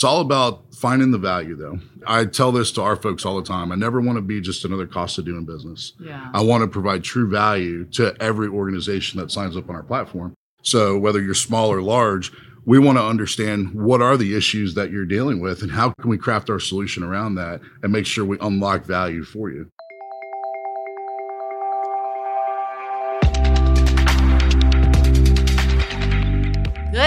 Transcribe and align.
It's 0.00 0.04
all 0.06 0.22
about 0.22 0.74
finding 0.74 1.10
the 1.10 1.18
value, 1.18 1.54
though. 1.56 1.78
I 2.06 2.24
tell 2.24 2.52
this 2.52 2.72
to 2.72 2.82
our 2.82 2.96
folks 2.96 3.26
all 3.26 3.36
the 3.36 3.46
time. 3.46 3.70
I 3.70 3.74
never 3.74 4.00
want 4.00 4.16
to 4.16 4.22
be 4.22 4.40
just 4.40 4.64
another 4.64 4.86
cost 4.86 5.18
of 5.18 5.26
doing 5.26 5.44
business. 5.44 5.92
Yeah. 6.00 6.30
I 6.32 6.40
want 6.40 6.62
to 6.62 6.68
provide 6.68 7.04
true 7.04 7.28
value 7.28 7.84
to 7.90 8.16
every 8.18 8.48
organization 8.48 9.20
that 9.20 9.30
signs 9.30 9.58
up 9.58 9.68
on 9.68 9.76
our 9.76 9.82
platform. 9.82 10.32
So 10.62 10.96
whether 10.96 11.20
you're 11.20 11.34
small 11.34 11.70
or 11.70 11.82
large, 11.82 12.32
we 12.64 12.78
want 12.78 12.96
to 12.96 13.04
understand 13.04 13.74
what 13.74 14.00
are 14.00 14.16
the 14.16 14.34
issues 14.34 14.72
that 14.72 14.90
you're 14.90 15.04
dealing 15.04 15.38
with 15.38 15.60
and 15.60 15.70
how 15.70 15.92
can 16.00 16.08
we 16.08 16.16
craft 16.16 16.48
our 16.48 16.60
solution 16.60 17.02
around 17.02 17.34
that 17.34 17.60
and 17.82 17.92
make 17.92 18.06
sure 18.06 18.24
we 18.24 18.38
unlock 18.40 18.86
value 18.86 19.22
for 19.22 19.50
you. 19.50 19.70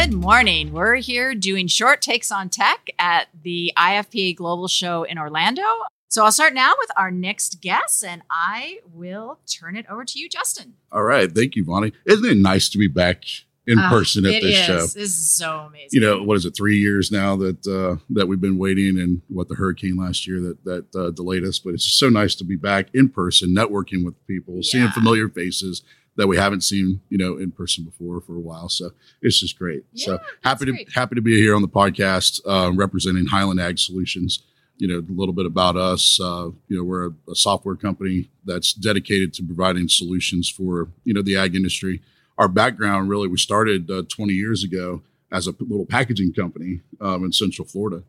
Good 0.03 0.15
morning. 0.15 0.73
We're 0.73 0.95
here 0.95 1.33
doing 1.33 1.67
short 1.67 2.01
takes 2.01 2.29
on 2.29 2.49
tech 2.49 2.89
at 2.99 3.29
the 3.41 3.71
IFPA 3.77 4.35
Global 4.35 4.67
Show 4.67 5.03
in 5.03 5.17
Orlando. 5.17 5.61
So 6.09 6.25
I'll 6.25 6.31
start 6.33 6.53
now 6.53 6.73
with 6.77 6.91
our 6.97 7.09
next 7.09 7.61
guest, 7.61 8.03
and 8.03 8.21
I 8.29 8.79
will 8.91 9.39
turn 9.47 9.77
it 9.77 9.85
over 9.89 10.03
to 10.03 10.19
you, 10.19 10.27
Justin. 10.27 10.73
All 10.91 11.03
right. 11.03 11.33
Thank 11.33 11.55
you, 11.55 11.63
Bonnie. 11.63 11.93
Isn't 12.05 12.25
it 12.25 12.35
nice 12.35 12.67
to 12.71 12.77
be 12.77 12.87
back 12.89 13.23
in 13.65 13.79
Ah, 13.79 13.87
person 13.89 14.25
at 14.25 14.41
this 14.41 14.59
is. 14.59 14.65
show? 14.65 14.81
This 14.81 14.95
is 14.97 15.31
so 15.31 15.59
amazing. 15.69 15.87
You 15.93 16.01
know, 16.01 16.21
what 16.21 16.35
is 16.35 16.45
it, 16.45 16.53
three 16.53 16.79
years 16.79 17.09
now 17.09 17.37
that 17.37 17.65
uh, 17.65 18.03
that 18.09 18.27
we've 18.27 18.41
been 18.41 18.57
waiting 18.57 18.99
and 18.99 19.21
what 19.29 19.47
the 19.47 19.55
hurricane 19.55 19.95
last 19.95 20.27
year 20.27 20.41
that 20.41 20.65
that 20.65 20.95
uh, 20.99 21.11
delayed 21.11 21.45
us. 21.45 21.59
But 21.59 21.75
it's 21.75 21.89
so 21.89 22.09
nice 22.09 22.35
to 22.35 22.43
be 22.43 22.57
back 22.57 22.87
in 22.93 23.07
person, 23.07 23.55
networking 23.55 24.03
with 24.03 24.15
people, 24.27 24.63
seeing 24.63 24.89
familiar 24.89 25.29
faces 25.29 25.81
that 26.15 26.27
we 26.27 26.37
haven't 26.37 26.61
seen, 26.61 27.01
you 27.09 27.17
know, 27.17 27.37
in 27.37 27.51
person 27.51 27.83
before 27.83 28.21
for 28.21 28.35
a 28.35 28.39
while. 28.39 28.69
So 28.69 28.91
it's 29.21 29.39
just 29.39 29.57
great. 29.57 29.83
Yeah, 29.93 30.05
so 30.05 30.19
happy 30.43 30.65
to 30.65 30.71
great. 30.71 30.93
happy 30.93 31.15
to 31.15 31.21
be 31.21 31.39
here 31.39 31.55
on 31.55 31.61
the 31.61 31.67
podcast 31.67 32.39
uh, 32.45 32.71
representing 32.73 33.25
Highland 33.27 33.59
Ag 33.59 33.79
Solutions. 33.79 34.43
You 34.77 34.87
know, 34.87 34.97
a 34.97 35.13
little 35.19 35.33
bit 35.33 35.45
about 35.45 35.77
us. 35.77 36.19
Uh, 36.19 36.49
you 36.67 36.77
know, 36.77 36.83
we're 36.83 37.07
a, 37.07 37.31
a 37.31 37.35
software 37.35 37.75
company 37.75 38.29
that's 38.43 38.73
dedicated 38.73 39.33
to 39.35 39.43
providing 39.43 39.87
solutions 39.87 40.49
for 40.49 40.89
you 41.03 41.13
know 41.13 41.21
the 41.21 41.37
ag 41.37 41.55
industry. 41.55 42.01
Our 42.37 42.47
background 42.47 43.09
really, 43.09 43.27
we 43.27 43.37
started 43.37 43.89
uh, 43.91 44.03
20 44.09 44.33
years 44.33 44.63
ago 44.63 45.03
as 45.31 45.47
a 45.47 45.53
little 45.59 45.85
packaging 45.85 46.33
company 46.33 46.81
um, 46.99 47.23
in 47.23 47.31
Central 47.31 47.67
Florida, 47.67 48.03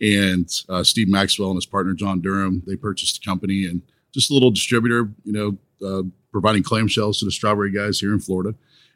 and 0.00 0.48
uh, 0.68 0.82
Steve 0.84 1.08
Maxwell 1.08 1.50
and 1.50 1.56
his 1.56 1.66
partner 1.66 1.94
John 1.94 2.20
Durham 2.20 2.62
they 2.66 2.76
purchased 2.76 3.20
the 3.20 3.24
company 3.24 3.64
and 3.64 3.82
just 4.12 4.30
a 4.30 4.34
little 4.34 4.50
distributor. 4.50 5.10
You 5.24 5.32
know, 5.32 5.58
uh, 5.86 6.02
providing 6.32 6.62
clamshells 6.62 7.18
to 7.18 7.24
the 7.24 7.30
strawberry 7.30 7.72
guys 7.72 8.00
here 8.00 8.12
in 8.12 8.20
Florida. 8.20 8.54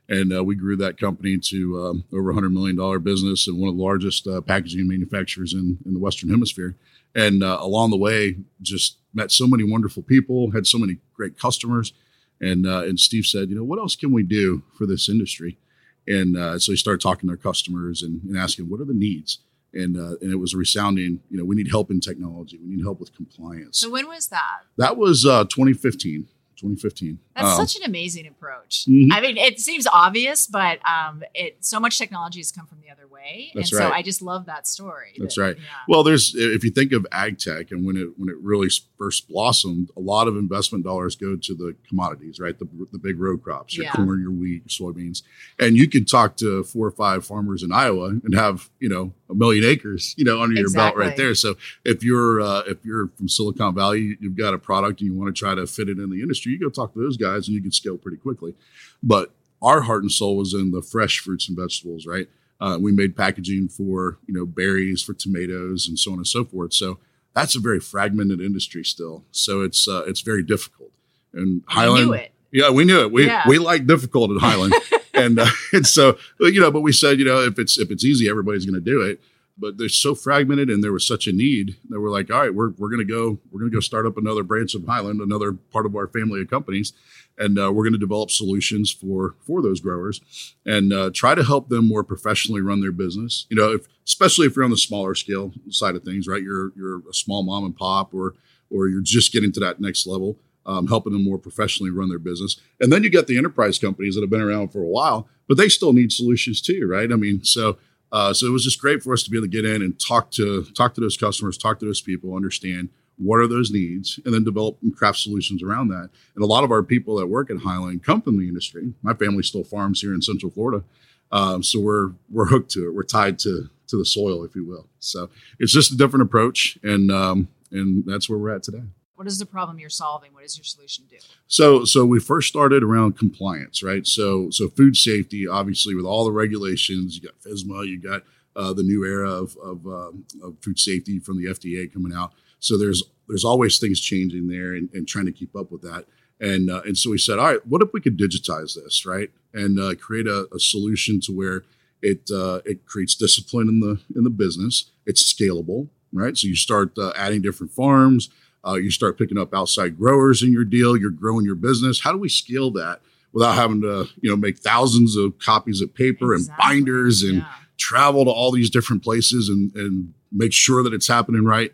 And 0.09 0.35
uh, 0.35 0.45
we 0.45 0.55
grew 0.55 0.77
that 0.77 0.99
company 0.99 1.39
to 1.39 1.87
um, 1.87 2.05
over 2.13 2.31
a 2.31 2.35
$100 2.35 2.53
million 2.53 3.03
business 3.03 3.47
and 3.49 3.59
one 3.59 3.71
of 3.71 3.77
the 3.77 3.83
largest 3.83 4.27
uh, 4.27 4.41
packaging 4.43 4.87
manufacturers 4.87 5.55
in, 5.55 5.79
in 5.87 5.95
the 5.95 6.01
Western 6.01 6.29
Hemisphere. 6.29 6.77
And 7.15 7.43
uh, 7.43 7.59
along 7.61 7.91
the 7.91 7.97
way, 7.97 8.37
just 8.61 8.99
met 9.15 9.31
so 9.31 9.47
many 9.47 9.65
wonderful 9.65 10.03
people, 10.03 10.51
had 10.51 10.67
so 10.67 10.79
many 10.79 10.99
great 11.15 11.39
customers. 11.39 11.95
And, 12.41 12.67
uh, 12.67 12.83
and 12.83 13.01
Steve 13.01 13.25
said, 13.25 13.49
you 13.49 13.57
know, 13.57 13.65
what 13.65 13.79
else 13.79 13.97
can 13.97 14.13
we 14.13 14.23
do 14.23 14.63
for 14.77 14.87
this 14.87 15.09
industry? 15.09 15.59
And 16.07 16.37
uh, 16.37 16.59
so 16.59 16.73
he 16.73 16.77
started 16.77 17.01
talking 17.01 17.29
to 17.29 17.33
our 17.33 17.39
customers 17.39 18.03
and, 18.03 18.23
and 18.25 18.37
asking, 18.37 18.69
what 18.69 18.81
are 18.81 18.85
the 18.85 18.93
needs? 18.93 19.39
And, 19.73 19.97
uh, 19.97 20.17
and 20.21 20.31
it 20.31 20.37
was 20.37 20.55
a 20.55 20.59
resounding, 20.59 21.21
you 21.31 21.39
know, 21.39 21.45
we 21.45 21.57
need 21.57 21.71
help 21.71 21.91
in 21.91 22.01
technology. 22.01 22.59
We 22.59 22.77
need 22.77 22.83
help 22.83 23.01
with 23.01 23.15
compliance. 23.15 23.81
so 23.81 23.91
when 23.91 24.07
was 24.07 24.29
that? 24.29 24.63
that 24.77 24.97
was 24.97 25.25
uh, 25.25 25.45
2015. 25.45 26.29
2015. 26.57 27.19
That's 27.37 27.49
Um, 27.59 27.67
such 27.67 27.77
an 27.77 27.83
amazing 27.85 28.27
approach. 28.27 28.85
Mhm. 28.89 29.09
I 29.13 29.21
mean, 29.21 29.37
it 29.37 29.59
seems 29.61 29.87
obvious, 29.87 30.47
but 30.47 30.79
um, 30.89 31.23
it 31.35 31.57
so 31.65 31.81
much 31.81 31.99
technology 31.99 32.41
has 32.41 32.53
come 32.53 32.67
from 32.67 32.79
the 32.81 32.91
other 32.91 33.07
way, 33.09 33.51
That's 33.55 33.73
and 33.73 33.79
so. 33.79 33.91
I 33.91 34.03
just 34.03 34.23
love 34.23 34.47
that 34.47 34.67
story. 34.67 35.15
That's 35.19 35.35
that- 35.37 35.41
right. 35.43 35.57
Yeah. 35.57 35.65
Well, 35.89 36.03
there's 36.03 36.35
if 36.35 36.65
you 36.65 36.71
think 36.71 36.93
of 36.93 37.07
ag 37.13 37.39
tech 37.39 37.71
and 37.73 37.85
when 37.85 37.97
it 37.97 38.09
when 38.19 38.29
it 38.29 38.37
really 38.41 38.69
first 38.99 39.29
blossomed, 39.29 39.91
a 39.97 40.01
lot 40.01 40.29
of 40.29 40.37
investment 40.37 40.85
dollars 40.85 41.17
go 41.17 41.37
to 41.37 41.55
the 41.55 41.75
commodities, 41.89 42.39
right? 42.39 42.59
The, 42.59 42.69
the 42.93 42.99
big 42.99 43.19
row 43.19 43.37
crops, 43.37 43.77
your 43.77 43.85
Yeah. 43.87 43.93
corn, 43.93 44.21
your 44.21 44.31
wheat, 44.31 44.63
your 44.67 44.93
soybeans, 44.93 45.23
and 45.59 45.77
you 45.77 45.89
could 45.89 46.07
talk 46.09 46.37
to 46.39 46.63
four 46.65 46.87
or 46.87 46.93
five 46.93 47.27
farmers 47.27 47.63
in 47.63 47.73
Iowa 47.73 48.09
and 48.25 48.35
have 48.35 48.71
you 48.81 48.89
know 48.89 49.13
a 49.35 49.39
million 49.39 49.65
acres, 49.65 50.15
you 50.17 50.25
know, 50.25 50.41
under 50.41 50.55
your 50.55 50.71
belt 50.71 50.97
right 50.97 51.17
there. 51.17 51.35
So 51.35 51.57
if 51.85 52.03
you're 52.03 52.41
uh, 52.41 52.63
if 52.67 52.85
you're 52.85 53.09
from 53.17 53.29
Silicon 53.29 53.75
Valley, 53.75 54.17
you've 54.21 54.37
got 54.37 54.55
a 54.55 54.59
product 54.59 55.01
and 55.01 55.11
you 55.13 55.19
want 55.19 55.35
to 55.35 55.39
try 55.39 55.55
to 55.55 55.67
fit 55.67 55.89
it 55.89 55.99
in 55.99 56.11
the 56.11 56.23
industry, 56.23 56.53
you 56.53 56.59
go 56.61 56.69
talk 56.71 56.93
to 56.95 57.01
those 57.01 57.17
guys 57.17 57.47
and 57.49 57.55
you 57.55 57.63
can 57.63 57.73
scale 57.73 57.97
pretty 57.99 58.17
quickly. 58.19 58.55
But 59.03 59.33
our 59.63 59.83
heart 59.83 60.03
and 60.03 60.13
soul 60.13 60.37
was 60.37 60.55
in 60.55 60.71
the 60.71 60.83
fresh 60.83 61.19
fruits 61.21 61.49
and 61.49 61.57
vegetables, 61.59 62.07
right? 62.07 62.29
Uh, 62.61 62.79
we 62.81 62.93
made 62.93 63.17
packaging 63.17 63.69
for 63.69 64.19
you 64.27 64.35
know 64.35 64.47
berries, 64.47 65.03
for 65.03 65.13
tomatoes, 65.15 65.87
and 65.89 65.99
so 65.99 66.13
on 66.13 66.19
and 66.19 66.27
so 66.27 66.45
forth. 66.45 66.73
So 66.73 66.99
that's 67.35 67.57
a 67.57 67.61
very 67.61 67.81
fragmented 67.81 68.41
industry 68.41 68.85
still. 68.85 69.25
So 69.33 69.63
it's 69.63 69.89
uh, 69.89 70.05
it's 70.07 70.21
very 70.21 70.43
difficult. 70.43 70.91
And 71.33 71.63
Highland, 71.67 72.07
knew 72.07 72.13
it. 72.13 72.33
yeah, 72.53 72.71
we 72.71 72.85
knew 72.85 73.01
it. 73.01 73.11
We 73.11 73.27
Yeah. 73.27 73.43
we 73.49 73.59
like 73.59 73.87
difficult 73.89 74.31
at 74.31 74.39
Highland, 74.41 74.73
and 75.15 75.39
uh, 75.39 75.47
and 75.73 75.87
so 75.87 76.17
you 76.41 76.61
know, 76.61 76.71
but 76.71 76.81
we 76.81 76.93
said 76.93 77.19
you 77.19 77.25
know 77.25 77.41
if 77.41 77.59
it's 77.59 77.79
if 77.79 77.91
it's 77.91 78.05
easy, 78.05 78.29
everybody's 78.29 78.67
going 78.67 78.75
to 78.75 78.81
do 78.81 79.01
it. 79.01 79.21
But 79.57 79.79
they're 79.79 79.89
so 79.89 80.17
fragmented, 80.17 80.69
and 80.69 80.83
there 80.83 80.93
was 80.93 81.07
such 81.07 81.29
a 81.29 81.33
need 81.33 81.77
that 81.89 82.01
we're 82.01 82.11
like, 82.11 82.29
all 82.29 82.41
right, 82.41 82.53
we're 82.53 82.71
we're 82.71 82.89
going 82.89 83.07
to 83.07 83.13
go 83.13 83.39
we're 83.51 83.61
going 83.61 83.71
to 83.71 83.77
go 83.77 83.81
start 83.81 84.05
up 84.05 84.17
another 84.17 84.43
branch 84.43 84.75
of 84.75 84.85
Highland, 84.85 85.21
another 85.21 85.53
part 85.53 85.87
of 85.87 85.95
our 85.95 86.09
family 86.09 86.41
of 86.41 86.51
companies, 86.51 86.93
and 87.39 87.57
uh, 87.57 87.73
we're 87.73 87.85
going 87.85 87.93
to 87.93 87.99
develop 87.99 88.33
solutions 88.33 88.91
for 88.91 89.37
for 89.47 89.63
those 89.63 89.81
growers 89.81 90.55
and 90.67 90.93
uh, 90.93 91.11
try 91.15 91.37
to 91.37 91.45
help 91.45 91.69
them 91.69 91.87
more 91.87 92.03
professionally 92.03 92.61
run 92.63 92.81
their 92.81 92.91
business. 92.91 93.47
You 93.49 93.57
know, 93.57 93.73
if, 93.73 93.87
especially 94.05 94.47
if 94.47 94.57
you're 94.57 94.65
on 94.65 94.73
the 94.73 94.77
smaller 94.77 95.15
scale 95.15 95.53
side 95.71 95.95
of 95.95 96.03
things, 96.03 96.27
right? 96.27 96.43
You're 96.43 96.73
you're 96.75 97.09
a 97.09 97.15
small 97.15 97.45
mom 97.45 97.65
and 97.65 97.77
pop, 97.77 98.13
or 98.13 98.35
or 98.71 98.89
you're 98.89 99.03
just 99.03 99.33
getting 99.33 99.53
to 99.53 99.61
that 99.61 99.81
next 99.81 100.05
level, 100.05 100.37
um, 100.67 100.87
helping 100.87 101.13
them 101.13 101.25
more 101.25 101.39
professionally 101.39 101.91
run 101.91 102.09
their 102.09 102.19
business. 102.19 102.61
And 102.81 102.93
then 102.93 103.03
you 103.03 103.11
get 103.11 103.27
the 103.27 103.39
enterprise 103.39 103.79
companies 103.79 104.15
that 104.15 104.23
have 104.23 104.31
been 104.31 104.41
around 104.41 104.69
for 104.69 104.81
a 104.81 104.89
while, 104.89 105.29
but 105.49 105.57
they 105.57 105.69
still 105.69 105.93
need 105.93 106.13
solutions 106.13 106.61
too, 106.61 106.87
right? 106.89 107.11
I 107.11 107.17
mean, 107.17 107.45
so. 107.45 107.79
Uh, 108.13 108.33
so 108.33 108.47
it 108.47 108.51
was 108.51 108.63
just 108.63 108.81
great 108.81 109.03
for 109.03 109.13
us 109.13 109.25
to 109.25 109.31
be 109.31 109.37
able 109.37 109.45
to 109.45 109.51
get 109.51 109.65
in 109.65 109.83
and 109.83 109.99
talk 109.99 110.31
to 110.31 110.63
talk 110.77 110.95
to 110.95 111.01
those 111.01 111.17
customers, 111.17 111.59
talk 111.59 111.81
to 111.81 111.85
those 111.85 112.01
people, 112.01 112.37
understand 112.37 112.89
what 113.17 113.41
are 113.41 113.49
those 113.49 113.73
needs, 113.73 114.21
and 114.25 114.33
then 114.33 114.45
develop 114.45 114.79
and 114.83 114.97
craft 114.97 115.19
solutions 115.19 115.65
around 115.65 115.89
that. 115.89 116.11
And 116.37 116.45
a 116.45 116.47
lot 116.47 116.63
of 116.63 116.71
our 116.71 116.85
people 116.85 117.17
that 117.17 117.27
work 117.27 117.51
at 117.51 117.59
Highland 117.59 118.05
come 118.05 118.23
from 118.23 118.39
the 118.39 118.47
industry. 118.47 118.93
My 119.03 119.15
family 119.15 119.43
still 119.43 119.65
farms 119.65 120.01
here 120.01 120.15
in 120.15 120.23
Central 120.23 120.53
Florida, 120.53 120.85
um, 121.33 121.63
so 121.63 121.81
we're 121.81 122.13
we're 122.31 122.47
hooked 122.47 122.71
to 122.73 122.87
it. 122.87 122.95
We're 122.95 123.03
tied 123.03 123.39
to 123.41 123.69
to 123.89 123.97
the 123.97 124.05
soil, 124.05 124.45
if 124.45 124.55
you 124.55 124.65
will. 124.65 124.87
So 124.99 125.31
it's 125.59 125.73
just 125.73 125.93
a 125.93 125.97
different 125.97 126.23
approach, 126.23 126.79
and 126.83 127.11
um, 127.11 127.49
and 127.71 128.05
that's 128.07 128.29
where 128.29 128.39
we're 128.39 128.55
at 128.55 128.63
today. 128.63 128.83
What 129.17 129.27
is 129.29 129.39
the 129.39 129.47
problem 129.47 129.79
you're 129.79 129.91
solving? 129.91 130.33
What 130.33 130.43
does 130.43 130.57
your 130.57 130.65
solution 130.65 131.05
do? 131.09 131.17
So, 131.47 131.85
so 131.85 132.05
we 132.05 132.19
first 132.19 132.49
started 132.49 132.83
around 132.83 133.17
compliance, 133.17 133.83
right? 133.83 134.07
So, 134.07 134.51
so 134.51 134.69
food 134.69 134.97
safety, 134.97 135.47
obviously, 135.47 135.95
with 135.95 136.05
all 136.05 136.25
the 136.25 136.33
regulations, 136.33 137.17
you 137.17 137.23
got 137.23 137.39
FSMA, 137.41 137.87
you 137.87 138.01
got 138.01 138.23
uh, 138.57 138.73
the 138.73 138.83
new 138.83 139.05
era 139.05 139.31
of 139.31 139.57
of, 139.63 139.87
um, 139.87 140.25
of 140.43 140.57
food 140.63 140.79
safety 140.79 141.19
from 141.19 141.39
the 141.39 141.47
FDA 141.51 141.93
coming 141.93 142.13
out. 142.13 142.33
So 142.59 142.77
there's 142.77 143.03
there's 143.29 143.45
always 143.45 143.79
things 143.79 144.01
changing 144.01 144.49
there, 144.49 144.75
and, 144.75 144.89
and 144.93 145.07
trying 145.07 145.27
to 145.27 145.33
keep 145.33 145.55
up 145.57 145.71
with 145.71 145.83
that. 145.83 146.07
And 146.41 146.71
uh, 146.71 146.83
and 146.85 146.97
so 146.99 147.11
we 147.11 147.19
said, 147.19 147.39
all 147.39 147.47
right, 147.47 147.67
what 147.67 147.83
if 147.83 147.91
we 147.93 148.01
could 148.01 148.19
digitize 148.19 148.75
this, 148.75 149.07
right, 149.07 149.31
and 149.53 149.79
uh, 149.79 149.95
create 149.95 150.27
a, 150.27 150.49
a 150.53 150.59
solution 150.59 151.21
to 151.23 151.33
where 151.33 151.63
it 152.03 152.31
uh, 152.33 152.61
it 152.65 152.87
creates 152.87 153.15
discipline 153.15 153.69
in 153.69 153.81
the 153.81 154.01
in 154.17 154.25
the 154.25 154.31
business. 154.31 154.91
It's 155.07 155.33
scalable, 155.33 155.89
right? 156.13 156.37
So 156.37 156.47
you 156.47 156.57
start 156.57 156.99
uh, 156.99 157.13
adding 157.17 157.43
different 157.43 157.73
farms. 157.73 158.31
Uh, 158.67 158.75
you 158.75 158.91
start 158.91 159.19
picking 159.19 159.39
up 159.39 159.53
outside 159.55 159.99
growers 159.99 160.43
in 160.43 160.53
your 160.53 160.65
deal. 160.65 160.97
You're 160.97 161.11
growing 161.11 161.45
your 161.45 161.55
business. 161.55 162.01
How 162.01 162.13
do 162.13 162.19
we 162.19 162.29
scale 162.29 162.71
that 162.73 163.01
without 163.33 163.55
having 163.57 163.81
to, 163.83 164.07
you 164.21 164.31
know, 164.31 164.37
make 164.37 164.59
thousands 164.59 165.17
of 165.17 165.39
copies 165.39 165.81
of 165.81 165.95
paper 165.95 166.35
Exactly. 166.35 166.53
and 166.65 166.87
binders 166.87 167.23
and 167.23 167.35
Yeah. 167.39 167.49
travel 167.79 168.25
to 168.25 168.31
all 168.31 168.51
these 168.53 168.71
different 168.71 169.03
places 169.03 169.49
and, 169.49 169.75
and 169.75 170.15
make 170.33 170.53
sure 170.53 170.83
that 170.83 170.95
it's 170.95 171.09
happening 171.09 171.45
right? 171.45 171.73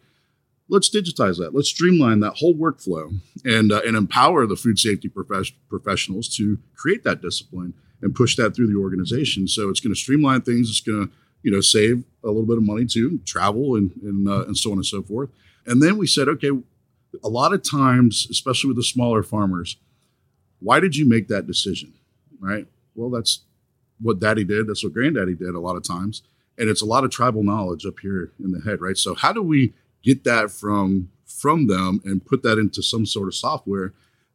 Let's 0.69 0.89
digitize 0.89 1.39
that. 1.39 1.53
Let's 1.55 1.69
streamline 1.69 2.21
that 2.21 2.35
whole 2.37 2.55
workflow 2.55 3.13
and 3.45 3.73
uh, 3.73 3.81
and 3.85 3.97
empower 3.97 4.47
the 4.47 4.55
food 4.57 4.79
safety 4.79 5.09
profes- 5.09 5.53
professionals 5.69 6.29
to 6.37 6.59
create 6.77 7.03
that 7.05 7.21
discipline 7.21 7.75
and 8.03 8.15
push 8.15 8.37
that 8.37 8.55
through 8.55 8.69
the 8.73 8.79
organization. 8.79 9.49
So 9.49 9.69
it's 9.69 9.81
going 9.81 9.93
to 9.93 9.99
streamline 10.01 10.43
things. 10.43 10.71
It's 10.71 10.81
going 10.81 11.09
to 11.09 11.13
you 11.43 11.51
know 11.51 11.61
save 11.61 12.05
a 12.23 12.29
little 12.29 12.47
bit 12.47 12.57
of 12.57 12.63
money 12.63 12.87
too, 12.87 13.19
travel 13.27 13.75
and 13.75 13.91
and 14.03 14.29
uh, 14.29 14.45
and 14.47 14.57
so 14.57 14.71
on 14.71 14.79
and 14.79 14.87
so 14.87 15.03
forth. 15.03 15.31
And 15.67 15.83
then 15.83 15.99
we 15.99 16.07
said, 16.07 16.29
okay, 16.29 16.51
a 17.23 17.29
lot 17.29 17.53
of 17.53 17.62
times, 17.69 18.27
especially 18.31 18.69
with 18.69 18.77
the 18.77 18.83
smaller 18.85 19.23
farmers, 19.23 19.77
why 20.61 20.81
did 20.81 20.97
you 20.97 21.09
make 21.09 21.29
that 21.29 21.47
decision? 21.47 21.93
Right? 22.39 22.67
Well, 22.95 23.11
that's 23.11 23.41
what 24.01 24.21
daddy 24.21 24.45
did. 24.45 24.67
That's 24.67 24.83
what 24.85 24.93
granddaddy 24.95 25.35
did 25.35 25.55
a 25.55 25.61
lot 25.61 25.77
of 25.77 25.83
times. 25.83 26.23
And 26.59 26.69
it's 26.69 26.83
a 26.83 26.87
lot 26.87 27.05
of 27.05 27.11
tribal 27.11 27.43
knowledge 27.43 27.87
up 27.87 28.01
here 28.01 28.33
in 28.43 28.53
the 28.53 28.61
head, 28.61 28.81
right? 28.81 28.97
So 28.97 29.15
how 29.15 29.33
do 29.33 29.43
we 29.43 29.73
get 30.03 30.25
that 30.25 30.51
from 30.51 31.11
from 31.27 31.69
them 31.69 32.01
and 32.05 32.25
put 32.25 32.43
that 32.43 32.59
into 32.59 32.83
some 32.83 33.07
sort 33.07 33.29
of 33.29 33.35
software 33.35 33.93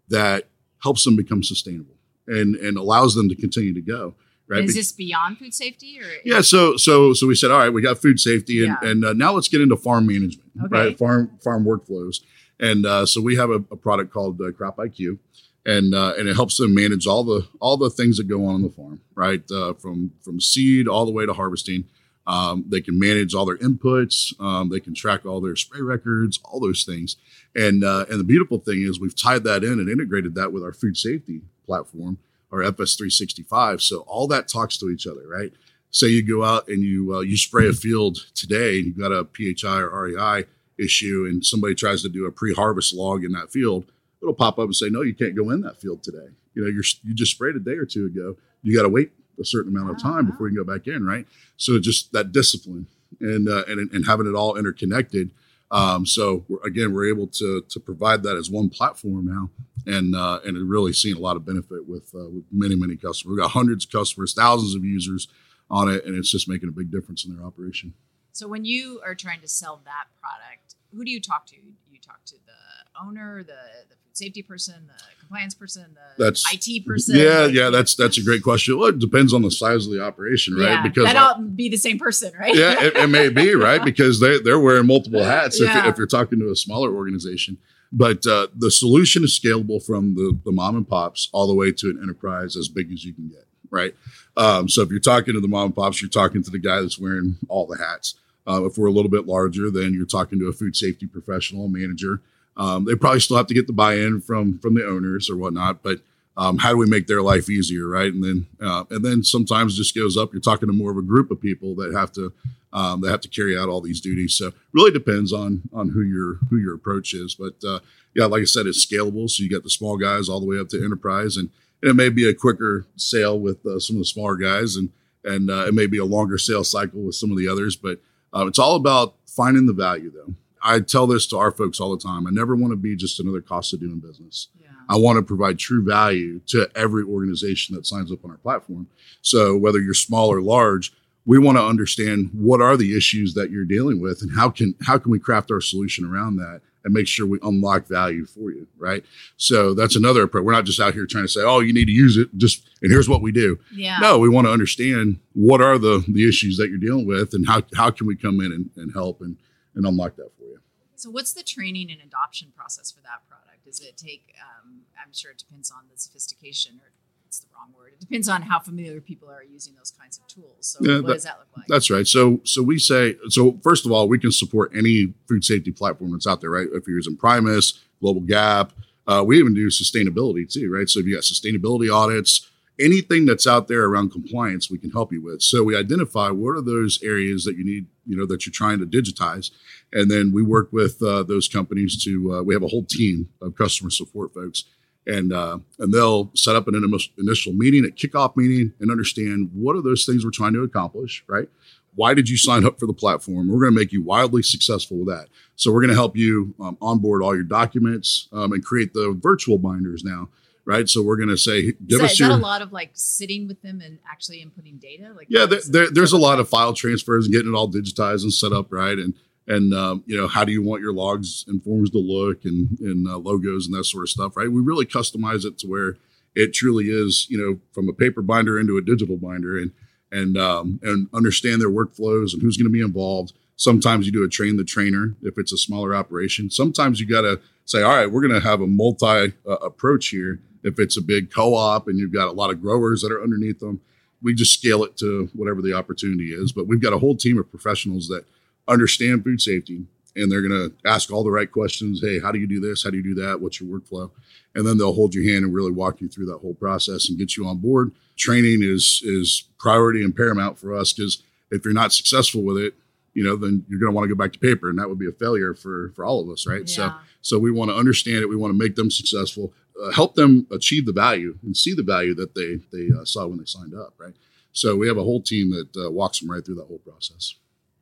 that 0.07 0.47
helps 0.83 1.03
them 1.03 1.15
become 1.15 1.43
sustainable 1.43 1.95
and 2.27 2.55
and 2.55 2.77
allows 2.77 3.15
them 3.15 3.29
to 3.29 3.35
continue 3.35 3.73
to 3.73 3.81
go? 3.81 4.15
right? 4.47 4.63
Is 4.63 4.75
this 4.75 4.91
beyond 4.91 5.37
food 5.39 5.53
safety 5.53 5.99
or 5.99 6.07
yeah, 6.23 6.41
so 6.41 6.77
so 6.77 7.13
so 7.13 7.27
we 7.27 7.35
said, 7.35 7.51
all 7.51 7.59
right, 7.59 7.69
we 7.73 7.81
got 7.81 7.97
food 7.99 8.19
safety, 8.19 8.63
and, 8.63 8.77
Yeah. 8.81 8.89
and 8.89 9.05
uh, 9.05 9.13
now 9.13 9.33
let's 9.33 9.47
get 9.47 9.61
into 9.61 9.75
farm 9.75 10.05
management, 10.07 10.49
Okay. 10.65 10.67
right? 10.71 10.97
Farm 10.97 11.31
farm 11.43 11.65
workflows, 11.65 12.21
and 12.59 12.85
uh, 12.85 13.05
so 13.05 13.21
we 13.21 13.35
have 13.35 13.49
a, 13.49 13.63
a 13.71 13.75
product 13.75 14.11
called 14.13 14.39
uh, 14.41 14.51
Crop 14.51 14.77
IQ, 14.77 15.19
and 15.65 15.93
uh, 15.93 16.13
and 16.17 16.27
it 16.27 16.35
helps 16.35 16.57
them 16.57 16.73
manage 16.73 17.07
all 17.07 17.23
the 17.23 17.47
all 17.59 17.77
the 17.77 17.89
things 17.89 18.17
that 18.17 18.27
go 18.27 18.45
on 18.45 18.55
on 18.55 18.61
the 18.61 18.69
farm, 18.69 19.01
right? 19.15 19.43
Uh, 19.51 19.73
from 19.73 20.11
from 20.21 20.39
seed 20.39 20.87
all 20.87 21.05
the 21.05 21.11
way 21.11 21.25
to 21.25 21.33
harvesting. 21.33 21.85
Um, 22.27 22.65
they 22.67 22.81
can 22.81 22.97
manage 22.97 23.35
all 23.35 23.45
their 23.45 23.57
inputs. 23.57 24.39
Um, 24.39 24.69
they 24.69 24.79
can 24.79 24.95
track 24.95 25.25
all 25.25 25.41
their 25.41 25.55
spray 25.55 25.81
records, 25.81 26.39
all 26.43 26.59
those 26.59 26.83
things. 26.83 27.17
And 27.55 27.83
uh, 27.83 28.05
and 28.09 28.19
the 28.19 28.23
beautiful 28.23 28.59
thing 28.59 28.81
is 28.81 28.99
we've 28.99 29.15
tied 29.15 29.43
that 29.43 29.63
in 29.63 29.73
and 29.73 29.89
integrated 29.89 30.35
that 30.35 30.51
with 30.51 30.63
our 30.63 30.73
food 30.73 30.97
safety 30.97 31.41
platform, 31.65 32.17
our 32.51 32.59
FS365. 32.59 33.81
So 33.81 33.99
all 34.01 34.27
that 34.27 34.47
talks 34.47 34.77
to 34.77 34.89
each 34.89 35.05
other, 35.05 35.27
right? 35.27 35.53
Say 35.91 36.07
you 36.07 36.23
go 36.23 36.43
out 36.43 36.67
and 36.67 36.81
you 36.81 37.15
uh, 37.15 37.19
you 37.21 37.37
spray 37.37 37.67
a 37.67 37.73
field 37.73 38.17
today 38.33 38.79
and 38.79 38.87
you've 38.87 38.97
got 38.97 39.11
a 39.11 39.25
PHI 39.25 39.79
or 39.79 40.07
REI 40.07 40.45
issue, 40.77 41.25
and 41.29 41.45
somebody 41.45 41.75
tries 41.75 42.01
to 42.01 42.09
do 42.09 42.25
a 42.25 42.31
pre-harvest 42.31 42.93
log 42.93 43.23
in 43.23 43.31
that 43.31 43.51
field, 43.51 43.85
it'll 44.21 44.33
pop 44.33 44.59
up 44.59 44.65
and 44.65 44.75
say, 44.75 44.89
no, 44.89 45.01
you 45.01 45.13
can't 45.13 45.35
go 45.35 45.49
in 45.49 45.61
that 45.61 45.79
field 45.79 46.03
today. 46.03 46.27
You 46.53 46.63
know, 46.63 46.69
you're 46.69 46.83
you 47.03 47.13
just 47.13 47.31
sprayed 47.31 47.55
a 47.55 47.59
day 47.59 47.73
or 47.73 47.85
two 47.85 48.05
ago. 48.05 48.37
You 48.63 48.75
got 48.75 48.83
to 48.83 48.89
wait 48.89 49.11
a 49.39 49.45
certain 49.45 49.75
amount 49.75 49.91
of 49.91 50.01
time 50.01 50.25
before 50.25 50.47
you 50.47 50.55
can 50.55 50.65
go 50.65 50.73
back 50.73 50.87
in, 50.87 51.05
right? 51.05 51.27
So 51.57 51.79
just 51.79 52.11
that 52.13 52.31
discipline 52.31 52.87
and 53.19 53.47
uh, 53.47 53.63
and 53.67 53.91
and 53.91 54.05
having 54.05 54.27
it 54.27 54.35
all 54.35 54.55
interconnected. 54.55 55.31
Um, 55.71 56.05
so 56.05 56.45
we're, 56.47 56.61
again, 56.65 56.93
we're 56.93 57.09
able 57.09 57.27
to 57.27 57.61
to 57.61 57.79
provide 57.79 58.23
that 58.23 58.37
as 58.37 58.49
one 58.49 58.69
platform 58.69 59.25
now, 59.25 59.49
and 59.85 60.15
uh, 60.15 60.39
and 60.45 60.69
really 60.69 60.93
seeing 60.93 61.15
a 61.15 61.19
lot 61.19 61.35
of 61.35 61.45
benefit 61.45 61.87
with 61.87 62.13
uh, 62.15 62.29
with 62.29 62.45
many 62.51 62.75
many 62.75 62.95
customers. 62.95 63.35
We've 63.35 63.43
got 63.43 63.51
hundreds 63.51 63.85
of 63.85 63.91
customers, 63.91 64.33
thousands 64.33 64.75
of 64.75 64.85
users 64.85 65.27
on 65.69 65.89
it, 65.89 66.05
and 66.05 66.15
it's 66.15 66.31
just 66.31 66.47
making 66.47 66.69
a 66.69 66.71
big 66.71 66.91
difference 66.91 67.25
in 67.25 67.35
their 67.35 67.45
operation. 67.45 67.93
So 68.31 68.47
when 68.47 68.65
you 68.65 69.01
are 69.05 69.15
trying 69.15 69.41
to 69.41 69.47
sell 69.47 69.81
that 69.85 70.05
product, 70.21 70.64
who 70.95 71.03
do 71.05 71.11
you 71.11 71.21
talk 71.21 71.45
to? 71.47 71.55
You 71.55 71.99
talk 72.01 72.23
to 72.25 72.35
the 72.45 73.01
owner, 73.05 73.43
the, 73.43 73.53
the 73.89 73.95
food 73.95 74.15
safety 74.17 74.41
person, 74.41 74.75
the 74.87 74.93
compliance 75.19 75.53
person, 75.53 75.85
the 76.17 76.23
That's- 76.23 76.43
IT 76.53 76.85
person. 76.85 77.17
Yeah, 77.17 77.45
yeah, 77.47 77.69
that's 77.69 77.95
that's 77.95 78.17
a 78.17 78.23
great 78.23 78.43
question. 78.43 78.77
Well, 78.77 78.89
it 78.89 78.99
depends 78.99 79.33
on 79.33 79.41
the 79.41 79.51
size 79.51 79.85
of 79.85 79.91
the 79.91 80.01
operation, 80.03 80.55
right? 80.55 80.63
yeah, 80.63 80.83
because 80.83 81.05
that 81.05 81.15
all 81.17 81.41
be 81.41 81.69
the 81.69 81.77
same 81.77 81.97
person, 81.99 82.31
right? 82.39 82.55
yeah, 82.55 82.75
it, 82.83 82.95
it 82.95 83.07
may 83.07 83.29
be 83.29 83.53
right 83.67 83.83
because 83.83 84.19
they 84.19 84.39
they're 84.39 84.59
wearing 84.59 84.87
multiple 84.87 85.23
hats. 85.23 85.59
If, 85.59 85.67
Yeah. 85.67 85.83
you, 85.85 85.89
if 85.89 85.97
you're 85.97 86.07
talking 86.07 86.39
to 86.39 86.51
a 86.51 86.55
smaller 86.55 86.93
organization, 86.95 87.57
but 87.91 88.25
uh, 88.27 88.47
the 88.55 88.71
solution 88.71 89.23
is 89.23 89.37
scalable 89.39 89.83
from 89.85 90.15
the 90.15 90.37
the 90.45 90.51
mom 90.51 90.75
and 90.77 90.87
pops 90.87 91.29
all 91.33 91.47
the 91.47 91.55
way 91.55 91.71
to 91.73 91.89
an 91.89 91.99
enterprise 92.01 92.55
as 92.55 92.67
big 92.69 92.91
as 92.93 93.03
you 93.03 93.13
can 93.13 93.27
get. 93.29 93.45
Right. 93.71 93.93
Um, 94.37 94.69
so 94.69 94.81
if 94.83 94.89
you're 94.89 94.99
talking 94.99 95.33
to 95.33 95.41
the 95.41 95.47
mom 95.47 95.65
and 95.65 95.75
pops, 95.75 96.01
you're 96.01 96.09
talking 96.09 96.43
to 96.43 96.51
the 96.51 96.59
guy 96.59 96.79
that's 96.81 96.99
wearing 96.99 97.37
all 97.49 97.65
the 97.65 97.77
hats. 97.77 98.15
Uh, 98.47 98.65
if 98.65 98.77
we're 98.77 98.87
a 98.87 98.91
little 98.91 99.09
bit 99.11 99.25
larger, 99.25 99.71
then 99.71 99.93
you're 99.93 100.05
talking 100.05 100.39
to 100.39 100.47
a 100.47 100.53
food 100.53 100.75
safety 100.75 101.07
professional, 101.07 101.67
manager. 101.67 102.21
Um, 102.57 102.85
they 102.85 102.95
probably 102.95 103.19
still 103.19 103.37
have 103.37 103.47
to 103.47 103.53
get 103.53 103.67
the 103.67 103.73
buy-in 103.73 104.21
from 104.21 104.59
from 104.59 104.75
the 104.75 104.85
owners 104.85 105.29
or 105.29 105.35
whatnot, 105.35 105.83
but 105.83 105.99
um, 106.37 106.57
how 106.57 106.69
do 106.71 106.77
we 106.77 106.85
make 106.85 107.07
their 107.07 107.21
life 107.21 107.49
easier, 107.49 107.87
right? 107.87 108.13
And 108.13 108.23
then 108.23 108.47
uh, 108.61 108.83
and 108.89 109.03
then 109.03 109.23
sometimes 109.23 109.73
it 109.73 109.77
just 109.77 109.95
goes 109.95 110.17
up. 110.17 110.33
You're 110.33 110.41
talking 110.41 110.67
to 110.67 110.73
more 110.73 110.91
of 110.91 110.97
a 110.97 111.01
group 111.01 111.31
of 111.31 111.41
people 111.41 111.75
that 111.75 111.93
have 111.93 112.11
to 112.13 112.33
um, 112.73 113.01
that 113.01 113.09
have 113.09 113.21
to 113.21 113.29
carry 113.29 113.57
out 113.57 113.69
all 113.69 113.81
these 113.81 114.01
duties. 114.01 114.35
So 114.35 114.51
really 114.73 114.91
depends 114.91 115.31
on 115.31 115.63
on 115.73 115.89
who 115.89 116.01
your 116.01 116.35
who 116.49 116.57
your 116.57 116.75
approach 116.75 117.13
is. 117.13 117.35
But 117.35 117.55
uh, 117.67 117.79
yeah, 118.13 118.25
like 118.25 118.41
I 118.41 118.45
said, 118.45 118.67
it's 118.67 118.85
scalable. 118.85 119.29
So 119.29 119.43
you 119.43 119.49
got 119.49 119.63
the 119.63 119.69
small 119.69 119.97
guys 119.97 120.27
all 120.27 120.39
the 120.39 120.45
way 120.45 120.59
up 120.59 120.69
to 120.69 120.83
enterprise, 120.83 121.37
and, 121.37 121.49
and 121.81 121.91
it 121.91 121.95
may 121.95 122.09
be 122.09 122.27
a 122.27 122.33
quicker 122.33 122.85
sale 122.97 123.39
with 123.39 123.65
uh, 123.65 123.79
some 123.79 123.95
of 123.95 124.01
the 124.01 124.05
smaller 124.05 124.35
guys, 124.35 124.75
and 124.75 124.89
and 125.23 125.49
uh, 125.49 125.65
it 125.67 125.73
may 125.73 125.87
be 125.87 125.97
a 125.97 126.05
longer 126.05 126.37
sales 126.37 126.69
cycle 126.69 127.01
with 127.01 127.15
some 127.15 127.31
of 127.31 127.37
the 127.37 127.47
others. 127.47 127.77
But 127.77 127.99
uh, 128.35 128.47
it's 128.47 128.59
all 128.59 128.75
about 128.75 129.15
finding 129.25 129.65
the 129.65 129.73
value, 129.73 130.11
though. 130.11 130.33
I 130.61 130.79
tell 130.79 131.05
this 131.05 131.27
to 131.27 131.37
our 131.37 131.51
folks 131.51 131.79
all 131.79 131.95
the 131.95 132.01
time. 132.01 132.25
I 132.25 132.31
never 132.31 132.55
want 132.55 132.71
to 132.71 132.77
be 132.77 132.95
just 132.95 133.19
another 133.19 133.41
cost 133.41 133.73
of 133.73 133.79
doing 133.79 133.99
business. 133.99 134.47
Yeah. 134.59 134.69
I 134.89 134.97
want 134.97 135.17
to 135.17 135.23
provide 135.23 135.59
true 135.59 135.85
value 135.85 136.39
to 136.47 136.69
every 136.75 137.03
organization 137.03 137.75
that 137.75 137.85
signs 137.85 138.11
up 138.11 138.25
on 138.25 138.31
our 138.31 138.37
platform. 138.37 138.87
So 139.21 139.55
whether 139.55 139.79
you're 139.79 139.93
small 139.93 140.29
or 140.29 140.41
large, 140.41 140.91
we 141.25 141.37
want 141.37 141.57
to 141.57 141.63
understand 141.63 142.31
what 142.33 142.61
are 142.61 142.77
the 142.77 142.97
issues 142.97 143.35
that 143.35 143.51
you're 143.51 143.65
dealing 143.65 144.01
with 144.01 144.21
and 144.21 144.35
how 144.35 144.49
can 144.49 144.75
how 144.85 144.97
can 144.97 145.11
we 145.11 145.19
craft 145.19 145.51
our 145.51 145.61
solution 145.61 146.05
around 146.05 146.37
that 146.37 146.61
and 146.85 146.93
make 146.93 147.07
sure 147.07 147.25
we 147.25 147.39
unlock 147.41 147.87
value 147.87 148.25
for 148.25 148.51
you, 148.51 148.67
right? 148.77 149.03
So 149.35 149.73
that's 149.73 149.95
another 149.95 150.23
approach. 150.23 150.45
We're 150.45 150.53
not 150.53 150.65
just 150.65 150.79
out 150.79 150.93
here 150.93 151.05
trying 151.05 151.25
to 151.25 151.27
say, 151.27 151.41
"Oh, 151.41 151.59
you 151.59 151.73
need 151.73 151.85
to 151.85 151.91
use 151.91 152.15
it," 152.15 152.29
just 152.37 152.69
and 152.81 152.91
here's 152.91 153.09
what 153.09 153.21
we 153.21 153.31
do. 153.33 153.59
Yeah. 153.73 153.97
No, 153.99 154.19
we 154.19 154.29
want 154.29 154.47
to 154.47 154.51
understand 154.51 155.19
what 155.33 155.61
are 155.61 155.77
the 155.77 156.05
the 156.07 156.29
issues 156.29 156.57
that 156.57 156.69
you're 156.69 156.77
dealing 156.77 157.05
with 157.05 157.33
and 157.33 157.47
how 157.47 157.63
how 157.75 157.89
can 157.89 158.07
we 158.07 158.15
come 158.15 158.39
in 158.39 158.51
and, 158.53 158.69
and 158.77 158.93
help 158.93 159.19
and 159.19 159.35
and 159.73 159.85
unlock 159.85 160.15
that 160.15 160.31
for 160.37 160.43
you. 160.43 160.59
So 160.95 161.09
what's 161.09 161.33
the 161.33 161.43
training 161.43 161.91
and 161.91 161.99
adoption 162.01 162.53
process 162.55 162.91
for 162.91 163.01
that 163.01 163.27
product? 163.27 163.65
Does 163.65 163.81
it 163.81 163.97
take? 163.97 164.35
Um, 164.39 164.83
I'm 165.03 165.11
sure 165.11 165.31
it 165.31 165.39
depends 165.39 165.71
on 165.71 165.85
the 165.91 165.97
sophistication, 165.97 166.79
or 166.83 166.91
it's 167.37 167.45
the 167.45 167.49
wrong 167.55 167.73
word. 167.77 167.91
It 167.93 167.99
depends 167.99 168.29
on 168.29 168.43
how 168.43 168.59
familiar 168.59 169.01
people 169.01 169.29
are 169.29 169.43
using 169.43 169.73
those 169.75 169.91
kinds 169.91 170.17
of 170.17 170.27
tools. 170.27 170.53
So 170.61 170.79
Yeah, 170.81 170.95
what 170.97 171.07
that- 171.07 171.13
does 171.13 171.23
that 171.23 171.39
look 171.39 171.57
like? 171.57 171.67
That's 171.67 171.89
right. 171.89 172.07
So 172.07 172.39
so 172.43 172.61
we 172.63 172.79
say 172.79 173.17
so 173.29 173.59
first 173.63 173.85
of 173.85 173.91
all, 173.91 174.07
we 174.07 174.19
can 174.19 174.31
support 174.31 174.71
any 174.75 175.13
food 175.27 175.43
safety 175.43 175.71
platform 175.71 176.11
that's 176.11 176.27
out 176.27 176.41
there, 176.41 176.49
right? 176.51 176.67
If 176.73 176.87
you're 176.87 176.97
using 176.97 177.17
Primus, 177.17 177.79
Global 178.01 178.21
Gap, 178.21 178.71
uh, 179.07 179.23
we 179.25 179.37
even 179.39 179.53
do 179.53 179.67
sustainability 179.67 180.51
too, 180.51 180.71
right? 180.71 180.89
So 180.89 180.99
if 180.99 181.05
you 181.05 181.15
got 181.15 181.23
sustainability 181.23 181.93
audits, 181.93 182.47
anything 182.79 183.25
that's 183.25 183.47
out 183.47 183.67
there 183.67 183.85
around 183.85 184.11
compliance, 184.11 184.69
we 184.69 184.77
can 184.77 184.91
help 184.91 185.11
you 185.11 185.21
with. 185.21 185.41
So 185.41 185.63
we 185.63 185.75
identify 185.77 186.29
what 186.29 186.51
are 186.57 186.61
those 186.61 187.01
areas 187.03 187.43
that 187.45 187.55
you 187.57 187.63
need, 187.63 187.85
you 188.05 188.17
know, 188.17 188.25
that 188.25 188.45
you're 188.45 188.51
trying 188.53 188.79
to 188.79 188.85
digitize, 188.85 189.51
and 189.93 190.09
then 190.11 190.31
we 190.31 190.41
work 190.43 190.69
with 190.71 191.01
uh, 191.01 191.23
those 191.23 191.47
companies 191.47 192.01
to. 192.03 192.33
Uh, 192.35 192.43
we 192.43 192.53
have 192.53 192.63
a 192.63 192.67
whole 192.67 192.85
team 192.85 193.29
of 193.41 193.55
customer 193.55 193.89
support 193.89 194.33
folks 194.33 194.65
and 195.07 195.31
uh, 195.31 195.59
and 195.79 195.93
they'll 195.93 196.31
set 196.35 196.55
up 196.55 196.67
an 196.67 196.75
initial- 197.17 197.53
meeting, 197.53 197.85
a 197.85 197.89
kickoff 197.89 198.35
meeting, 198.35 198.73
and 198.79 198.91
understand 198.91 199.51
what 199.53 199.75
are 199.75 199.81
those 199.81 200.05
things 200.05 200.23
we're 200.23 200.31
trying 200.31 200.53
to 200.53 200.63
accomplish. 200.63 201.23
Right? 201.27 201.49
Why 201.95 202.13
did 202.13 202.27
you 202.27 202.37
sign 202.37 202.65
up 202.65 202.79
for 202.79 202.87
the 202.87 202.93
platform? 202.93 203.47
We're 203.49 203.61
going 203.61 203.73
to 203.73 203.79
make 203.79 203.93
you 203.93 204.01
wildly 204.01 204.43
successful 204.43 204.97
with 204.97 205.07
that. 205.07 205.27
So 205.55 205.71
we're 205.71 205.79
going 205.79 205.91
to 205.91 205.95
help 205.95 206.17
you 206.17 206.53
um, 206.59 206.77
onboard 206.81 207.21
all 207.21 207.33
your 207.33 207.45
documents 207.45 208.27
um, 208.33 208.51
and 208.51 208.63
create 208.65 208.93
the 208.93 209.17
virtual 209.17 209.57
binders 209.57 210.03
now. 210.03 210.27
Right? 210.65 210.89
So 210.89 211.03
we're 211.03 211.15
going 211.15 211.29
to 211.29 211.37
say, 211.37 211.73
give 211.87 211.99
that, 211.99 212.05
us 212.05 212.13
is 212.13 212.19
your 212.19 212.29
that 212.29 212.35
a 212.35 212.41
lot 212.41 212.61
of 212.61 212.73
like 212.73 212.89
sitting 212.93 213.47
with 213.47 213.61
them 213.61 213.81
and 213.81 213.99
actually 214.11 214.43
inputting 214.43 214.79
data? 214.79 215.13
Like 215.15 215.27
yeah 215.29 215.45
there, 215.45 215.59
there, 215.69 215.91
there's 215.91 216.11
a 216.11 216.17
lot 216.17 216.39
of 216.39 216.49
file 216.49 216.73
transfers 216.73 217.25
and 217.25 217.33
getting 217.33 217.53
it 217.53 217.55
all 217.55 217.69
digitized 217.69 218.23
and 218.23 218.33
set 218.33 218.51
up 218.51 218.71
right 218.71 218.97
and 218.97 219.13
and 219.47 219.73
um, 219.73 220.03
you 220.05 220.17
know 220.17 220.27
how 220.27 220.43
do 220.43 220.51
you 220.51 220.61
want 220.61 220.81
your 220.81 220.93
logs 220.93 221.45
and 221.47 221.63
forms 221.63 221.89
to 221.91 221.97
look 221.97 222.45
and 222.45 222.79
and 222.79 223.07
uh, 223.07 223.17
logos 223.17 223.67
and 223.67 223.75
that 223.75 223.85
sort 223.85 224.03
of 224.03 224.09
stuff 224.09 224.35
right? 224.35 224.51
We 224.51 224.61
really 224.61 224.85
customize 224.85 225.45
it 225.45 225.57
to 225.59 225.67
where 225.67 225.95
it 226.35 226.53
truly 226.53 226.85
is 226.85 227.27
you 227.29 227.37
know 227.37 227.59
from 227.71 227.89
a 227.89 227.93
paper 227.93 228.21
binder 228.21 228.59
into 228.59 228.77
a 228.77 228.81
digital 228.81 229.17
binder 229.17 229.57
and 229.57 229.71
and 230.11 230.37
um, 230.37 230.79
and 230.83 231.07
understand 231.13 231.61
their 231.61 231.69
workflows 231.69 232.33
and 232.33 232.41
who's 232.41 232.57
going 232.57 232.69
to 232.69 232.73
be 232.73 232.81
involved. 232.81 233.33
Sometimes 233.57 234.05
you 234.05 234.11
do 234.11 234.23
a 234.23 234.27
train 234.27 234.57
the 234.57 234.65
trainer 234.65 235.15
if 235.21 235.37
it's 235.37 235.53
a 235.53 235.57
smaller 235.57 235.95
operation. 235.95 236.49
Sometimes 236.49 236.99
you 236.99 237.07
got 237.07 237.21
to 237.21 237.39
say 237.65 237.81
all 237.81 237.95
right 237.95 238.11
we're 238.11 238.21
going 238.27 238.39
to 238.39 238.47
have 238.47 238.61
a 238.61 238.67
multi 238.67 239.33
uh, 239.47 239.51
approach 239.61 240.07
here. 240.07 240.39
If 240.63 240.79
it's 240.79 240.97
a 240.97 241.01
big 241.01 241.29
co-op 241.29 241.87
and 241.87 241.99
you've 241.99 242.13
got 242.13 242.27
a 242.27 242.31
lot 242.31 242.49
of 242.49 242.59
growers 242.59 243.01
that 243.01 243.11
are 243.11 243.21
underneath 243.21 243.59
them 243.59 243.81
we 244.25 244.33
just 244.33 244.53
scale 244.53 244.83
it 244.83 244.97
to 244.97 245.29
whatever 245.33 245.61
the 245.61 245.73
opportunity 245.73 246.33
is. 246.33 246.51
But 246.51 246.65
we've 246.65 246.81
got 246.81 246.93
a 246.93 246.97
whole 246.97 247.15
team 247.15 247.37
of 247.37 247.49
professionals 247.49 248.07
that 248.07 248.25
understand 248.67 249.23
food 249.23 249.41
safety 249.41 249.85
and 250.15 250.31
they're 250.31 250.41
going 250.41 250.69
to 250.69 250.89
ask 250.89 251.11
all 251.11 251.23
the 251.23 251.31
right 251.31 251.51
questions. 251.51 252.01
Hey, 252.01 252.19
how 252.19 252.31
do 252.31 252.39
you 252.39 252.47
do 252.47 252.59
this? 252.59 252.83
How 252.83 252.89
do 252.89 252.97
you 252.97 253.03
do 253.03 253.15
that? 253.15 253.41
What's 253.41 253.59
your 253.59 253.79
workflow? 253.79 254.11
And 254.53 254.65
then 254.65 254.77
they'll 254.77 254.93
hold 254.93 255.13
your 255.13 255.25
hand 255.25 255.43
and 255.43 255.53
really 255.53 255.71
walk 255.71 255.99
you 255.99 256.07
through 256.07 256.27
that 256.27 256.37
whole 256.37 256.53
process 256.53 257.09
and 257.09 257.17
get 257.17 257.35
you 257.35 257.45
on 257.45 257.57
board. 257.57 257.91
Training 258.17 258.59
is 258.61 259.01
is 259.03 259.49
priority 259.59 260.03
and 260.03 260.15
paramount 260.15 260.57
for 260.57 260.73
us 260.73 260.93
because 260.93 261.21
if 261.51 261.65
you're 261.65 261.73
not 261.73 261.91
successful 261.91 262.43
with 262.43 262.57
it, 262.57 262.75
you 263.13 263.23
know, 263.23 263.35
then 263.35 263.65
you're 263.67 263.79
going 263.79 263.91
to 263.91 263.95
want 263.95 264.07
to 264.09 264.13
go 264.13 264.17
back 264.17 264.31
to 264.33 264.39
paper, 264.39 264.69
and 264.69 264.79
that 264.79 264.87
would 264.87 264.99
be 264.99 265.07
a 265.07 265.11
failure 265.11 265.53
for 265.53 265.91
for 265.95 266.05
all 266.05 266.21
of 266.21 266.29
us, 266.29 266.47
right? 266.47 266.69
So 266.69 266.83
so 267.21 267.39
we 267.39 267.51
want 267.51 267.71
to 267.71 267.75
understand 267.75 268.17
it. 268.19 268.29
We 268.29 268.37
want 268.37 268.53
to 268.53 268.57
make 268.57 268.75
them 268.75 268.89
successful, 268.89 269.53
uh, 269.83 269.91
help 269.91 270.15
them 270.15 270.47
achieve 270.51 270.85
the 270.85 270.93
value 270.93 271.37
and 271.43 271.57
see 271.57 271.73
the 271.73 271.83
value 271.83 272.15
that 272.15 272.35
they 272.35 272.59
they 272.71 272.89
uh, 272.97 273.03
saw 273.03 273.27
when 273.27 273.39
they 273.39 273.45
signed 273.45 273.73
up, 273.73 273.93
right? 273.97 274.13
So 274.53 274.77
we 274.77 274.87
have 274.87 274.97
a 274.97 275.03
whole 275.03 275.21
team 275.21 275.51
that 275.51 275.85
uh, 275.85 275.91
walks 275.91 276.19
them 276.21 276.31
right 276.31 276.45
through 276.45 276.55
that 276.55 276.67
whole 276.67 276.79
process. 276.79 277.35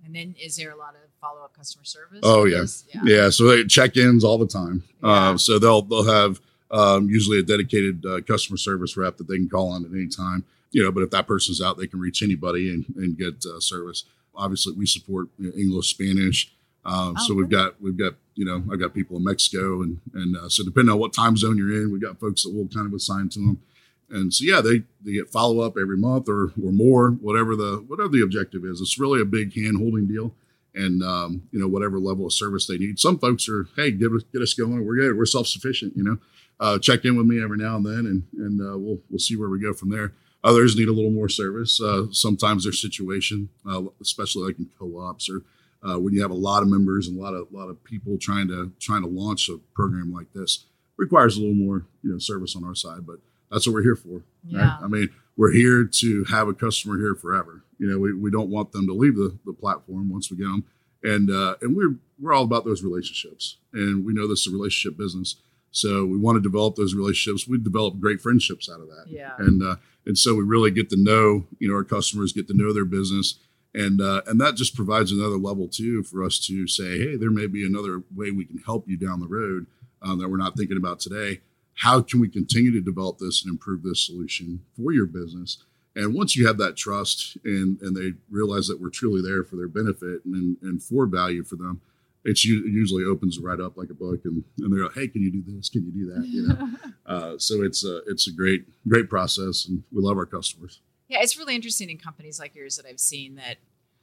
And 0.05 0.15
then 0.15 0.36
is 0.41 0.55
there 0.57 0.72
a 0.72 0.75
lot 0.75 0.95
of 0.95 1.01
follow 1.22 1.43
up 1.43 1.55
customer 1.55 1.86
service? 1.86 2.19
Oh, 2.24 2.45
yeah. 2.45 2.62
this? 2.62 2.86
yeah. 2.93 3.01
Yeah, 3.03 3.29
so 3.29 3.45
they 3.45 3.63
check-ins 3.63 4.24
all 4.24 4.38
the 4.38 4.48
time. 4.48 4.83
Yeah. 5.01 5.10
Uh, 5.10 5.38
so 5.38 5.60
they'll 5.60 5.81
they'll 5.81 6.12
have 6.12 6.39
um, 6.72 7.10
usually 7.10 7.39
a 7.39 7.43
dedicated 7.43 8.05
uh, 8.05 8.22
customer 8.22 8.57
service 8.57 8.98
rep 8.98 9.17
that 9.17 9.27
they 9.27 9.38
can 9.38 9.50
call 9.50 9.69
on 9.72 9.86
at 9.86 9.91
any 9.91 10.07
time. 10.07 10.43
You 10.72 10.83
know, 10.83 10.91
but 10.91 11.03
if 11.03 11.12
that 11.12 11.27
person's 11.27 11.62
out, 11.62 11.77
they 11.77 11.88
can 11.88 12.00
reach 12.00 12.24
anybody 12.24 12.74
and, 12.74 12.86
and 12.98 13.17
get 13.17 13.45
uh, 13.45 13.60
service. 13.60 14.05
Obviously, 14.36 14.74
we 14.74 14.88
support 14.88 15.27
you 15.38 15.48
know, 15.50 15.55
English, 15.55 15.89
Spanish. 15.91 16.51
Um, 16.86 17.15
Oh, 17.17 17.27
so 17.27 17.33
we've 17.33 17.50
got 17.50 17.81
we've 17.81 17.98
got 17.98 18.13
you 18.36 18.43
know 18.43 18.63
I've 18.72 18.79
got 18.79 18.93
people 18.93 19.17
in 19.17 19.24
Mexico 19.24 19.83
and 19.83 20.01
and 20.13 20.36
uh, 20.36 20.50
so 20.50 20.65
depending 20.65 20.91
on 20.91 21.00
what 21.00 21.13
time 21.13 21.38
zone 21.38 21.57
you're 21.57 21.81
in, 21.81 21.91
we've 21.91 22.01
got 22.01 22.19
folks 22.19 22.43
that 22.43 22.51
we'll 22.53 22.67
kind 22.67 22.88
of 22.88 22.93
assign 22.93 23.29
to 23.29 23.39
them. 23.39 23.62
And 24.10 24.33
so 24.33 24.43
yeah, 24.45 24.62
they 24.62 24.83
they 25.03 25.13
get 25.13 25.31
follow 25.31 25.62
up 25.62 25.77
every 25.79 25.98
month 25.98 26.29
or 26.29 26.53
or 26.63 26.72
more, 26.72 27.12
whatever 27.12 27.55
the 27.55 27.83
whatever 27.88 28.10
the 28.10 28.22
objective 28.22 28.63
is. 28.65 28.81
It's 28.81 29.00
really 29.00 29.22
a 29.22 29.25
big 29.25 29.55
hand 29.55 29.77
holding 29.77 30.07
deal, 30.07 30.33
and 30.75 31.01
um, 31.03 31.43
you 31.51 31.60
know 31.60 31.67
whatever 31.67 32.00
level 32.00 32.25
of 32.25 32.33
service 32.33 32.67
they 32.67 32.77
need. 32.77 33.00
Some 33.00 33.17
folks 33.17 33.50
are 33.50 33.67
hey, 33.75 33.91
get 33.91 34.12
us 34.12 34.24
get 34.31 34.41
us 34.41 34.53
going. 34.53 34.86
We're 34.86 34.98
good. 34.98 35.17
We're 35.17 35.25
self 35.25 35.48
sufficient. 35.48 35.95
You 35.95 36.03
know, 36.03 36.17
uh, 36.60 36.79
check 36.79 37.05
in 37.05 37.15
with 37.15 37.25
me 37.25 37.41
every 37.43 37.57
now 37.57 37.77
and 37.77 37.86
then, 37.86 38.05
and 38.05 38.24
and 38.38 38.62
uh, 38.62 38.77
we'll 38.77 39.00
we'll 39.10 39.19
see 39.19 39.36
where 39.36 39.50
we 39.50 39.60
go 39.60 39.74
from 39.74 39.89
there. 39.89 40.13
Others 40.43 40.75
need 40.75 40.89
a 40.89 40.93
little 40.93 41.12
more 41.12 41.29
service. 41.29 41.79
Uh, 41.79 42.07
sometimes 42.12 42.65
their 42.65 42.74
situation, 42.74 43.50
uh, 43.67 43.83
especially 44.01 44.45
like 44.45 44.60
in 44.60 44.69
co-ops 44.77 45.29
or 45.29 45.43
uh, 45.83 45.98
when 45.98 46.13
you 46.13 46.22
have 46.22 46.31
a 46.31 46.36
lot 46.36 46.63
of 46.63 46.69
members 46.69 47.07
and 47.07 47.17
a 47.17 47.22
lot 47.22 47.33
of 47.33 47.51
lot 47.51 47.69
of 47.69 47.83
people 47.83 48.17
trying 48.17 48.48
to 48.48 48.72
trying 48.79 49.01
to 49.01 49.07
launch 49.07 49.50
a 49.50 49.57
program 49.74 50.12
like 50.12 50.31
this, 50.33 50.65
requires 50.98 51.38
a 51.38 51.39
little 51.39 51.55
more 51.55 51.86
you 52.01 52.12
know 52.12 52.19
service 52.19 52.55
on 52.55 52.63
our 52.63 52.75
side. 52.75 53.05
But 53.05 53.19
that's 53.51 53.67
what 53.67 53.73
we're 53.73 53.83
here 53.83 53.95
for. 53.95 54.23
Yeah. 54.45 54.59
Right? 54.59 54.79
I 54.83 54.88
mean, 54.88 55.09
we're 55.38 55.51
here 55.51 55.85
to 55.85 56.23
have 56.25 56.47
a 56.47 56.53
customer 56.53 56.97
here 56.97 57.15
forever. 57.15 57.63
You 57.79 57.88
know, 57.89 58.00
we, 58.00 58.13
we 58.13 58.31
don't 58.31 58.50
want 58.50 58.71
them 58.71 58.88
to 58.88 58.93
leave 58.93 59.15
the, 59.15 59.38
the 59.45 59.53
platform 59.53 60.09
once 60.09 60.29
we 60.29 60.38
get 60.38 60.43
them. 60.43 60.65
And 61.03 61.29
uh, 61.29 61.55
and 61.62 61.75
we're 61.75 61.95
we're 62.19 62.33
all 62.33 62.43
about 62.43 62.63
those 62.63 62.81
relationships, 62.81 63.57
and 63.73 64.05
we 64.05 64.13
know 64.13 64.25
this 64.25 64.47
is 64.47 64.53
a 64.53 64.55
relationship 64.55 64.97
business. 64.97 65.35
So 65.71 66.05
we 66.05 66.17
want 66.17 66.38
to 66.38 66.41
develop 66.41 66.75
those 66.75 66.93
relationships. 66.93 67.47
We 67.47 67.57
develop 67.57 68.00
great 68.00 68.21
friendships 68.21 68.69
out 68.69 68.79
of 68.79 68.88
that. 68.88 69.05
Yeah. 69.07 69.33
And 69.38 69.62
uh, 69.62 69.75
and 70.05 70.17
so 70.17 70.35
we 70.35 70.43
really 70.43 70.71
get 70.71 70.89
to 70.91 70.95
know 70.95 71.45
you 71.59 71.67
know 71.67 71.75
our 71.75 71.83
customers, 71.83 72.31
get 72.31 72.47
to 72.47 72.53
know 72.53 72.71
their 72.71 72.85
business, 72.85 73.39
and 73.73 74.00
uh, 74.00 74.21
and 74.27 74.39
that 74.39 74.55
just 74.55 74.75
provides 74.75 75.12
another 75.12 75.38
level 75.38 75.67
too 75.67 76.03
for 76.03 76.23
us 76.23 76.39
to 76.47 76.67
say, 76.67 76.97
hey, 77.00 77.15
there 77.17 77.31
may 77.31 77.47
be 77.47 77.65
another 77.65 78.03
way 78.15 78.31
we 78.31 78.45
can 78.45 78.59
help 78.59 78.88
you 78.88 78.95
down 78.95 79.19
the 79.19 79.27
road 79.27 79.65
um, 80.01 80.19
that 80.19 80.29
we're 80.29 80.38
not 80.38 80.55
thinking 80.55 80.77
about 80.77 81.00
today. 81.00 81.41
How 81.75 82.01
can 82.01 82.19
we 82.19 82.29
continue 82.29 82.71
to 82.71 82.81
develop 82.81 83.17
this 83.17 83.43
and 83.43 83.51
improve 83.51 83.83
this 83.83 84.05
solution 84.05 84.61
for 84.75 84.91
your 84.91 85.05
business? 85.05 85.63
And 85.95 86.13
once 86.13 86.35
you 86.35 86.47
have 86.47 86.57
that 86.57 86.75
trust 86.75 87.37
and 87.43 87.79
and 87.81 87.95
they 87.95 88.13
realize 88.29 88.67
that 88.67 88.81
we're 88.81 88.89
truly 88.89 89.21
there 89.21 89.43
for 89.43 89.55
their 89.55 89.67
benefit 89.67 90.25
and 90.25 90.57
and 90.61 90.81
for 90.81 91.05
value 91.05 91.43
for 91.43 91.55
them, 91.55 91.81
it's 92.25 92.45
u- 92.45 92.65
usually 92.65 93.03
opens 93.03 93.39
right 93.39 93.59
up 93.59 93.77
like 93.77 93.89
a 93.89 93.93
book 93.93 94.21
and, 94.25 94.43
and 94.59 94.73
they're 94.73 94.85
like, 94.85 94.95
hey, 94.95 95.07
can 95.07 95.21
you 95.21 95.31
do 95.31 95.43
this? 95.45 95.69
Can 95.69 95.85
you 95.85 95.91
do 95.91 96.13
that? 96.13 96.25
You 96.25 96.47
know. 96.47 96.69
uh, 97.05 97.37
so 97.37 97.61
it's 97.61 97.85
a 97.85 98.01
it's 98.07 98.27
a 98.27 98.31
great 98.31 98.65
great 98.87 99.09
process 99.09 99.67
and 99.67 99.83
we 99.91 100.01
love 100.01 100.17
our 100.17 100.25
customers. 100.25 100.81
Yeah, 101.07 101.19
it's 101.21 101.37
really 101.37 101.53
interesting 101.53 101.89
in 101.89 101.97
companies 101.97 102.39
like 102.39 102.55
yours 102.55 102.77
that 102.77 102.87
I've 102.87 102.99
seen 102.99 103.35
that 103.35 103.57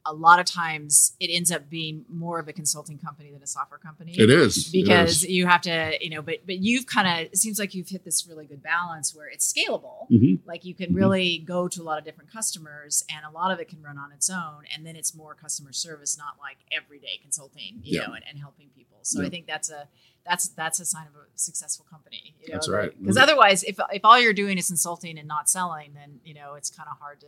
a 0.05 0.13
lot 0.13 0.39
of 0.39 0.45
times 0.45 1.13
it 1.19 1.27
ends 1.31 1.51
up 1.51 1.69
being 1.69 2.05
more 2.09 2.39
of 2.39 2.47
a 2.47 2.53
consulting 2.53 2.97
company 2.97 3.31
than 3.31 3.43
a 3.43 3.47
software 3.47 3.77
company. 3.77 4.13
It 4.17 4.29
is 4.29 4.69
because 4.69 5.23
is. 5.23 5.29
you 5.29 5.45
have 5.47 5.61
to, 5.61 5.97
you 6.01 6.09
know, 6.09 6.21
but 6.21 6.37
but 6.45 6.57
you've 6.57 6.85
kind 6.87 7.07
of 7.07 7.31
it 7.31 7.37
seems 7.37 7.59
like 7.59 7.73
you've 7.75 7.89
hit 7.89 8.03
this 8.03 8.25
really 8.27 8.45
good 8.45 8.63
balance 8.63 9.13
where 9.15 9.27
it's 9.27 9.51
scalable. 9.51 10.09
Mhm. 10.11 10.39
Like 10.45 10.65
you 10.65 10.73
can 10.73 10.91
Mhm. 10.91 10.95
really 10.95 11.37
go 11.39 11.67
to 11.67 11.81
a 11.81 11.83
lot 11.83 11.99
of 11.99 12.05
different 12.05 12.31
customers 12.31 13.03
and 13.13 13.23
a 13.25 13.29
lot 13.29 13.51
of 13.51 13.59
it 13.59 13.67
can 13.67 13.81
run 13.83 13.97
on 13.97 14.11
its 14.11 14.29
own 14.29 14.63
and 14.75 14.85
then 14.85 14.95
it's 14.95 15.13
more 15.13 15.35
customer 15.35 15.71
service, 15.71 16.17
not 16.17 16.37
like 16.39 16.57
everyday 16.71 17.17
consulting, 17.21 17.81
you 17.83 17.99
Yeah. 17.99 18.07
know, 18.07 18.13
and, 18.13 18.23
and 18.27 18.39
helping 18.39 18.69
people. 18.69 18.97
So 19.03 19.23
I 19.23 19.29
think 19.29 19.45
that's 19.47 19.69
a 19.69 19.87
that's 20.25 20.47
that's 20.49 20.79
a 20.79 20.85
sign 20.85 21.07
of 21.07 21.15
a 21.15 21.25
successful 21.35 21.85
company. 21.89 22.35
You 22.41 22.49
know, 22.49 22.53
That's 22.53 22.69
right. 22.69 22.91
Because 22.99 23.17
otherwise 23.17 23.63
if 23.63 23.79
if 23.91 24.03
all 24.05 24.19
you're 24.19 24.33
doing 24.33 24.57
is 24.57 24.67
consulting 24.67 25.17
and 25.17 25.27
not 25.27 25.49
selling, 25.49 25.93
then 25.93 26.19
you 26.23 26.33
know 26.33 26.53
it's 26.55 26.69
kind 26.69 26.87
of 26.91 26.97
hard 26.99 27.19
to 27.21 27.27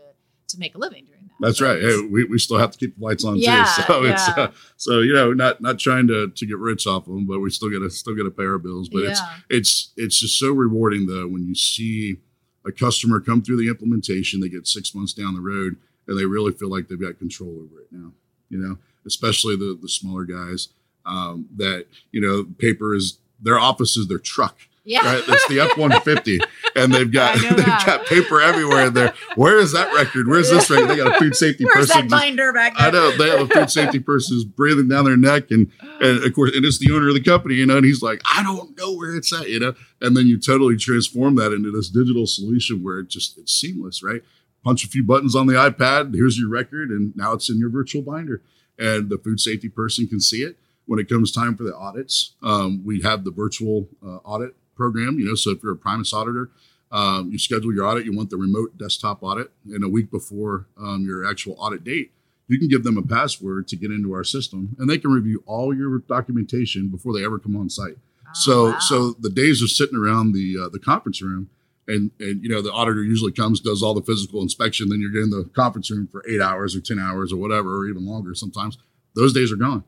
to 0.54 0.60
make 0.60 0.76
a 0.76 0.78
living 0.78 1.06
doing 1.06 1.20
that. 1.28 1.46
That's 1.46 1.62
right. 1.62 1.80
Hey, 1.82 2.00
we, 2.00 2.24
we 2.26 2.38
still 2.38 2.58
have 2.58 2.72
to 2.72 2.78
keep 2.78 2.98
the 2.98 3.04
lights 3.04 3.24
on 3.26 3.38
Yeah, 3.38 3.66
too. 3.76 3.82
So 3.88 4.04
it's 4.04 4.28
yeah. 4.28 4.34
uh, 4.38 4.52
so 4.78 5.00
you 5.00 5.14
know 5.14 5.34
not 5.34 5.62
not 5.62 5.80
trying 5.80 6.08
to 6.08 6.30
to 6.30 6.46
get 6.46 6.58
rich 6.58 6.88
off 6.88 7.06
them, 7.06 7.26
but 7.26 7.40
we 7.40 7.50
still 7.50 7.70
got 7.70 7.80
to 7.80 7.90
still 7.90 8.16
got 8.16 8.24
to 8.24 8.32
pay 8.32 8.44
our 8.44 8.58
bills. 8.58 8.90
But 8.90 9.04
it's 9.04 9.22
it's 9.50 9.94
it's 9.98 10.20
just 10.20 10.40
so 10.40 10.52
rewarding 10.52 11.08
though 11.08 11.28
when 11.28 11.46
you 11.48 11.56
see 11.56 12.18
a 12.66 12.72
customer 12.72 13.20
come 13.20 13.42
through 13.42 13.58
the 13.58 13.70
implementation. 13.70 14.40
They 14.40 14.50
get 14.50 14.68
six 14.68 14.96
months 14.96 15.14
down 15.14 15.36
the 15.36 15.42
road 15.42 15.76
and 16.08 16.18
they 16.18 16.26
really 16.26 16.52
feel 16.52 16.70
like 16.70 16.88
they've 16.88 17.00
got 17.00 17.20
control 17.20 17.52
over 17.52 17.82
it 17.82 17.88
now. 17.92 18.12
You 18.50 18.60
know, 18.60 18.78
especially 19.06 19.56
the 19.56 19.78
the 19.82 19.90
smaller 19.90 20.26
guys 20.26 20.70
um, 21.06 21.48
that 21.58 21.88
you 22.12 22.22
know 22.22 22.46
paper 22.58 22.94
is 22.94 23.20
their 23.42 23.60
office 23.60 23.98
is 23.98 24.08
their 24.08 24.20
truck. 24.20 24.58
Yeah. 24.86 25.00
Right, 25.06 25.24
that's 25.26 25.48
the 25.48 25.62
F 25.62 25.78
one 25.78 25.92
fifty, 26.02 26.40
and 26.76 26.94
they've 26.94 27.10
got 27.10 27.36
they've 27.42 27.56
that. 27.56 27.84
got 27.86 28.06
paper 28.06 28.42
everywhere. 28.42 28.88
In 28.88 28.94
there, 28.94 29.14
where 29.36 29.58
is 29.58 29.72
that 29.72 29.94
record? 29.94 30.28
Where's 30.28 30.50
this 30.50 30.70
record? 30.70 30.90
They 30.90 30.98
got 30.98 31.16
a 31.16 31.20
food 31.20 31.36
safety 31.36 31.64
Where's 31.64 31.88
person. 31.88 32.10
that 32.10 32.10
binder 32.10 32.52
back 32.52 32.78
there? 32.78 32.88
I 32.88 32.92
know 32.92 33.16
they 33.16 33.30
have 33.30 33.50
a 33.50 33.54
food 33.54 33.70
safety 33.70 34.00
person 34.00 34.36
who's 34.36 34.44
breathing 34.44 34.90
down 34.90 35.06
their 35.06 35.16
neck, 35.16 35.52
and 35.52 35.72
and 36.02 36.24
of 36.24 36.34
course, 36.34 36.52
and 36.54 36.66
it's 36.66 36.80
the 36.80 36.92
owner 36.92 37.08
of 37.08 37.14
the 37.14 37.24
company, 37.24 37.56
you 37.56 37.66
know, 37.66 37.78
and 37.78 37.86
he's 37.86 38.02
like, 38.02 38.22
I 38.36 38.44
don't 38.44 38.78
know 38.78 38.94
where 38.94 39.16
it's 39.16 39.32
at, 39.32 39.50
you 39.50 39.60
know, 39.60 39.74
and 40.02 40.18
then 40.18 40.28
you 40.28 40.38
totally 40.38 40.76
transform 40.76 41.36
that 41.36 41.54
into 41.54 41.72
this 41.72 41.90
digital 41.90 42.28
solution 42.28 42.84
where 42.84 43.00
it 43.00 43.10
just 43.10 43.38
it's 43.38 43.54
seamless, 43.54 44.04
right? 44.04 44.22
Punch 44.66 44.84
a 44.84 44.88
few 44.88 45.04
buttons 45.04 45.34
on 45.34 45.48
the 45.48 45.54
iPad, 45.54 46.14
here's 46.14 46.38
your 46.38 46.50
record, 46.50 46.90
and 46.90 47.16
now 47.16 47.32
it's 47.32 47.50
in 47.50 47.58
your 47.58 47.70
virtual 47.70 48.02
binder, 48.02 48.42
and 48.78 49.10
the 49.10 49.18
food 49.18 49.40
safety 49.40 49.70
person 49.70 50.08
can 50.08 50.20
see 50.20 50.42
it. 50.44 50.58
When 50.86 51.00
it 51.00 51.08
comes 51.08 51.32
time 51.32 51.56
for 51.56 51.64
the 51.64 51.74
audits, 51.74 52.34
um, 52.44 52.84
we 52.84 53.02
have 53.04 53.24
the 53.24 53.32
virtual 53.32 53.88
uh, 54.06 54.18
audit 54.26 54.54
program, 54.76 55.20
you 55.20 55.26
know, 55.26 55.36
so 55.36 55.52
if 55.52 55.64
you're 55.64 55.74
a 55.74 55.78
Primus 55.78 56.14
auditor, 56.14 56.50
um, 56.92 57.32
you 57.32 57.40
schedule 57.40 57.74
your 57.74 57.86
audit, 57.86 58.06
you 58.06 58.16
want 58.16 58.30
the 58.30 58.38
remote 58.38 58.78
desktop 58.78 59.24
audit, 59.24 59.52
and 59.66 59.84
a 59.84 59.90
week 59.90 60.12
before 60.12 60.68
um, 60.78 61.04
your 61.06 61.28
actual 61.28 61.56
audit 61.58 61.84
date, 61.84 62.12
you 62.48 62.60
can 62.60 62.68
give 62.68 62.84
them 62.84 62.98
a 62.98 63.02
password 63.02 63.68
to 63.70 63.76
get 63.76 63.90
into 63.90 64.14
our 64.14 64.24
system, 64.24 64.76
and 64.78 64.90
they 64.90 65.00
can 65.00 65.12
review 65.12 65.44
all 65.48 65.76
your 65.76 65.98
documentation 66.00 66.90
before 66.90 67.14
they 67.14 67.26
ever 67.26 67.40
come 67.40 67.56
on 67.56 67.70
site. 67.70 67.98
Oh, 67.98 68.30
so, 68.34 68.66
wow. 68.66 68.80
so 68.80 69.12
the 69.14 69.30
days 69.30 69.62
of 69.62 69.70
sitting 69.72 69.98
around 69.98 70.34
the 70.34 70.58
uh, 70.66 70.70
the 70.70 70.80
conference 70.80 71.22
room, 71.22 71.50
and 71.88 72.12
and 72.20 72.44
you 72.44 72.50
know 72.50 72.62
the 72.62 72.72
auditor 72.72 73.04
usually 73.04 73.32
comes, 73.32 73.60
does 73.60 73.82
all 73.82 73.94
the 73.94 74.04
physical 74.04 74.42
inspection, 74.42 74.90
then 74.90 75.02
you're 75.02 75.24
in 75.24 75.32
the 75.32 75.50
conference 75.56 75.90
room 75.90 76.08
for 76.12 76.24
eight 76.30 76.42
hours 76.42 76.76
or 76.76 76.82
ten 76.82 77.00
hours 77.00 77.34
or 77.34 77.38
whatever, 77.38 77.78
or 77.78 77.88
even 77.88 78.06
longer 78.06 78.36
sometimes. 78.36 78.78
Those 79.16 79.34
days 79.34 79.52
are 79.52 79.58
gone. 79.58 79.84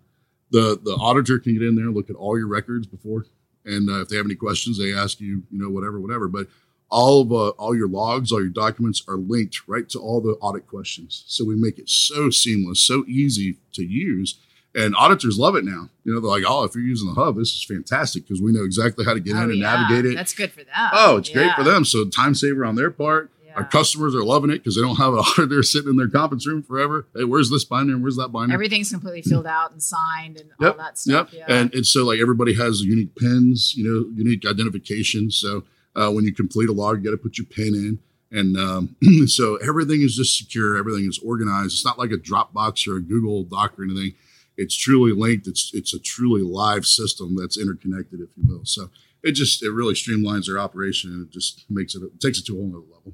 The 0.51 0.79
the 0.81 0.93
auditor 0.93 1.39
can 1.39 1.53
get 1.53 1.63
in 1.63 1.75
there, 1.75 1.85
look 1.85 2.09
at 2.09 2.15
all 2.15 2.37
your 2.37 2.47
records 2.47 2.87
before, 2.87 3.25
and 3.65 3.89
uh, 3.89 4.01
if 4.01 4.09
they 4.09 4.17
have 4.17 4.25
any 4.25 4.35
questions, 4.35 4.77
they 4.77 4.93
ask 4.93 5.19
you, 5.19 5.43
you 5.51 5.59
know, 5.61 5.69
whatever, 5.69 5.99
whatever. 5.99 6.27
But 6.27 6.47
all 6.89 7.21
of 7.21 7.31
uh, 7.31 7.49
all 7.57 7.75
your 7.75 7.87
logs, 7.87 8.31
all 8.31 8.39
your 8.39 8.49
documents 8.49 9.03
are 9.07 9.17
linked 9.17 9.67
right 9.67 9.89
to 9.89 9.99
all 9.99 10.21
the 10.21 10.33
audit 10.41 10.67
questions. 10.67 11.23
So 11.27 11.43
we 11.43 11.55
make 11.55 11.79
it 11.79 11.89
so 11.89 12.29
seamless, 12.29 12.79
so 12.79 13.03
easy 13.07 13.57
to 13.73 13.83
use, 13.83 14.39
and 14.75 14.95
auditors 14.95 15.39
love 15.39 15.55
it 15.55 15.65
now. 15.65 15.89
You 16.03 16.13
know, 16.13 16.19
they're 16.21 16.29
like, 16.29 16.43
"Oh, 16.47 16.63
if 16.63 16.75
you're 16.75 16.83
using 16.83 17.07
the 17.13 17.19
hub, 17.19 17.37
this 17.37 17.49
is 17.49 17.63
fantastic 17.63 18.23
because 18.27 18.41
we 18.41 18.51
know 18.51 18.63
exactly 18.63 19.03
how 19.03 19.13
to 19.15 19.19
get 19.19 19.35
Oh, 19.35 19.43
in 19.43 19.49
and 19.51 19.59
yeah. 19.59 19.75
navigate 19.75 20.11
it." 20.11 20.15
That's 20.15 20.33
good 20.35 20.51
for 20.51 20.63
them. 20.63 20.89
Oh, 20.93 21.17
it's 21.17 21.29
great 21.29 21.51
for 21.55 21.63
them. 21.63 21.85
So 21.85 22.05
time 22.07 22.35
saver 22.35 22.63
on 22.65 22.75
their 22.75 22.91
part. 22.91 23.31
Yeah. 23.55 23.61
Our 23.61 23.69
customers 23.69 24.13
are 24.15 24.23
loving 24.23 24.49
it 24.49 24.59
because 24.59 24.75
they 24.75 24.81
don't 24.81 24.97
have 24.97 25.13
an 25.13 25.19
auditor 25.19 25.63
sitting 25.63 25.89
in 25.89 25.95
their 25.95 26.09
conference 26.09 26.45
room 26.45 26.61
forever. 26.61 27.07
Hey, 27.15 27.23
where's 27.23 27.49
this 27.49 27.63
binder 27.63 27.93
and 27.93 28.03
where's 28.03 28.17
that 28.17 28.29
binder? 28.29 28.53
Everything's 28.53 28.91
completely 28.91 29.21
filled 29.21 29.47
out 29.47 29.71
and 29.71 29.81
signed 29.81 30.37
and 30.37 30.51
all 30.61 30.77
that 30.77 30.97
stuff. 30.97 31.33
Yep. 31.33 31.47
Yeah. 31.47 31.55
And 31.55 31.73
and 31.73 31.87
so 31.87 32.05
like 32.05 32.19
everybody 32.19 32.53
has 32.55 32.81
unique 32.81 33.15
pins, 33.15 33.73
you 33.75 33.83
know, 33.83 34.11
unique 34.15 34.45
identification. 34.45 35.31
So 35.31 35.63
uh, 35.95 36.11
when 36.11 36.25
you 36.25 36.33
complete 36.33 36.69
a 36.69 36.73
log, 36.73 36.97
you 36.97 37.03
got 37.03 37.11
to 37.11 37.17
put 37.17 37.37
your 37.37 37.47
pin 37.47 37.73
in. 37.73 37.99
And 38.31 38.57
um, 38.57 38.95
so 39.27 39.55
everything 39.57 40.01
is 40.01 40.15
just 40.15 40.37
secure. 40.37 40.75
Everything 40.75 41.07
is 41.07 41.19
organized. 41.19 41.73
It's 41.73 41.85
not 41.85 41.97
like 41.97 42.11
a 42.11 42.17
Dropbox 42.17 42.87
or 42.87 42.97
a 42.97 43.01
Google 43.01 43.43
Doc 43.43 43.79
or 43.79 43.83
anything. 43.83 44.13
It's 44.57 44.75
truly 44.75 45.11
linked. 45.11 45.47
It's 45.47 45.71
it's 45.73 45.93
a 45.93 45.99
truly 45.99 46.41
live 46.41 46.85
system 46.85 47.35
that's 47.35 47.57
interconnected, 47.57 48.21
if 48.21 48.29
you 48.35 48.43
will. 48.47 48.65
So 48.65 48.89
it 49.23 49.31
just 49.31 49.63
it 49.63 49.71
really 49.71 49.95
streamlines 49.95 50.45
their 50.45 50.59
operation 50.59 51.11
and 51.11 51.27
it 51.27 51.31
just 51.31 51.65
makes 51.69 51.95
it, 51.95 52.03
it 52.03 52.21
takes 52.21 52.39
it 52.39 52.45
to 52.45 52.53
a 52.53 52.55
whole 52.55 52.67
nother 52.67 52.85
level. 52.93 53.13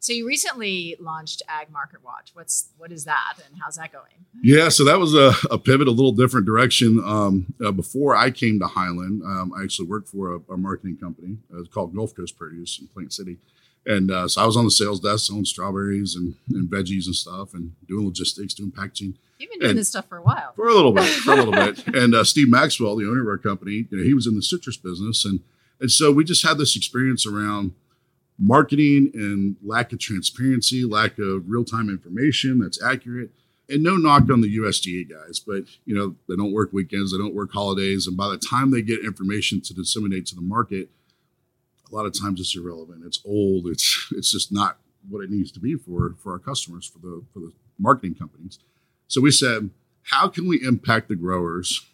So 0.00 0.12
you 0.12 0.26
recently 0.26 0.96
launched 0.98 1.42
Ag 1.48 1.70
Market 1.70 2.02
Watch. 2.04 2.30
What's 2.34 2.70
what 2.78 2.90
is 2.90 3.04
that 3.04 3.34
and 3.46 3.60
how's 3.62 3.76
that 3.76 3.92
going? 3.92 4.24
Yeah, 4.42 4.68
so 4.70 4.84
that 4.84 4.98
was 4.98 5.14
a, 5.14 5.32
a 5.50 5.58
pivot, 5.58 5.86
a 5.86 5.90
little 5.92 6.12
different 6.12 6.46
direction. 6.46 7.00
Um, 7.04 7.52
uh, 7.64 7.70
before 7.70 8.16
I 8.16 8.30
came 8.30 8.58
to 8.60 8.66
Highland, 8.66 9.22
um, 9.22 9.52
I 9.56 9.62
actually 9.62 9.88
worked 9.88 10.08
for 10.08 10.34
a, 10.36 10.52
a 10.54 10.56
marketing 10.56 10.96
company. 10.96 11.36
Uh, 11.52 11.60
it's 11.60 11.68
called 11.72 11.94
Gulf 11.94 12.14
Coast 12.16 12.36
Produce 12.38 12.78
in 12.80 12.88
Plant 12.88 13.12
City. 13.12 13.36
And 13.86 14.10
uh, 14.10 14.28
so 14.28 14.42
I 14.42 14.46
was 14.46 14.56
on 14.58 14.64
the 14.66 14.70
sales 14.70 15.00
desk 15.00 15.26
selling 15.28 15.46
strawberries 15.46 16.14
and, 16.14 16.34
and 16.50 16.68
veggies 16.70 17.06
and 17.06 17.14
stuff 17.16 17.54
and 17.54 17.72
doing 17.88 18.04
logistics, 18.06 18.52
doing 18.54 18.70
packaging 18.70 19.16
You've 19.38 19.50
been 19.50 19.60
doing 19.60 19.70
And- 19.70 19.78
this 19.78 19.88
stuff 19.88 20.06
for 20.06 20.18
a 20.18 20.22
while. 20.22 20.52
for 20.54 20.68
a 20.68 20.74
little 20.74 20.92
bit, 20.92 21.04
for 21.06 21.32
a 21.32 21.36
little 21.36 21.52
bit. 21.54 21.82
And 21.94 22.14
uh, 22.14 22.24
Steve 22.24 22.50
Maxwell, 22.50 22.94
the 22.96 23.06
owner 23.06 23.22
of 23.22 23.26
our 23.28 23.38
company, 23.38 23.86
you 23.90 23.96
know, 23.96 24.02
he 24.04 24.12
was 24.12 24.26
in 24.26 24.34
the 24.36 24.42
citrus 24.42 24.76
business, 24.76 25.24
and 25.24 25.40
and 25.80 25.90
so 25.90 26.12
we 26.12 26.24
just 26.24 26.46
had 26.46 26.58
this 26.58 26.76
experience 26.76 27.24
around 27.26 27.72
marketing 28.40 29.10
and 29.14 29.56
lack 29.62 29.92
of 29.92 29.98
transparency, 29.98 30.84
lack 30.84 31.18
of 31.18 31.48
real 31.48 31.64
time 31.64 31.90
information 31.90 32.58
that's 32.58 32.82
accurate. 32.82 33.30
And 33.68 33.84
no 33.84 33.96
knock 33.96 34.28
on 34.30 34.40
the 34.40 34.58
USDA 34.58 35.08
guys, 35.08 35.38
but 35.38 35.64
you 35.84 35.94
know 35.94 36.16
they 36.28 36.34
don't 36.34 36.52
work 36.52 36.72
weekends, 36.72 37.12
they 37.12 37.18
don't 37.18 37.34
work 37.34 37.52
holidays, 37.52 38.08
and 38.08 38.16
by 38.16 38.28
the 38.28 38.38
time 38.38 38.72
they 38.72 38.82
get 38.82 39.04
information 39.04 39.60
to 39.60 39.74
disseminate 39.74 40.26
to 40.26 40.34
the 40.34 40.40
market, 40.40 40.88
a 41.90 41.94
lot 41.94 42.06
of 42.06 42.18
times 42.18 42.40
it's 42.40 42.56
irrelevant. 42.56 43.04
It's 43.04 43.20
old. 43.24 43.68
It's 43.68 44.08
it's 44.12 44.32
just 44.32 44.50
not 44.50 44.78
what 45.08 45.22
it 45.22 45.30
needs 45.30 45.52
to 45.52 45.60
be 45.60 45.76
for 45.76 46.16
for 46.18 46.32
our 46.32 46.40
customers, 46.40 46.84
for 46.86 46.98
the 46.98 47.22
for 47.32 47.38
the 47.38 47.52
marketing 47.78 48.16
companies. 48.16 48.58
So 49.06 49.20
we 49.20 49.30
said, 49.30 49.70
how 50.04 50.28
can 50.28 50.48
we 50.48 50.60
impact 50.64 51.08
the 51.08 51.16
growers 51.16 51.86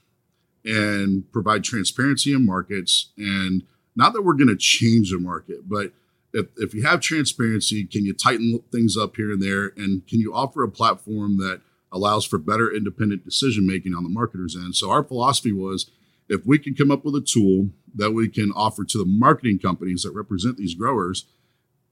and 0.64 1.30
provide 1.32 1.64
transparency 1.64 2.32
in 2.32 2.46
markets? 2.46 3.10
And 3.16 3.64
not 3.94 4.12
that 4.12 4.22
we're 4.22 4.34
going 4.34 4.48
to 4.48 4.56
change 4.56 5.10
the 5.10 5.18
market, 5.18 5.68
but 5.68 5.92
if, 6.33 6.47
if 6.56 6.75
you 6.75 6.83
have 6.85 7.00
transparency, 7.00 7.85
can 7.85 8.04
you 8.04 8.12
tighten 8.12 8.62
things 8.73 8.97
up 8.97 9.16
here 9.16 9.33
and 9.33 9.42
there? 9.42 9.73
And 9.76 10.06
can 10.06 10.21
you 10.21 10.35
offer 10.35 10.62
a 10.62 10.71
platform 10.71 11.38
that 11.38 11.61
allows 11.92 12.25
for 12.25 12.38
better 12.38 12.71
independent 12.71 13.25
decision 13.25 13.66
making 13.66 13.95
on 13.95 14.02
the 14.02 14.11
marketer's 14.11 14.56
end? 14.56 14.76
So 14.76 14.90
our 14.90 15.04
philosophy 15.04 15.52
was 15.52 15.90
if 16.28 16.45
we 16.45 16.59
can 16.59 16.75
come 16.75 16.90
up 16.90 17.04
with 17.04 17.14
a 17.14 17.21
tool 17.21 17.71
that 17.95 18.12
we 18.12 18.28
can 18.28 18.52
offer 18.52 18.85
to 18.85 18.99
the 18.99 19.06
marketing 19.06 19.59
companies 19.59 20.02
that 20.02 20.12
represent 20.12 20.56
these 20.56 20.75
growers, 20.75 21.26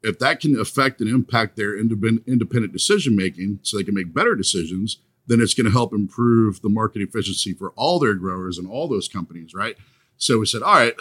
if 0.03 0.19
that 0.19 0.41
can 0.41 0.59
affect 0.61 1.01
and 1.01 1.09
impact 1.09 1.57
their 1.57 1.79
independent 1.79 2.73
decision 2.73 3.17
making 3.17 3.61
so 3.63 3.77
they 3.77 3.85
can 3.85 3.95
make 3.95 4.13
better 4.13 4.35
decisions, 4.35 4.99
then 5.27 5.41
it's 5.41 5.55
going 5.55 5.65
to 5.65 5.73
help 5.73 5.95
improve 5.95 6.61
the 6.61 6.69
market 6.69 7.01
efficiency 7.01 7.55
for 7.55 7.71
all 7.71 7.99
their 7.99 8.15
growers 8.15 8.59
and 8.59 8.69
all 8.69 8.87
those 8.87 9.09
companies, 9.09 9.55
right? 9.55 9.77
So 10.17 10.39
we 10.39 10.47
said, 10.47 10.63
all 10.63 10.75
right, 10.75 10.95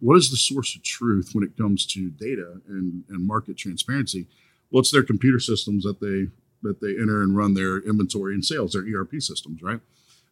what 0.00 0.16
is 0.16 0.30
the 0.30 0.36
source 0.36 0.76
of 0.76 0.82
truth 0.82 1.30
when 1.32 1.44
it 1.44 1.56
comes 1.56 1.86
to 1.86 2.10
data 2.10 2.60
and, 2.68 3.04
and 3.08 3.26
market 3.26 3.56
transparency? 3.56 4.26
Well, 4.70 4.80
it's 4.80 4.90
their 4.90 5.02
computer 5.02 5.40
systems 5.40 5.84
that 5.84 6.00
they 6.00 6.30
that 6.62 6.80
they 6.80 7.00
enter 7.00 7.22
and 7.22 7.36
run 7.36 7.54
their 7.54 7.78
inventory 7.78 8.34
and 8.34 8.44
sales, 8.44 8.72
their 8.72 8.82
ERP 8.82 9.20
systems, 9.22 9.62
right? 9.62 9.80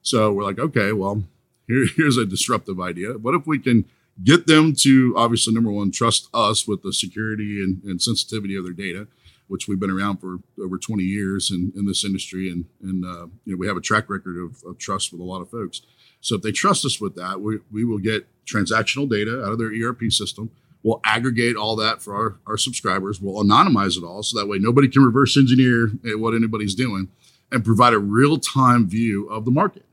So 0.02 0.32
we're 0.32 0.42
like, 0.42 0.58
okay, 0.58 0.92
well, 0.92 1.22
here, 1.68 1.86
here's 1.96 2.16
a 2.16 2.26
disruptive 2.26 2.80
idea. 2.80 3.12
What 3.12 3.34
if 3.34 3.46
we 3.46 3.60
can 3.60 3.84
get 4.22 4.46
them 4.46 4.74
to 4.80 5.14
obviously 5.16 5.54
number 5.54 5.70
one, 5.70 5.90
trust 5.90 6.28
us 6.34 6.66
with 6.66 6.82
the 6.82 6.92
security 6.92 7.62
and, 7.62 7.82
and 7.84 8.00
sensitivity 8.00 8.56
of 8.56 8.64
their 8.64 8.72
data, 8.72 9.06
which 9.48 9.68
we've 9.68 9.80
been 9.80 9.90
around 9.90 10.18
for 10.18 10.38
over 10.60 10.78
20 10.78 11.02
years 11.02 11.50
in, 11.50 11.72
in 11.76 11.86
this 11.86 12.04
industry. 12.04 12.50
And, 12.50 12.64
and 12.82 13.04
uh, 13.04 13.26
you 13.44 13.52
know, 13.52 13.56
we 13.56 13.66
have 13.66 13.76
a 13.76 13.80
track 13.80 14.10
record 14.10 14.36
of, 14.36 14.62
of 14.64 14.78
trust 14.78 15.12
with 15.12 15.20
a 15.20 15.24
lot 15.24 15.40
of 15.40 15.50
folks. 15.50 15.82
So 16.20 16.34
if 16.34 16.42
they 16.42 16.52
trust 16.52 16.84
us 16.84 17.00
with 17.00 17.14
that, 17.16 17.40
we, 17.40 17.58
we 17.70 17.84
will 17.84 17.98
get 17.98 18.26
transactional 18.46 19.08
data 19.08 19.44
out 19.44 19.52
of 19.52 19.58
their 19.58 19.72
ERP 19.72 20.10
system. 20.10 20.50
We'll 20.82 21.00
aggregate 21.04 21.56
all 21.56 21.76
that 21.76 22.02
for 22.02 22.14
our, 22.14 22.36
our 22.46 22.56
subscribers. 22.56 23.20
We'll 23.20 23.42
anonymize 23.42 23.96
it 23.96 24.04
all 24.04 24.22
so 24.22 24.38
that 24.38 24.46
way 24.46 24.58
nobody 24.58 24.88
can 24.88 25.04
reverse 25.04 25.36
engineer 25.36 25.90
what 26.16 26.34
anybody's 26.34 26.74
doing 26.74 27.08
and 27.50 27.64
provide 27.64 27.92
a 27.92 27.98
real 27.98 28.38
time 28.38 28.88
view 28.88 29.28
of 29.28 29.44
the 29.44 29.50
market. 29.50 29.84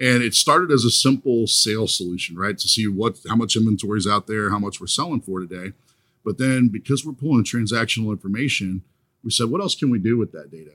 And 0.00 0.22
it 0.22 0.34
started 0.34 0.70
as 0.70 0.84
a 0.84 0.90
simple 0.90 1.46
sales 1.46 1.96
solution, 1.96 2.36
right? 2.36 2.58
To 2.58 2.68
see 2.68 2.88
what 2.88 3.18
how 3.28 3.36
much 3.36 3.56
inventory 3.56 3.98
is 3.98 4.06
out 4.06 4.26
there, 4.26 4.50
how 4.50 4.58
much 4.58 4.80
we're 4.80 4.86
selling 4.86 5.20
for 5.20 5.40
today. 5.40 5.72
But 6.24 6.38
then 6.38 6.68
because 6.68 7.04
we're 7.04 7.12
pulling 7.12 7.44
transactional 7.44 8.10
information, 8.10 8.82
we 9.22 9.30
said, 9.30 9.50
what 9.50 9.60
else 9.60 9.74
can 9.74 9.90
we 9.90 9.98
do 9.98 10.16
with 10.16 10.32
that 10.32 10.50
data? 10.50 10.72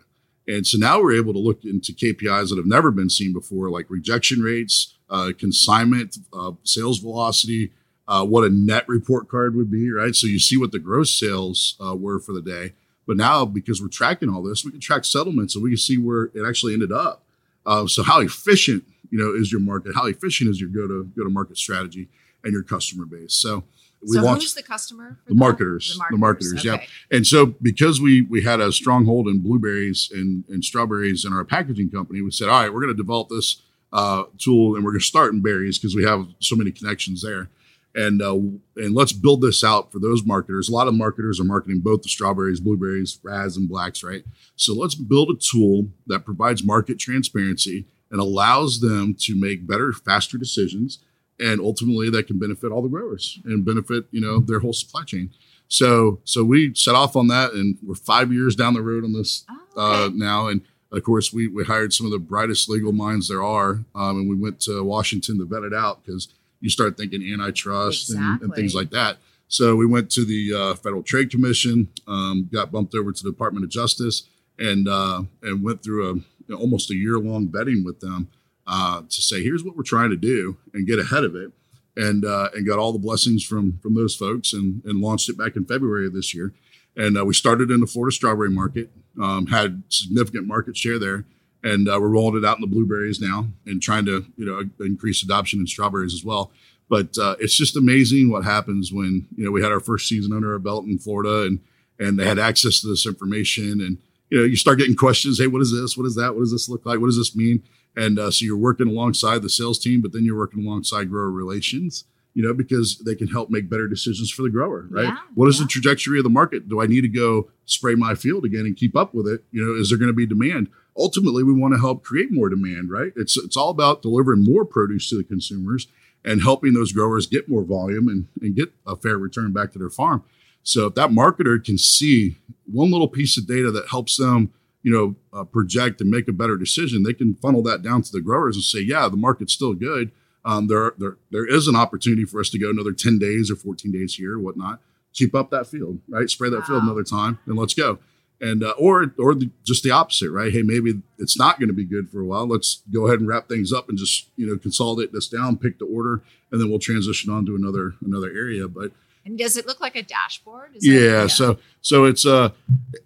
And 0.48 0.66
so 0.66 0.78
now 0.78 1.00
we're 1.00 1.16
able 1.16 1.34
to 1.34 1.40
look 1.40 1.64
into 1.64 1.92
KPIs 1.94 2.50
that 2.50 2.58
have 2.58 2.66
never 2.66 2.92
been 2.92 3.10
seen 3.10 3.34
before, 3.34 3.70
like 3.70 3.90
rejection 3.90 4.42
rates, 4.42 4.96
uh, 5.10 5.32
consignment, 5.38 6.18
uh, 6.34 6.54
sales 6.64 7.00
velocity, 7.00 7.72
uh, 8.08 8.26
what 8.26 8.44
a 8.44 8.50
net 8.50 8.88
report 8.88 9.30
card 9.30 9.56
would 9.56 9.70
be, 9.70 9.92
right? 9.92 10.16
So 10.16 10.26
you 10.26 10.40
see 10.40 10.58
what 10.58 10.72
the 10.72 10.80
gross 10.80 11.18
sales 11.18 11.76
uh, 11.80 11.96
were 11.96 12.20
for 12.20 12.34
the 12.34 12.42
day. 12.42 12.74
But 13.06 13.18
now, 13.18 13.46
because 13.46 13.82
we're 13.82 13.88
tracking 13.88 14.30
all 14.30 14.42
this, 14.42 14.66
we 14.66 14.72
can 14.72 14.80
track 14.80 15.06
settlements 15.06 15.56
and 15.56 15.64
we 15.64 15.72
can 15.72 15.78
see 15.78 15.98
where 15.98 16.32
it 16.34 16.48
actually 16.48 16.74
ended 16.74 16.92
up. 16.92 17.24
Uh, 17.66 17.86
so 17.86 18.02
how 18.02 18.20
efficient, 18.20 18.84
you 19.12 19.20
know, 19.20 19.34
is 19.34 19.52
your 19.52 19.62
market? 19.62 19.94
How 19.94 20.08
efficient 20.08 20.50
is 20.50 20.60
your 20.60 20.70
go 20.70 20.88
to 20.88 21.04
go 21.16 21.24
to 21.24 21.30
market 21.30 21.58
strategy 21.58 22.08
and 22.44 22.52
your 22.52 22.64
customer 22.64 23.06
base? 23.06 23.36
So 23.36 23.64
we 24.02 24.14
so 24.14 24.22
launched, 24.22 24.44
who's 24.44 24.54
the 24.54 24.64
customer? 24.64 25.20
The 25.28 25.36
marketers, 25.36 25.94
the 25.94 26.18
marketers, 26.18 26.52
the 26.52 26.58
marketers 26.58 26.66
okay. 26.66 26.88
yeah. 27.12 27.18
And 27.18 27.28
so 27.28 27.48
because 27.62 28.00
we 28.00 28.22
we 28.22 28.44
had 28.44 28.60
a 28.60 28.72
stronghold 28.72 29.28
in 29.28 29.40
blueberries 29.40 30.10
and, 30.14 30.46
and 30.48 30.64
strawberries 30.64 31.26
in 31.26 31.34
our 31.34 31.44
packaging 31.44 31.90
company, 31.90 32.22
we 32.22 32.32
said, 32.32 32.48
all 32.50 32.62
right, 32.62 32.74
we're 32.74 32.82
going 32.82 32.96
to 32.96 33.02
develop 33.02 33.30
this 33.30 33.62
uh, 33.92 34.24
tool 34.38 34.76
and 34.76 34.86
we're 34.86 34.92
going 34.92 35.02
to 35.02 35.06
start 35.06 35.34
in 35.34 35.42
berries 35.42 35.78
because 35.78 35.96
we 35.96 36.06
have 36.06 36.28
so 36.40 36.56
many 36.56 36.72
connections 36.72 37.22
there. 37.22 37.50
And 37.96 38.22
uh, 38.22 38.36
and 38.76 38.94
let's 38.94 39.12
build 39.12 39.42
this 39.42 39.64
out 39.64 39.92
for 39.92 40.00
those 40.00 40.24
marketers. 40.24 40.70
A 40.70 40.72
lot 40.72 40.88
of 40.88 40.94
marketers 40.94 41.40
are 41.40 41.44
marketing 41.44 41.80
both 41.80 42.04
the 42.04 42.10
strawberries, 42.10 42.60
blueberries, 42.60 43.20
raz, 43.24 43.58
and 43.58 43.68
blacks, 43.68 44.04
right? 44.04 44.24
So 44.56 44.74
let's 44.74 44.96
build 44.96 45.32
a 45.32 45.36
tool 45.36 45.90
that 46.08 46.24
provides 46.24 46.64
market 46.64 47.00
transparency 47.00 47.88
and 48.12 48.22
allows 48.22 48.80
them 48.80 49.16
to 49.22 49.36
make 49.36 49.68
better, 49.68 49.92
faster 49.92 50.38
decisions 50.38 51.00
and 51.40 51.60
ultimately 51.62 52.10
that 52.10 52.28
can 52.28 52.38
benefit 52.38 52.72
all 52.72 52.82
the 52.82 52.90
growers 52.90 53.40
and 53.46 53.66
benefit 53.66 54.06
you 54.12 54.22
know 54.22 54.40
their 54.40 54.60
whole 54.60 54.74
supply 54.74 55.04
chain 55.04 55.32
so 55.68 56.20
so 56.24 56.44
we 56.44 56.74
set 56.74 56.96
off 56.96 57.16
on 57.16 57.28
that 57.28 57.54
and 57.54 57.78
we're 57.86 57.96
five 57.96 58.32
years 58.32 58.56
down 58.56 58.74
the 58.74 58.82
road 58.82 59.04
on 59.04 59.14
this 59.14 59.46
oh, 59.50 59.56
uh, 59.78 59.82
okay. 59.82 60.04
uh, 60.06 60.10
now 60.14 60.48
and 60.48 60.62
of 60.92 61.04
course 61.04 61.32
we, 61.32 61.48
we 61.48 61.64
hired 61.64 61.94
some 61.94 62.06
of 62.06 62.12
the 62.12 62.20
brightest 62.20 62.70
legal 62.70 62.92
minds 62.92 63.28
there 63.28 63.44
are 63.44 63.84
um, 63.96 64.20
and 64.20 64.30
we 64.30 64.36
went 64.36 64.60
to 64.60 64.84
washington 64.84 65.38
to 65.38 65.46
vet 65.46 65.64
it 65.64 65.74
out 65.74 66.04
because 66.04 66.28
you 66.62 66.70
start 66.70 66.98
thinking 66.98 67.22
antitrust 67.34 68.10
exactly. 68.10 68.28
and, 68.28 68.42
and, 68.42 68.56
things 68.56 68.76
like 68.76 68.90
that 68.90 69.18
so 69.48 69.76
we 69.76 69.86
went 69.86 70.12
to 70.12 70.26
the 70.26 70.54
uh, 70.54 70.76
federal 70.76 71.04
trade 71.04 71.32
commission 71.32 71.88
um, 72.08 72.50
got 72.52 72.72
bumped 72.72 72.94
over 72.96 73.12
to 73.12 73.24
the 73.24 73.32
department 73.32 73.64
of 73.64 73.72
justice 73.72 74.24
and 74.58 74.88
uh, 74.88 75.24
and 75.42 75.64
went 75.64 75.82
through 75.82 76.10
a 76.10 76.14
you 76.14 76.56
know, 76.56 76.58
almost 76.58 76.92
a 76.92 76.96
year 76.96 77.18
long 77.18 77.48
vetting 77.48 77.86
with 77.86 78.00
them 78.00 78.28
uh, 78.70 79.02
to 79.02 79.22
say, 79.22 79.44
here's 79.44 79.64
what 79.64 79.76
we're 79.76 79.84
trying 79.84 80.12
to 80.12 80.16
do 80.16 80.58
and 80.74 80.88
get 80.88 81.00
ahead 81.00 81.26
of 81.26 81.36
it. 81.36 81.52
And, 81.98 82.24
uh, 82.24 82.48
and 82.54 82.66
got 82.66 82.80
all 82.80 82.94
the 82.94 83.00
blessings 83.00 83.44
from, 83.44 83.78
from 83.84 83.94
those 83.94 84.16
folks 84.16 84.54
and, 84.54 84.82
and 84.86 85.02
launched 85.02 85.28
it 85.28 85.38
back 85.38 85.58
in 85.58 85.66
February 85.66 86.08
of 86.08 86.14
this 86.14 86.34
year. 86.34 86.54
And 86.96 87.18
uh, 87.18 87.26
we 87.26 87.34
started 87.34 87.72
in 87.72 87.82
the 87.82 87.88
Florida 87.88 88.16
strawberry 88.16 88.52
market, 88.52 88.90
um, 89.22 89.48
had 89.48 89.84
significant 89.90 90.48
market 90.48 90.78
share 90.78 90.98
there. 90.98 91.26
And 91.62 91.90
uh, 91.90 91.98
we're 92.00 92.08
rolling 92.08 92.42
it 92.42 92.48
out 92.48 92.56
in 92.56 92.62
the 92.62 92.68
blueberries 92.68 93.20
now 93.20 93.48
and 93.66 93.82
trying 93.82 94.06
to, 94.06 94.26
you 94.38 94.46
know, 94.46 94.64
increase 94.86 95.24
adoption 95.24 95.60
in 95.60 95.68
strawberries 95.68 96.14
as 96.14 96.24
well. 96.24 96.52
But 96.88 97.18
uh, 97.18 97.36
it's 97.40 97.58
just 97.58 97.76
amazing 97.76 98.30
what 98.30 98.46
happens 98.46 98.94
when, 98.94 99.28
you 99.36 99.44
know, 99.44 99.52
we 99.52 99.62
had 99.62 99.74
our 99.74 99.82
first 99.82 100.08
season 100.08 100.32
under 100.32 100.54
our 100.54 100.60
belt 100.60 100.86
in 100.86 101.00
Florida 101.00 101.48
and, 101.48 101.60
and 102.00 102.18
they 102.18 102.26
had 102.26 102.40
access 102.40 102.80
to 102.80 102.88
this 102.88 103.06
information 103.06 103.82
and, 103.82 103.98
you 104.30 104.38
know, 104.38 104.46
you 104.46 104.56
start 104.56 104.78
getting 104.78 104.96
questions. 104.96 105.38
Hey, 105.38 105.48
what 105.48 105.62
is 105.62 105.74
this? 105.74 105.98
What 105.98 106.06
is 106.06 106.16
that? 106.16 106.34
What 106.34 106.42
does 106.42 106.52
this 106.52 106.70
look 106.70 106.86
like? 106.86 107.00
What 107.00 107.08
does 107.08 107.18
this 107.18 107.36
mean? 107.36 107.62
And 107.96 108.20
uh, 108.20 108.32
so 108.32 108.46
you're 108.46 108.58
working 108.58 108.88
alongside 108.88 109.42
the 109.42 109.50
sales 109.50 109.80
team, 109.80 110.02
but 110.02 110.14
then 110.14 110.24
you're 110.24 110.38
working 110.38 110.66
alongside 110.66 111.10
grower 111.10 111.32
relations, 111.32 112.06
you 112.34 112.44
know, 112.44 112.54
because 112.54 113.00
they 113.00 113.16
can 113.16 113.28
help 113.28 113.50
make 113.50 113.70
better 113.70 113.88
decisions 113.88 114.32
for 114.32 114.44
the 114.44 114.50
grower, 114.50 114.88
right? 114.90 115.06
Yeah, 115.06 115.18
what 115.36 115.48
is 115.48 115.58
yeah. 115.58 115.66
the 115.66 115.70
trajectory 115.70 116.20
of 116.20 116.24
the 116.24 116.30
market? 116.30 116.70
Do 116.70 116.82
I 116.82 116.86
need 116.86 117.02
to 117.02 117.08
go 117.10 117.50
spray 117.66 117.96
my 117.96 118.16
field 118.16 118.46
again 118.46 118.66
and 118.66 118.78
keep 118.78 118.96
up 118.96 119.14
with 119.14 119.28
it? 119.28 119.44
You 119.52 119.66
know, 119.66 119.80
is 119.80 119.90
there 119.90 119.98
going 119.98 120.10
to 120.10 120.14
be 120.14 120.26
demand? 120.26 120.70
Ultimately, 120.98 121.44
we 121.44 121.54
want 121.54 121.74
to 121.74 121.80
help 121.80 122.04
create 122.04 122.32
more 122.32 122.50
demand, 122.50 122.92
right? 122.92 123.12
It's 123.16 123.38
it's 123.38 123.58
all 123.58 123.70
about 123.70 124.02
delivering 124.02 124.44
more 124.44 124.66
produce 124.66 125.10
to 125.10 125.18
the 125.18 125.24
consumers 125.24 125.88
and 126.24 126.42
helping 126.42 126.74
those 126.74 126.92
growers 126.92 127.28
get 127.28 127.50
more 127.50 127.64
volume 127.64 128.08
and, 128.08 128.28
and 128.42 128.56
get 128.56 128.74
a 128.86 128.96
fair 128.96 129.18
return 129.18 129.54
back 129.54 129.72
to 129.72 129.80
their 129.80 129.90
farm. 129.90 130.24
So 130.64 130.88
if 130.88 130.96
that 130.96 131.10
marketer 131.10 131.64
can 131.64 131.78
see 131.78 132.36
one 132.72 132.92
little 132.92 133.08
piece 133.08 133.38
of 133.38 133.48
data 133.48 133.72
that 133.72 133.90
helps 133.90 134.18
them 134.18 134.54
you 134.82 134.92
know, 134.92 135.16
uh, 135.38 135.44
project 135.44 136.02
and 136.02 136.10
make 136.10 136.28
a 136.28 136.34
better 136.34 136.58
decision, 136.58 137.04
they 137.04 137.14
can 137.14 137.36
funnel 137.36 137.62
that 137.64 137.82
down 137.82 138.02
to 138.02 138.12
the 138.12 138.22
growers 138.22 138.56
and 138.56 138.64
say, 138.64 138.80
yeah, 138.80 139.10
the 139.10 139.18
market's 139.18 139.54
still 139.54 139.74
good. 139.74 140.12
Um, 140.46 140.68
there, 140.68 140.94
there, 140.98 141.18
there 141.32 141.46
is 141.46 141.68
an 141.68 141.76
opportunity 141.76 142.26
for 142.26 142.40
us 142.40 142.50
to 142.52 142.60
go 142.60 142.70
another 142.70 142.94
10 142.94 143.20
days 143.20 143.52
or 143.52 143.56
14 143.56 143.92
days 143.92 144.16
here 144.16 144.36
or 144.36 144.40
whatnot. 144.40 144.80
Keep 145.14 145.36
up 145.36 145.50
that 145.50 145.68
field, 145.68 146.00
right? 146.08 146.30
Spray 146.30 146.50
that 146.50 146.62
wow. 146.62 146.66
field 146.66 146.84
another 146.84 147.04
time 147.04 147.40
and 147.46 147.58
let's 147.58 147.74
go. 147.74 148.00
And, 148.42 148.64
uh, 148.64 148.74
or, 148.78 149.14
or 149.20 149.36
the, 149.36 149.50
just 149.66 149.84
the 149.84 149.92
opposite, 149.92 150.32
right? 150.32 150.54
Hey, 150.54 150.62
maybe 150.62 151.02
it's 151.18 151.38
not 151.38 151.60
going 151.60 151.68
to 151.68 151.74
be 151.74 151.84
good 151.84 152.10
for 152.10 152.22
a 152.22 152.26
while. 152.26 152.48
Let's 152.48 152.84
go 152.90 153.06
ahead 153.06 153.20
and 153.20 153.28
wrap 153.28 153.50
things 153.50 153.74
up 153.74 153.90
and 153.90 153.98
just, 153.98 154.30
you 154.38 154.48
know, 154.48 154.58
consolidate 154.58 155.12
this 155.12 155.28
down, 155.28 155.58
pick 155.58 155.78
the 155.78 155.86
order, 155.86 156.24
and 156.50 156.62
then 156.62 156.70
we'll 156.70 156.80
transition 156.80 157.34
on 157.34 157.46
to 157.48 157.56
another, 157.56 157.96
another 158.02 158.30
area. 158.30 158.70
But, 158.70 158.94
and 159.26 159.38
does 159.38 159.58
it 159.58 159.68
look 159.68 159.82
like 159.82 159.98
a 159.98 160.04
dashboard? 160.04 160.78
Yeah, 160.80 161.00
yeah, 161.02 161.28
So, 161.28 161.58
so 161.82 162.06
it's, 162.06 162.26
uh, 162.26 162.52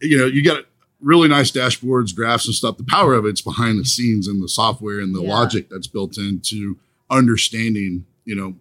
you 0.01 0.19
know, 0.19 0.27
you 0.27 0.43
got 0.43 0.65
really 1.03 1.27
nice 1.27 1.51
dashboards, 1.51 2.15
graphs, 2.15 2.45
and 2.45 2.55
stuff. 2.55 2.77
The 2.77 2.85
power 2.85 3.13
of 3.13 3.25
it's 3.25 3.41
behind 3.41 3.79
the 3.79 3.85
scenes 3.85 4.27
and 4.27 4.41
the 4.41 4.49
software 4.49 4.99
and 4.99 5.13
the 5.13 5.21
yeah. 5.21 5.33
logic 5.33 5.69
that's 5.69 5.87
built 5.87 6.17
into 6.17 6.77
understanding, 7.09 8.05
you 8.25 8.35
know, 8.35 8.55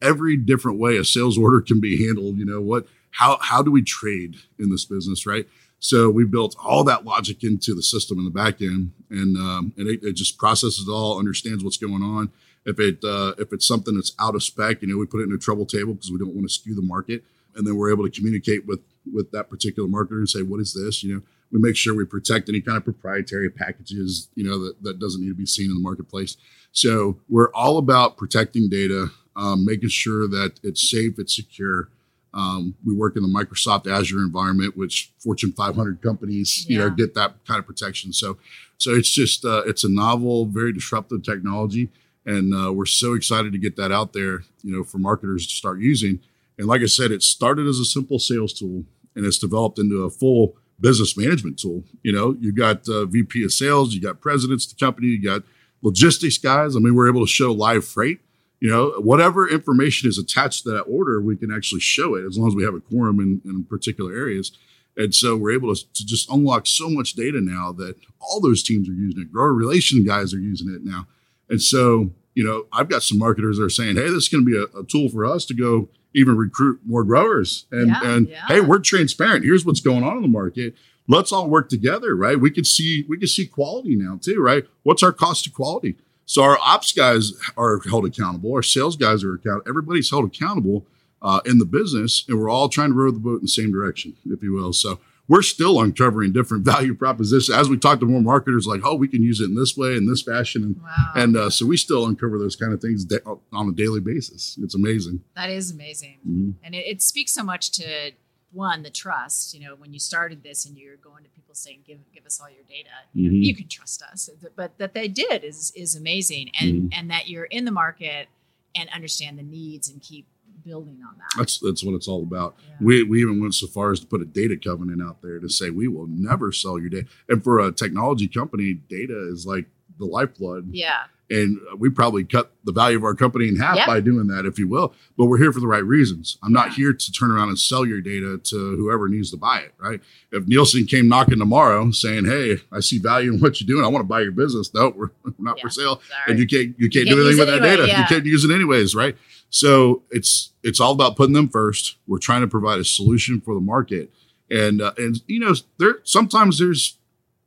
every 0.00 0.36
different 0.36 0.78
way 0.78 0.96
a 0.96 1.04
sales 1.04 1.36
order 1.36 1.60
can 1.60 1.80
be 1.80 2.06
handled. 2.06 2.36
You 2.36 2.46
know, 2.46 2.60
what, 2.60 2.86
how, 3.10 3.38
how 3.40 3.62
do 3.62 3.70
we 3.70 3.82
trade 3.82 4.36
in 4.58 4.70
this 4.70 4.84
business, 4.84 5.26
right? 5.26 5.46
So 5.80 6.10
we 6.10 6.24
built 6.24 6.54
all 6.62 6.84
that 6.84 7.04
logic 7.04 7.42
into 7.42 7.74
the 7.74 7.82
system 7.82 8.18
in 8.18 8.24
the 8.26 8.30
back 8.30 8.60
end, 8.60 8.92
and 9.08 9.36
um, 9.38 9.72
and 9.78 9.88
it, 9.88 10.00
it, 10.02 10.12
just 10.12 10.36
processes 10.36 10.86
it 10.86 10.90
all, 10.90 11.18
understands 11.18 11.64
what's 11.64 11.78
going 11.78 12.02
on. 12.02 12.30
If 12.66 12.78
it 12.78 13.02
uh, 13.02 13.32
if 13.38 13.50
it's 13.54 13.66
something 13.66 13.94
that's 13.94 14.12
out 14.20 14.34
of 14.34 14.42
spec, 14.42 14.82
you 14.82 14.88
know, 14.88 14.98
we 14.98 15.06
put 15.06 15.20
it 15.20 15.24
in 15.24 15.32
a 15.32 15.38
trouble 15.38 15.64
table 15.64 15.94
because 15.94 16.12
we 16.12 16.18
don't 16.18 16.34
want 16.34 16.46
to 16.46 16.52
skew 16.52 16.74
the 16.74 16.82
market, 16.82 17.24
and 17.56 17.66
then 17.66 17.76
we're 17.76 17.90
able 17.90 18.04
to 18.04 18.10
communicate 18.10 18.66
with 18.66 18.80
with 19.10 19.30
that 19.30 19.48
particular 19.48 19.88
marketer 19.88 20.18
and 20.18 20.28
say, 20.28 20.42
what 20.42 20.60
is 20.60 20.74
this? 20.74 21.02
You 21.02 21.14
know, 21.14 21.22
we 21.52 21.58
make 21.60 21.76
sure 21.76 21.94
we 21.94 22.04
protect 22.04 22.48
any 22.48 22.60
kind 22.60 22.76
of 22.76 22.84
proprietary 22.84 23.50
packages, 23.50 24.28
you 24.34 24.44
know, 24.44 24.58
that, 24.58 24.82
that 24.82 24.98
doesn't 24.98 25.20
need 25.20 25.28
to 25.28 25.34
be 25.34 25.46
seen 25.46 25.70
in 25.70 25.74
the 25.74 25.80
marketplace. 25.82 26.36
So 26.72 27.18
we're 27.28 27.52
all 27.52 27.78
about 27.78 28.16
protecting 28.16 28.68
data, 28.68 29.08
um, 29.36 29.64
making 29.64 29.88
sure 29.88 30.28
that 30.28 30.60
it's 30.62 30.88
safe, 30.88 31.14
it's 31.18 31.34
secure. 31.34 31.88
Um, 32.32 32.76
we 32.86 32.94
work 32.94 33.16
in 33.16 33.22
the 33.22 33.28
Microsoft 33.28 33.90
Azure 33.90 34.18
environment, 34.18 34.76
which 34.76 35.10
Fortune 35.18 35.52
500 35.52 36.00
companies, 36.00 36.64
yeah. 36.68 36.72
you 36.72 36.78
know, 36.78 36.90
get 36.90 37.14
that 37.14 37.44
kind 37.44 37.58
of 37.58 37.66
protection. 37.66 38.12
So, 38.12 38.38
so 38.78 38.94
it's 38.94 39.10
just 39.10 39.44
uh, 39.44 39.62
it's 39.66 39.82
a 39.82 39.88
novel, 39.88 40.46
very 40.46 40.72
disruptive 40.72 41.24
technology, 41.24 41.90
and 42.24 42.54
uh, 42.54 42.72
we're 42.72 42.86
so 42.86 43.14
excited 43.14 43.52
to 43.52 43.58
get 43.58 43.74
that 43.76 43.90
out 43.90 44.12
there, 44.12 44.42
you 44.62 44.76
know, 44.76 44.84
for 44.84 44.98
marketers 44.98 45.46
to 45.48 45.54
start 45.54 45.80
using. 45.80 46.20
And 46.56 46.68
like 46.68 46.82
I 46.82 46.86
said, 46.86 47.10
it 47.10 47.22
started 47.22 47.66
as 47.66 47.78
a 47.78 47.84
simple 47.84 48.18
sales 48.18 48.52
tool 48.52 48.84
and 49.16 49.26
it's 49.26 49.38
developed 49.38 49.78
into 49.78 50.04
a 50.04 50.10
full 50.10 50.56
business 50.80 51.16
management 51.16 51.58
tool. 51.58 51.84
You 52.02 52.12
know, 52.12 52.36
you've 52.40 52.56
got 52.56 52.88
uh, 52.88 53.06
VP 53.06 53.44
of 53.44 53.52
sales, 53.52 53.94
you 53.94 54.00
got 54.00 54.20
presidents 54.20 54.66
of 54.66 54.76
the 54.76 54.84
company, 54.84 55.08
you 55.08 55.22
got 55.22 55.42
logistics 55.82 56.38
guys. 56.38 56.76
I 56.76 56.80
mean, 56.80 56.94
we're 56.94 57.08
able 57.08 57.24
to 57.24 57.30
show 57.30 57.52
live 57.52 57.84
freight. 57.84 58.20
You 58.60 58.70
know, 58.70 58.90
whatever 58.98 59.48
information 59.48 60.08
is 60.08 60.18
attached 60.18 60.64
to 60.64 60.70
that 60.70 60.82
order, 60.82 61.20
we 61.20 61.36
can 61.36 61.50
actually 61.50 61.80
show 61.80 62.14
it 62.14 62.26
as 62.26 62.36
long 62.36 62.48
as 62.48 62.54
we 62.54 62.64
have 62.64 62.74
a 62.74 62.80
quorum 62.80 63.18
in, 63.18 63.40
in 63.44 63.64
particular 63.64 64.14
areas. 64.14 64.52
And 64.96 65.14
so 65.14 65.36
we're 65.36 65.52
able 65.52 65.74
to, 65.74 65.92
to 65.94 66.06
just 66.06 66.30
unlock 66.30 66.66
so 66.66 66.90
much 66.90 67.14
data 67.14 67.40
now 67.40 67.72
that 67.72 67.96
all 68.20 68.40
those 68.40 68.62
teams 68.62 68.88
are 68.88 68.92
using 68.92 69.22
it. 69.22 69.32
Grower 69.32 69.54
relation 69.54 70.04
guys 70.04 70.34
are 70.34 70.38
using 70.38 70.68
it 70.68 70.84
now. 70.84 71.06
And 71.48 71.62
so, 71.62 72.10
you 72.34 72.44
know, 72.44 72.66
I've 72.72 72.88
got 72.88 73.02
some 73.02 73.18
marketers 73.18 73.56
that 73.56 73.64
are 73.64 73.70
saying, 73.70 73.96
hey, 73.96 74.02
this 74.02 74.24
is 74.24 74.28
going 74.28 74.44
to 74.44 74.50
be 74.50 74.58
a, 74.58 74.78
a 74.78 74.84
tool 74.84 75.08
for 75.08 75.24
us 75.24 75.46
to 75.46 75.54
go 75.54 75.88
even 76.14 76.36
recruit 76.36 76.80
more 76.84 77.04
growers. 77.04 77.66
And, 77.70 77.88
Yeah, 77.88 78.00
and 78.02 78.28
yeah. 78.28 78.46
hey, 78.48 78.60
we're 78.60 78.78
transparent. 78.78 79.44
Here's 79.44 79.64
what's 79.64 79.80
going 79.80 80.02
on 80.04 80.16
in 80.16 80.22
the 80.22 80.28
market. 80.28 80.74
Let's 81.08 81.32
all 81.32 81.48
work 81.48 81.68
together, 81.68 82.14
right? 82.14 82.38
We 82.38 82.50
can 82.50 82.64
see 82.64 83.04
we 83.08 83.18
can 83.18 83.26
see 83.26 83.46
quality 83.46 83.96
now 83.96 84.18
too, 84.20 84.40
right? 84.40 84.64
What's 84.82 85.02
our 85.02 85.12
cost 85.12 85.46
of 85.46 85.52
quality? 85.54 85.96
So 86.24 86.42
our 86.42 86.58
ops 86.60 86.92
guys 86.92 87.32
are 87.56 87.80
held 87.80 88.06
accountable. 88.06 88.52
Our 88.54 88.62
sales 88.62 88.96
guys 88.96 89.24
are 89.24 89.34
accountable. 89.34 89.68
Everybody's 89.68 90.10
held 90.10 90.26
accountable 90.26 90.86
uh, 91.22 91.40
in 91.44 91.58
the 91.58 91.64
business, 91.64 92.24
and 92.28 92.38
we're 92.38 92.48
all 92.48 92.68
trying 92.68 92.90
to 92.90 92.94
row 92.94 93.10
the 93.10 93.18
boat 93.18 93.36
in 93.36 93.42
the 93.42 93.48
same 93.48 93.72
direction, 93.72 94.14
if 94.26 94.42
you 94.42 94.52
will. 94.52 94.72
So 94.72 95.00
we're 95.30 95.42
still 95.42 95.80
uncovering 95.80 96.32
different 96.32 96.64
value 96.74 96.92
propositions 96.94 97.56
as 97.56 97.68
we 97.68 97.76
talk 97.78 98.00
to 98.00 98.06
more 98.06 98.20
marketers. 98.20 98.66
Like, 98.66 98.80
oh, 98.84 98.96
we 98.96 99.06
can 99.06 99.22
use 99.22 99.40
it 99.40 99.44
in 99.44 99.54
this 99.54 99.76
way, 99.76 99.96
in 99.96 100.06
this 100.08 100.22
fashion, 100.22 100.62
and 100.64 100.76
Wow. 100.82 101.12
and 101.14 101.36
uh, 101.36 101.50
so 101.50 101.64
we 101.66 101.76
still 101.76 102.04
uncover 102.06 102.36
those 102.38 102.56
kind 102.56 102.72
of 102.72 102.80
things 102.80 103.04
da- 103.04 103.18
on 103.52 103.68
a 103.68 103.72
daily 103.72 104.00
basis. 104.00 104.58
It's 104.60 104.74
amazing. 104.74 105.22
that 105.36 105.48
is 105.48 105.70
amazing. 105.70 106.18
Mhm. 106.28 106.54
And 106.64 106.74
it, 106.74 106.84
it 106.86 107.00
speaks 107.02 107.32
so 107.32 107.44
much 107.44 107.70
to 107.78 108.10
one, 108.52 108.82
the 108.82 108.90
trust. 108.90 109.54
You 109.54 109.60
know, 109.64 109.76
when 109.76 109.92
you 109.92 110.00
started 110.00 110.42
this 110.42 110.66
and 110.66 110.76
you're 110.76 110.96
going 110.96 111.22
to 111.22 111.30
people 111.30 111.54
saying, 111.54 111.80
"Give 111.86 111.98
give 112.12 112.26
us 112.26 112.40
all 112.40 112.50
your 112.50 112.64
data," 112.68 112.90
Mhm. 113.16 113.44
you 113.44 113.54
can 113.54 113.68
trust 113.68 114.02
us. 114.02 114.28
But 114.56 114.76
that 114.78 114.94
they 114.94 115.06
did 115.06 115.44
is 115.44 115.72
is 115.76 115.94
amazing, 115.94 116.50
and 116.60 116.92
and 116.96 117.08
that 117.10 117.28
you're 117.28 117.44
in 117.44 117.64
the 117.64 117.70
market 117.84 118.26
and 118.74 118.88
understand 118.90 119.38
the 119.38 119.42
needs 119.44 119.88
and 119.88 120.00
keep 120.02 120.26
building 120.64 120.98
on 121.08 121.16
that. 121.18 121.24
That's 121.38 121.58
that's 121.58 121.82
what 121.84 121.94
it's 121.94 122.08
all 122.08 122.22
about. 122.22 122.56
Yeah. 122.68 122.74
We 122.80 123.02
we 123.02 123.20
even 123.22 123.40
went 123.40 123.54
so 123.54 123.66
far 123.66 123.92
as 123.92 124.00
to 124.00 124.06
put 124.06 124.20
a 124.22 124.26
data 124.26 124.56
covenant 124.56 125.02
out 125.02 125.22
there 125.22 125.38
to 125.38 125.48
say 125.48 125.70
we 125.70 125.88
will 125.88 126.06
never 126.08 126.52
sell 126.52 126.78
your 126.78 126.88
data. 126.90 127.06
And 127.28 127.42
for 127.42 127.58
a 127.60 127.72
technology 127.72 128.28
company, 128.28 128.74
data 128.74 129.28
is 129.32 129.46
like 129.46 129.66
the 129.98 130.06
lifeblood. 130.06 130.70
yeah, 130.72 131.00
And 131.30 131.58
we 131.76 131.90
probably 131.90 132.24
cut 132.24 132.52
the 132.64 132.72
value 132.72 132.96
of 132.96 133.04
our 133.04 133.14
company 133.14 133.48
in 133.48 133.56
half 133.56 133.76
Yep. 133.76 133.86
by 133.86 134.00
doing 134.00 134.28
that, 134.28 134.46
if 134.46 134.58
you 134.58 134.66
will. 134.66 134.94
But 135.18 135.26
we're 135.26 135.36
here 135.36 135.52
for 135.52 135.60
the 135.60 135.66
right 135.66 135.84
reasons. 135.84 136.38
I'm 136.42 136.54
not 136.54 136.72
here 136.72 136.94
to 136.94 137.12
turn 137.12 137.30
around 137.30 137.50
and 137.50 137.58
sell 137.58 137.84
your 137.84 138.00
data 138.00 138.38
to 138.44 138.76
whoever 138.76 139.08
needs 139.08 139.30
to 139.32 139.36
buy 139.36 139.58
it, 139.60 139.74
right? 139.78 140.00
If 140.32 140.48
Nielsen 140.48 140.86
came 140.86 141.06
knocking 141.06 141.38
tomorrow 141.38 141.90
saying, 141.90 142.24
"Hey, 142.24 142.60
I 142.72 142.80
see 142.80 142.96
value 142.96 143.34
in 143.34 143.40
what 143.40 143.60
you're 143.60 143.66
doing. 143.68 143.84
I 143.84 143.88
want 143.88 144.02
to 144.04 144.08
buy 144.08 144.22
your 144.22 144.32
business," 144.32 144.72
no, 144.78 144.88
we're, 144.96 145.10
we're 145.22 145.34
not 145.38 145.58
Yeah. 145.58 145.62
for 145.64 145.68
sale 145.68 146.00
sorry. 146.08 146.22
and 146.28 146.38
you 146.38 146.46
can't 146.46 146.74
you 146.78 146.88
can't 146.88 147.04
can't 147.06 147.08
do 147.16 147.20
anything 147.26 147.38
with 147.40 147.48
it 147.50 147.60
that 147.60 147.76
data. 147.76 147.86
yeah. 147.88 148.00
You 148.00 148.06
can't 148.06 148.24
use 148.24 148.42
it 148.44 148.50
anyways, 148.54 148.94
right? 148.94 149.16
So 149.50 150.04
it's 150.10 150.52
it's 150.62 150.80
all 150.80 150.92
about 150.92 151.16
putting 151.16 151.34
them 151.34 151.48
first. 151.48 151.96
We're 152.06 152.18
trying 152.18 152.42
to 152.42 152.46
provide 152.46 152.78
a 152.78 152.84
solution 152.84 153.40
for 153.40 153.54
the 153.54 153.60
market, 153.60 154.12
and 154.48 154.80
uh, 154.80 154.92
and 154.96 155.20
you 155.26 155.40
know 155.40 155.54
there 155.78 155.98
sometimes 156.04 156.58
there's 156.58 156.96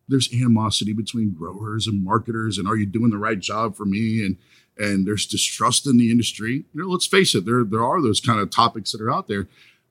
there's 0.10 0.32
animosity 0.34 0.92
between 0.92 1.34
growers 1.34 1.88
and 1.88 2.04
marketers, 2.04 2.58
and 2.58 2.68
are 2.68 2.76
you 2.76 2.86
doing 2.86 3.10
the 3.10 3.18
right 3.18 3.40
job 3.40 3.76
for 3.76 3.86
me? 3.86 4.24
And 4.24 4.38
and 4.78 5.08
there's 5.08 5.26
distrust 5.26 5.88
in 5.88 5.98
the 5.98 6.12
industry. 6.12 6.66
You 6.74 6.82
know, 6.82 6.90
let's 6.90 7.08
face 7.08 7.34
it, 7.36 7.46
there 7.46 7.64
there 7.64 7.84
are 7.84 8.02
those 8.02 8.20
kind 8.20 8.40
of 8.40 8.50
topics 8.50 8.92
that 8.92 9.02
are 9.02 9.12
out 9.12 9.28
there. 9.28 9.48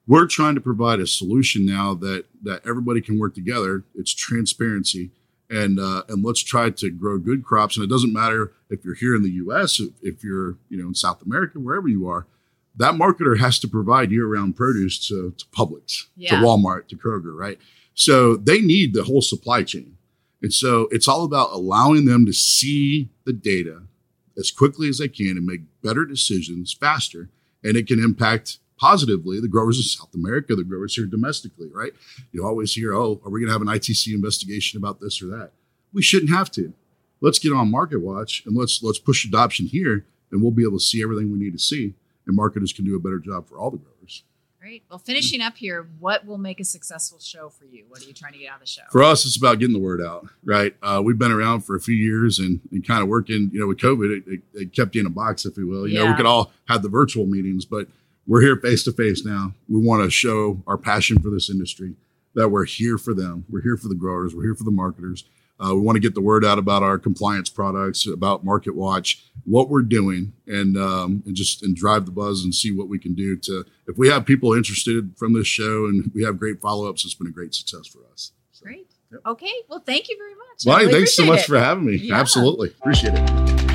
We're 0.06 0.26
trying 0.26 0.56
to 0.56 0.60
provide 0.60 1.00
a 1.00 1.06
solution 1.06 1.64
now 1.64 1.94
that 1.94 2.26
that 2.42 2.66
everybody 2.66 3.00
can 3.00 3.18
work 3.18 3.34
together. 3.34 3.84
It's 3.94 4.12
transparency 4.12 5.12
and 5.52 5.78
uh, 5.78 6.02
and 6.08 6.24
let's 6.24 6.42
try 6.42 6.70
to 6.70 6.90
grow 6.90 7.18
good 7.18 7.44
crops. 7.44 7.76
And 7.76 7.84
it 7.84 7.90
doesn't 7.90 8.12
matter 8.12 8.52
if 8.70 8.84
you're 8.84 8.94
here 8.94 9.14
in 9.14 9.22
the 9.22 9.30
U.S., 9.44 9.78
if, 9.78 9.90
if 10.02 10.24
you're 10.24 10.56
you 10.68 10.78
know 10.78 10.88
in 10.88 10.94
South 10.94 11.22
America, 11.22 11.60
wherever 11.60 11.86
you 11.88 12.08
are, 12.08 12.26
that 12.76 12.94
marketer 12.94 13.38
has 13.38 13.58
to 13.60 13.68
provide 13.68 14.10
year-round 14.10 14.56
produce 14.56 15.06
to, 15.08 15.32
to 15.36 15.44
Publix, 15.46 16.06
Yeah. 16.16 16.40
to 16.40 16.46
Walmart, 16.46 16.88
to 16.88 16.96
Kroger, 16.96 17.36
right? 17.36 17.58
So 17.94 18.36
they 18.36 18.60
need 18.60 18.94
the 18.94 19.04
whole 19.04 19.20
supply 19.20 19.62
chain, 19.62 19.98
and 20.40 20.52
so 20.54 20.88
it's 20.90 21.06
all 21.06 21.24
about 21.24 21.52
allowing 21.52 22.06
them 22.06 22.24
to 22.26 22.32
see 22.32 23.10
the 23.24 23.34
data 23.34 23.82
as 24.38 24.50
quickly 24.50 24.88
as 24.88 24.96
they 24.98 25.08
can 25.08 25.36
and 25.36 25.44
make 25.44 25.60
better 25.82 26.06
decisions 26.06 26.72
faster, 26.72 27.28
and 27.62 27.76
it 27.76 27.86
can 27.86 28.02
impact 28.02 28.58
positively 28.82 29.40
the 29.40 29.46
growers 29.46 29.76
in 29.76 29.84
South 29.84 30.12
America, 30.12 30.56
the 30.56 30.64
growers 30.64 30.96
here 30.96 31.06
domestically, 31.06 31.68
right? 31.72 31.92
You 32.32 32.44
always 32.44 32.74
hear, 32.74 32.92
oh, 32.92 33.20
are 33.24 33.30
we 33.30 33.38
going 33.38 33.46
to 33.46 33.52
have 33.52 33.62
an 33.62 33.68
ITC 33.68 34.12
investigation 34.12 34.76
about 34.76 35.00
this 35.00 35.22
or 35.22 35.26
that? 35.26 35.52
We 35.92 36.02
shouldn't 36.02 36.32
have 36.32 36.50
to. 36.52 36.74
Let's 37.20 37.38
get 37.38 37.52
on 37.52 37.70
Market 37.70 38.00
Watch 38.00 38.42
and 38.44 38.56
let's 38.56 38.82
let's 38.82 38.98
push 38.98 39.24
adoption 39.24 39.66
here, 39.66 40.04
and 40.32 40.42
we'll 40.42 40.50
be 40.50 40.64
able 40.64 40.78
to 40.78 40.84
see 40.84 41.00
everything 41.00 41.30
we 41.30 41.38
need 41.38 41.52
to 41.52 41.60
see, 41.60 41.94
and 42.26 42.34
marketers 42.34 42.72
can 42.72 42.84
do 42.84 42.96
a 42.96 42.98
better 42.98 43.20
job 43.20 43.48
for 43.48 43.56
all 43.56 43.70
the 43.70 43.76
growers. 43.76 44.24
Great. 44.58 44.82
Well, 44.90 44.98
finishing 44.98 45.40
up 45.40 45.56
here, 45.56 45.88
what 46.00 46.26
will 46.26 46.38
make 46.38 46.58
a 46.58 46.64
successful 46.64 47.20
show 47.20 47.50
for 47.50 47.64
you? 47.64 47.84
What 47.88 48.02
are 48.02 48.04
you 48.04 48.12
trying 48.12 48.32
to 48.32 48.38
get 48.38 48.48
out 48.48 48.56
of 48.56 48.60
the 48.60 48.66
show? 48.66 48.82
For 48.90 49.02
us, 49.02 49.24
it's 49.24 49.36
about 49.36 49.60
getting 49.60 49.72
the 49.72 49.80
word 49.80 50.00
out, 50.00 50.26
right? 50.44 50.74
Uh, 50.82 51.00
we've 51.04 51.18
been 51.18 51.32
around 51.32 51.62
for 51.62 51.76
a 51.76 51.80
few 51.80 51.96
years 51.96 52.38
and, 52.38 52.60
and 52.70 52.86
kind 52.86 53.02
of 53.02 53.08
working, 53.08 53.50
you 53.52 53.60
know, 53.60 53.66
with 53.66 53.78
COVID, 53.78 54.18
it, 54.18 54.24
it, 54.26 54.40
it 54.54 54.72
kept 54.72 54.94
you 54.94 55.00
in 55.00 55.06
a 55.06 55.10
box, 55.10 55.44
if 55.46 55.56
you 55.56 55.66
will. 55.66 55.88
You 55.88 55.98
know, 55.98 56.06
we 56.10 56.16
could 56.16 56.26
all 56.26 56.52
have 56.68 56.82
the 56.82 56.88
virtual 56.88 57.26
meetings, 57.26 57.64
but 57.64 57.88
we're 58.26 58.42
here 58.42 58.56
face 58.56 58.84
to 58.84 58.92
face 58.92 59.24
now. 59.24 59.54
We 59.68 59.80
want 59.80 60.04
to 60.04 60.10
show 60.10 60.62
our 60.66 60.78
passion 60.78 61.20
for 61.20 61.30
this 61.30 61.50
industry, 61.50 61.94
that 62.34 62.48
we're 62.48 62.64
here 62.64 62.98
for 62.98 63.14
them. 63.14 63.44
We're 63.48 63.62
here 63.62 63.76
for 63.76 63.88
the 63.88 63.94
growers. 63.94 64.34
We're 64.34 64.44
here 64.44 64.54
for 64.54 64.64
the 64.64 64.70
marketers. 64.70 65.24
Uh, 65.60 65.74
we 65.74 65.80
want 65.80 65.94
to 65.94 66.00
get 66.00 66.14
the 66.14 66.20
word 66.20 66.44
out 66.44 66.58
about 66.58 66.82
our 66.82 66.98
compliance 66.98 67.48
products, 67.48 68.06
about 68.06 68.44
Market 68.44 68.74
Watch, 68.74 69.24
what 69.44 69.68
we're 69.68 69.82
doing, 69.82 70.32
and 70.46 70.76
um, 70.76 71.22
and 71.24 71.36
just 71.36 71.62
and 71.62 71.76
drive 71.76 72.04
the 72.04 72.10
buzz 72.10 72.42
and 72.42 72.52
see 72.54 72.72
what 72.72 72.88
we 72.88 72.98
can 72.98 73.14
do 73.14 73.36
to. 73.36 73.64
If 73.86 73.96
we 73.96 74.08
have 74.08 74.26
people 74.26 74.54
interested 74.54 75.16
from 75.16 75.34
this 75.34 75.46
show 75.46 75.86
and 75.86 76.10
we 76.14 76.24
have 76.24 76.38
great 76.38 76.60
follow 76.60 76.88
ups, 76.88 77.04
it's 77.04 77.14
been 77.14 77.28
a 77.28 77.30
great 77.30 77.54
success 77.54 77.86
for 77.86 78.00
us. 78.12 78.32
So. 78.50 78.64
Great. 78.64 78.90
Yep. 79.12 79.20
Okay. 79.26 79.52
Well, 79.68 79.80
thank 79.80 80.08
you 80.08 80.16
very 80.18 80.34
much. 80.34 80.66
Lonnie, 80.66 80.86
really 80.86 80.98
thanks 80.98 81.14
so 81.14 81.26
much 81.26 81.40
it. 81.40 81.46
for 81.46 81.58
having 81.58 81.86
me. 81.86 81.96
Yeah. 81.96 82.16
Absolutely. 82.16 82.70
Appreciate 82.70 83.14
it. 83.14 83.71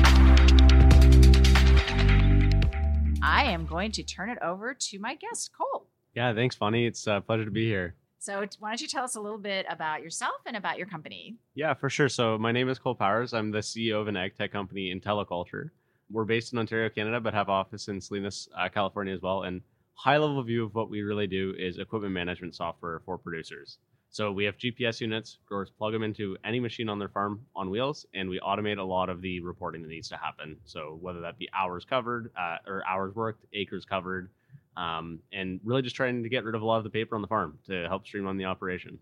Going 3.78 3.92
to 3.92 4.02
turn 4.02 4.28
it 4.28 4.38
over 4.42 4.74
to 4.74 4.98
my 4.98 5.14
guest, 5.14 5.50
Cole. 5.56 5.86
Yeah, 6.16 6.34
thanks, 6.34 6.56
Funny. 6.56 6.84
It's 6.86 7.06
a 7.06 7.22
pleasure 7.24 7.44
to 7.44 7.50
be 7.50 7.66
here. 7.66 7.94
So, 8.18 8.44
why 8.58 8.70
don't 8.70 8.80
you 8.80 8.88
tell 8.88 9.04
us 9.04 9.14
a 9.14 9.20
little 9.20 9.38
bit 9.38 9.66
about 9.70 10.02
yourself 10.02 10.40
and 10.46 10.56
about 10.56 10.78
your 10.78 10.88
company? 10.88 11.36
Yeah, 11.54 11.74
for 11.74 11.88
sure. 11.88 12.08
So 12.08 12.36
my 12.36 12.50
name 12.50 12.68
is 12.68 12.80
Cole 12.80 12.96
Powers. 12.96 13.32
I'm 13.32 13.52
the 13.52 13.60
CEO 13.60 14.00
of 14.00 14.08
an 14.08 14.16
ag 14.16 14.36
tech 14.36 14.50
company, 14.50 14.92
Intelliculture. 14.92 15.70
We're 16.10 16.24
based 16.24 16.52
in 16.52 16.58
Ontario, 16.58 16.88
Canada, 16.88 17.20
but 17.20 17.34
have 17.34 17.48
office 17.48 17.86
in 17.86 18.00
Salinas, 18.00 18.48
uh, 18.58 18.68
California 18.68 19.14
as 19.14 19.22
well. 19.22 19.44
And 19.44 19.62
high 19.94 20.16
level 20.16 20.42
view 20.42 20.64
of 20.64 20.74
what 20.74 20.90
we 20.90 21.02
really 21.02 21.28
do 21.28 21.54
is 21.56 21.78
equipment 21.78 22.12
management 22.12 22.56
software 22.56 23.00
for 23.04 23.16
producers. 23.16 23.78
So 24.10 24.32
we 24.32 24.44
have 24.44 24.56
GPS 24.56 25.00
units. 25.00 25.38
Growers 25.46 25.70
plug 25.70 25.92
them 25.92 26.02
into 26.02 26.36
any 26.44 26.60
machine 26.60 26.88
on 26.88 26.98
their 26.98 27.08
farm 27.08 27.44
on 27.54 27.70
wheels, 27.70 28.06
and 28.14 28.28
we 28.28 28.40
automate 28.40 28.78
a 28.78 28.82
lot 28.82 29.08
of 29.10 29.20
the 29.20 29.40
reporting 29.40 29.82
that 29.82 29.88
needs 29.88 30.08
to 30.08 30.16
happen. 30.16 30.56
So 30.64 30.98
whether 31.00 31.20
that 31.20 31.38
be 31.38 31.48
hours 31.54 31.84
covered 31.84 32.30
uh, 32.38 32.56
or 32.66 32.82
hours 32.86 33.14
worked, 33.14 33.44
acres 33.52 33.84
covered, 33.84 34.30
um, 34.76 35.20
and 35.32 35.60
really 35.62 35.82
just 35.82 35.96
trying 35.96 36.22
to 36.22 36.28
get 36.28 36.44
rid 36.44 36.54
of 36.54 36.62
a 36.62 36.64
lot 36.64 36.78
of 36.78 36.84
the 36.84 36.90
paper 36.90 37.16
on 37.16 37.22
the 37.22 37.28
farm 37.28 37.58
to 37.66 37.86
help 37.88 38.06
streamline 38.06 38.38
the 38.38 38.46
operation. 38.46 38.98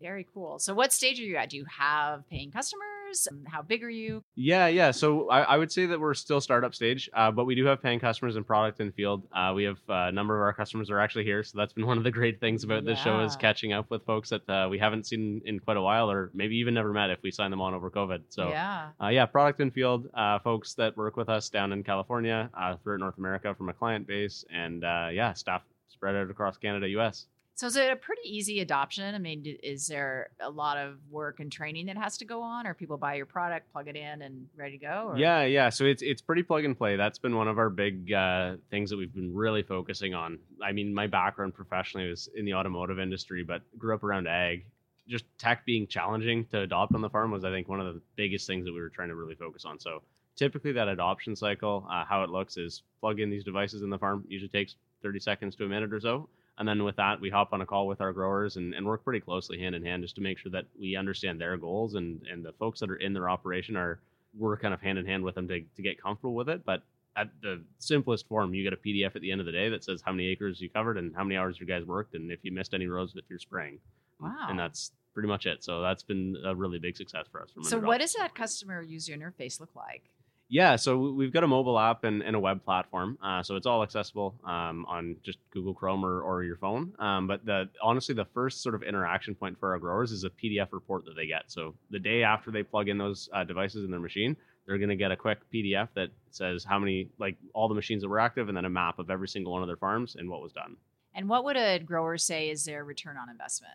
Very 0.00 0.26
cool. 0.32 0.58
So, 0.58 0.74
what 0.74 0.92
stage 0.92 1.18
are 1.18 1.24
you 1.24 1.36
at? 1.36 1.50
Do 1.50 1.56
you 1.56 1.64
have 1.64 2.28
paying 2.28 2.50
customers? 2.50 2.93
Um, 3.30 3.44
How 3.46 3.62
big 3.62 3.82
are 3.82 3.90
you? 3.90 4.22
Yeah, 4.34 4.66
yeah. 4.66 4.90
So 4.90 5.28
I, 5.28 5.42
I 5.42 5.56
would 5.56 5.72
say 5.72 5.86
that 5.86 6.00
we're 6.00 6.14
still 6.14 6.40
startup 6.40 6.74
stage, 6.74 7.08
uh, 7.14 7.30
but 7.30 7.44
we 7.44 7.54
do 7.54 7.64
have 7.66 7.82
paying 7.82 8.00
customers 8.00 8.36
and 8.36 8.46
product 8.46 8.80
in 8.80 8.92
field. 8.92 9.26
Uh, 9.32 9.52
we 9.54 9.64
have 9.64 9.78
uh, 9.88 10.08
a 10.08 10.12
number 10.12 10.36
of 10.36 10.42
our 10.42 10.52
customers 10.52 10.90
are 10.90 11.00
actually 11.00 11.24
here, 11.24 11.42
so 11.42 11.58
that's 11.58 11.72
been 11.72 11.86
one 11.92 11.98
of 11.98 12.04
the 12.04 12.10
great 12.10 12.40
things 12.40 12.64
about 12.64 12.84
this 12.84 12.98
show 12.98 13.20
is 13.20 13.36
catching 13.36 13.72
up 13.72 13.90
with 13.90 14.04
folks 14.04 14.30
that 14.30 14.48
uh, 14.48 14.68
we 14.70 14.78
haven't 14.78 15.06
seen 15.06 15.40
in 15.44 15.60
quite 15.60 15.76
a 15.76 15.82
while, 15.82 16.10
or 16.10 16.30
maybe 16.34 16.56
even 16.56 16.74
never 16.74 16.92
met 16.92 17.10
if 17.10 17.22
we 17.22 17.30
signed 17.30 17.52
them 17.52 17.60
on 17.60 17.74
over 17.74 17.90
COVID. 17.90 18.22
So 18.28 18.48
yeah. 18.48 18.90
uh, 19.02 19.08
yeah, 19.08 19.26
product 19.26 19.60
in 19.60 19.70
field, 19.70 20.08
uh, 20.14 20.38
folks 20.38 20.74
that 20.74 20.96
work 20.96 21.16
with 21.16 21.28
us 21.28 21.48
down 21.48 21.72
in 21.72 21.82
California, 21.82 22.50
uh, 22.54 22.76
throughout 22.82 23.00
North 23.00 23.18
America 23.18 23.54
from 23.54 23.68
a 23.68 23.72
client 23.72 24.06
base, 24.06 24.44
and 24.52 24.84
uh, 24.84 25.08
yeah, 25.12 25.32
staff 25.34 25.62
spread 25.88 26.16
out 26.16 26.30
across 26.30 26.56
Canada, 26.58 26.88
U.S. 26.88 27.26
So, 27.56 27.68
is 27.68 27.76
it 27.76 27.92
a 27.92 27.96
pretty 27.96 28.22
easy 28.24 28.60
adoption? 28.60 29.14
I 29.14 29.18
mean, 29.18 29.56
is 29.62 29.86
there 29.86 30.30
a 30.40 30.50
lot 30.50 30.76
of 30.76 30.98
work 31.08 31.38
and 31.38 31.52
training 31.52 31.86
that 31.86 31.96
has 31.96 32.16
to 32.18 32.24
go 32.24 32.42
on, 32.42 32.66
or 32.66 32.74
people 32.74 32.96
buy 32.96 33.14
your 33.14 33.26
product, 33.26 33.70
plug 33.72 33.86
it 33.86 33.94
in, 33.94 34.22
and 34.22 34.48
ready 34.56 34.76
to 34.76 34.84
go? 34.84 35.10
Or? 35.10 35.16
Yeah, 35.16 35.44
yeah. 35.44 35.68
So 35.68 35.84
it's 35.84 36.02
it's 36.02 36.20
pretty 36.20 36.42
plug 36.42 36.64
and 36.64 36.76
play. 36.76 36.96
That's 36.96 37.18
been 37.18 37.36
one 37.36 37.46
of 37.46 37.58
our 37.58 37.70
big 37.70 38.12
uh, 38.12 38.56
things 38.70 38.90
that 38.90 38.96
we've 38.96 39.14
been 39.14 39.32
really 39.32 39.62
focusing 39.62 40.14
on. 40.14 40.40
I 40.60 40.72
mean, 40.72 40.92
my 40.92 41.06
background 41.06 41.54
professionally 41.54 42.10
was 42.10 42.28
in 42.34 42.44
the 42.44 42.54
automotive 42.54 42.98
industry, 42.98 43.44
but 43.44 43.62
grew 43.78 43.94
up 43.94 44.02
around 44.02 44.26
ag. 44.26 44.66
Just 45.06 45.24
tech 45.38 45.64
being 45.64 45.86
challenging 45.86 46.46
to 46.46 46.62
adopt 46.62 46.92
on 46.94 47.02
the 47.02 47.10
farm 47.10 47.30
was, 47.30 47.44
I 47.44 47.50
think, 47.50 47.68
one 47.68 47.78
of 47.78 47.94
the 47.94 48.00
biggest 48.16 48.48
things 48.48 48.64
that 48.64 48.72
we 48.72 48.80
were 48.80 48.88
trying 48.88 49.10
to 49.10 49.14
really 49.14 49.34
focus 49.36 49.64
on. 49.64 49.78
So 49.78 50.02
typically, 50.34 50.72
that 50.72 50.88
adoption 50.88 51.36
cycle, 51.36 51.86
uh, 51.88 52.04
how 52.04 52.24
it 52.24 52.30
looks 52.30 52.56
is 52.56 52.82
plug 53.00 53.20
in 53.20 53.30
these 53.30 53.44
devices 53.44 53.82
in 53.82 53.90
the 53.90 53.98
farm. 53.98 54.24
Usually 54.26 54.48
takes 54.48 54.74
30 55.04 55.20
seconds 55.20 55.54
to 55.56 55.66
a 55.66 55.68
minute 55.68 55.92
or 55.92 56.00
so. 56.00 56.28
And 56.58 56.68
then 56.68 56.84
with 56.84 56.96
that, 56.96 57.20
we 57.20 57.30
hop 57.30 57.52
on 57.52 57.60
a 57.60 57.66
call 57.66 57.86
with 57.86 58.00
our 58.00 58.12
growers 58.12 58.56
and, 58.56 58.74
and 58.74 58.86
work 58.86 59.02
pretty 59.02 59.20
closely 59.20 59.58
hand 59.58 59.74
in 59.74 59.84
hand 59.84 60.02
just 60.02 60.14
to 60.16 60.20
make 60.20 60.38
sure 60.38 60.52
that 60.52 60.66
we 60.78 60.94
understand 60.94 61.40
their 61.40 61.56
goals 61.56 61.94
and, 61.94 62.20
and 62.30 62.44
the 62.44 62.52
folks 62.52 62.78
that 62.80 62.90
are 62.90 62.96
in 62.96 63.12
their 63.12 63.28
operation 63.28 63.76
are 63.76 63.98
we're 64.36 64.56
kind 64.56 64.74
of 64.74 64.80
hand 64.80 64.98
in 64.98 65.06
hand 65.06 65.24
with 65.24 65.34
them 65.34 65.48
to, 65.48 65.60
to 65.60 65.82
get 65.82 66.00
comfortable 66.00 66.34
with 66.34 66.48
it. 66.48 66.64
But 66.64 66.82
at 67.16 67.28
the 67.42 67.62
simplest 67.78 68.28
form, 68.28 68.54
you 68.54 68.62
get 68.62 68.72
a 68.72 68.76
PDF 68.76 69.14
at 69.16 69.22
the 69.22 69.30
end 69.30 69.40
of 69.40 69.46
the 69.46 69.52
day 69.52 69.68
that 69.68 69.84
says 69.84 70.02
how 70.04 70.12
many 70.12 70.28
acres 70.28 70.60
you 70.60 70.68
covered 70.68 70.96
and 70.96 71.14
how 71.14 71.24
many 71.24 71.36
hours 71.36 71.58
you 71.58 71.66
guys 71.66 71.84
worked 71.84 72.14
and 72.14 72.30
if 72.30 72.40
you 72.42 72.52
missed 72.52 72.74
any 72.74 72.86
rows 72.86 73.14
with 73.14 73.24
your 73.28 73.38
spraying. 73.38 73.78
Wow. 74.20 74.46
And 74.48 74.58
that's 74.58 74.92
pretty 75.12 75.28
much 75.28 75.46
it. 75.46 75.62
So 75.64 75.80
that's 75.80 76.02
been 76.02 76.36
a 76.44 76.54
really 76.54 76.78
big 76.78 76.96
success 76.96 77.26
for 77.30 77.42
us. 77.42 77.50
So, 77.62 77.78
what 77.78 78.00
does 78.00 78.12
that 78.14 78.34
customer 78.34 78.82
user 78.82 79.16
interface 79.16 79.60
look 79.60 79.74
like? 79.74 80.10
Yeah, 80.48 80.76
so 80.76 80.98
we- 80.98 81.12
we've 81.12 81.32
got 81.32 81.42
a 81.42 81.46
mobile 81.48 81.78
app 81.78 82.04
and, 82.04 82.22
and 82.22 82.36
a 82.36 82.38
web 82.38 82.62
platform, 82.64 83.18
uh, 83.22 83.42
so 83.42 83.56
it's 83.56 83.66
all 83.66 83.82
accessible 83.82 84.34
um, 84.44 84.84
on 84.86 85.16
just 85.22 85.38
Google 85.50 85.72
Chrome 85.74 86.04
or, 86.04 86.20
or 86.20 86.42
your 86.44 86.56
phone. 86.58 86.92
Um, 86.98 87.26
but 87.26 87.44
the 87.46 87.68
honestly, 87.82 88.14
the 88.14 88.26
first 88.26 88.62
sort 88.62 88.74
of 88.74 88.82
interaction 88.82 89.34
point 89.34 89.58
for 89.58 89.72
our 89.72 89.78
growers 89.78 90.12
is 90.12 90.24
a 90.24 90.30
PDF 90.30 90.68
report 90.72 91.06
that 91.06 91.16
they 91.16 91.26
get. 91.26 91.44
So 91.50 91.74
the 91.90 91.98
day 91.98 92.22
after 92.22 92.50
they 92.50 92.62
plug 92.62 92.88
in 92.88 92.98
those 92.98 93.28
uh, 93.32 93.44
devices 93.44 93.84
in 93.84 93.90
their 93.90 94.00
machine, 94.00 94.36
they're 94.66 94.78
going 94.78 94.90
to 94.90 94.96
get 94.96 95.10
a 95.10 95.16
quick 95.16 95.38
PDF 95.52 95.88
that 95.94 96.10
says 96.30 96.62
how 96.64 96.78
many, 96.78 97.08
like 97.18 97.36
all 97.54 97.68
the 97.68 97.74
machines 97.74 98.02
that 98.02 98.08
were 98.08 98.20
active, 98.20 98.48
and 98.48 98.56
then 98.56 98.64
a 98.66 98.70
map 98.70 98.98
of 98.98 99.10
every 99.10 99.28
single 99.28 99.52
one 99.52 99.62
of 99.62 99.68
their 99.68 99.76
farms 99.76 100.14
and 100.16 100.28
what 100.28 100.42
was 100.42 100.52
done. 100.52 100.76
And 101.14 101.28
what 101.28 101.44
would 101.44 101.56
a 101.56 101.78
grower 101.78 102.18
say 102.18 102.50
is 102.50 102.64
their 102.64 102.84
return 102.84 103.16
on 103.16 103.28
investment? 103.30 103.72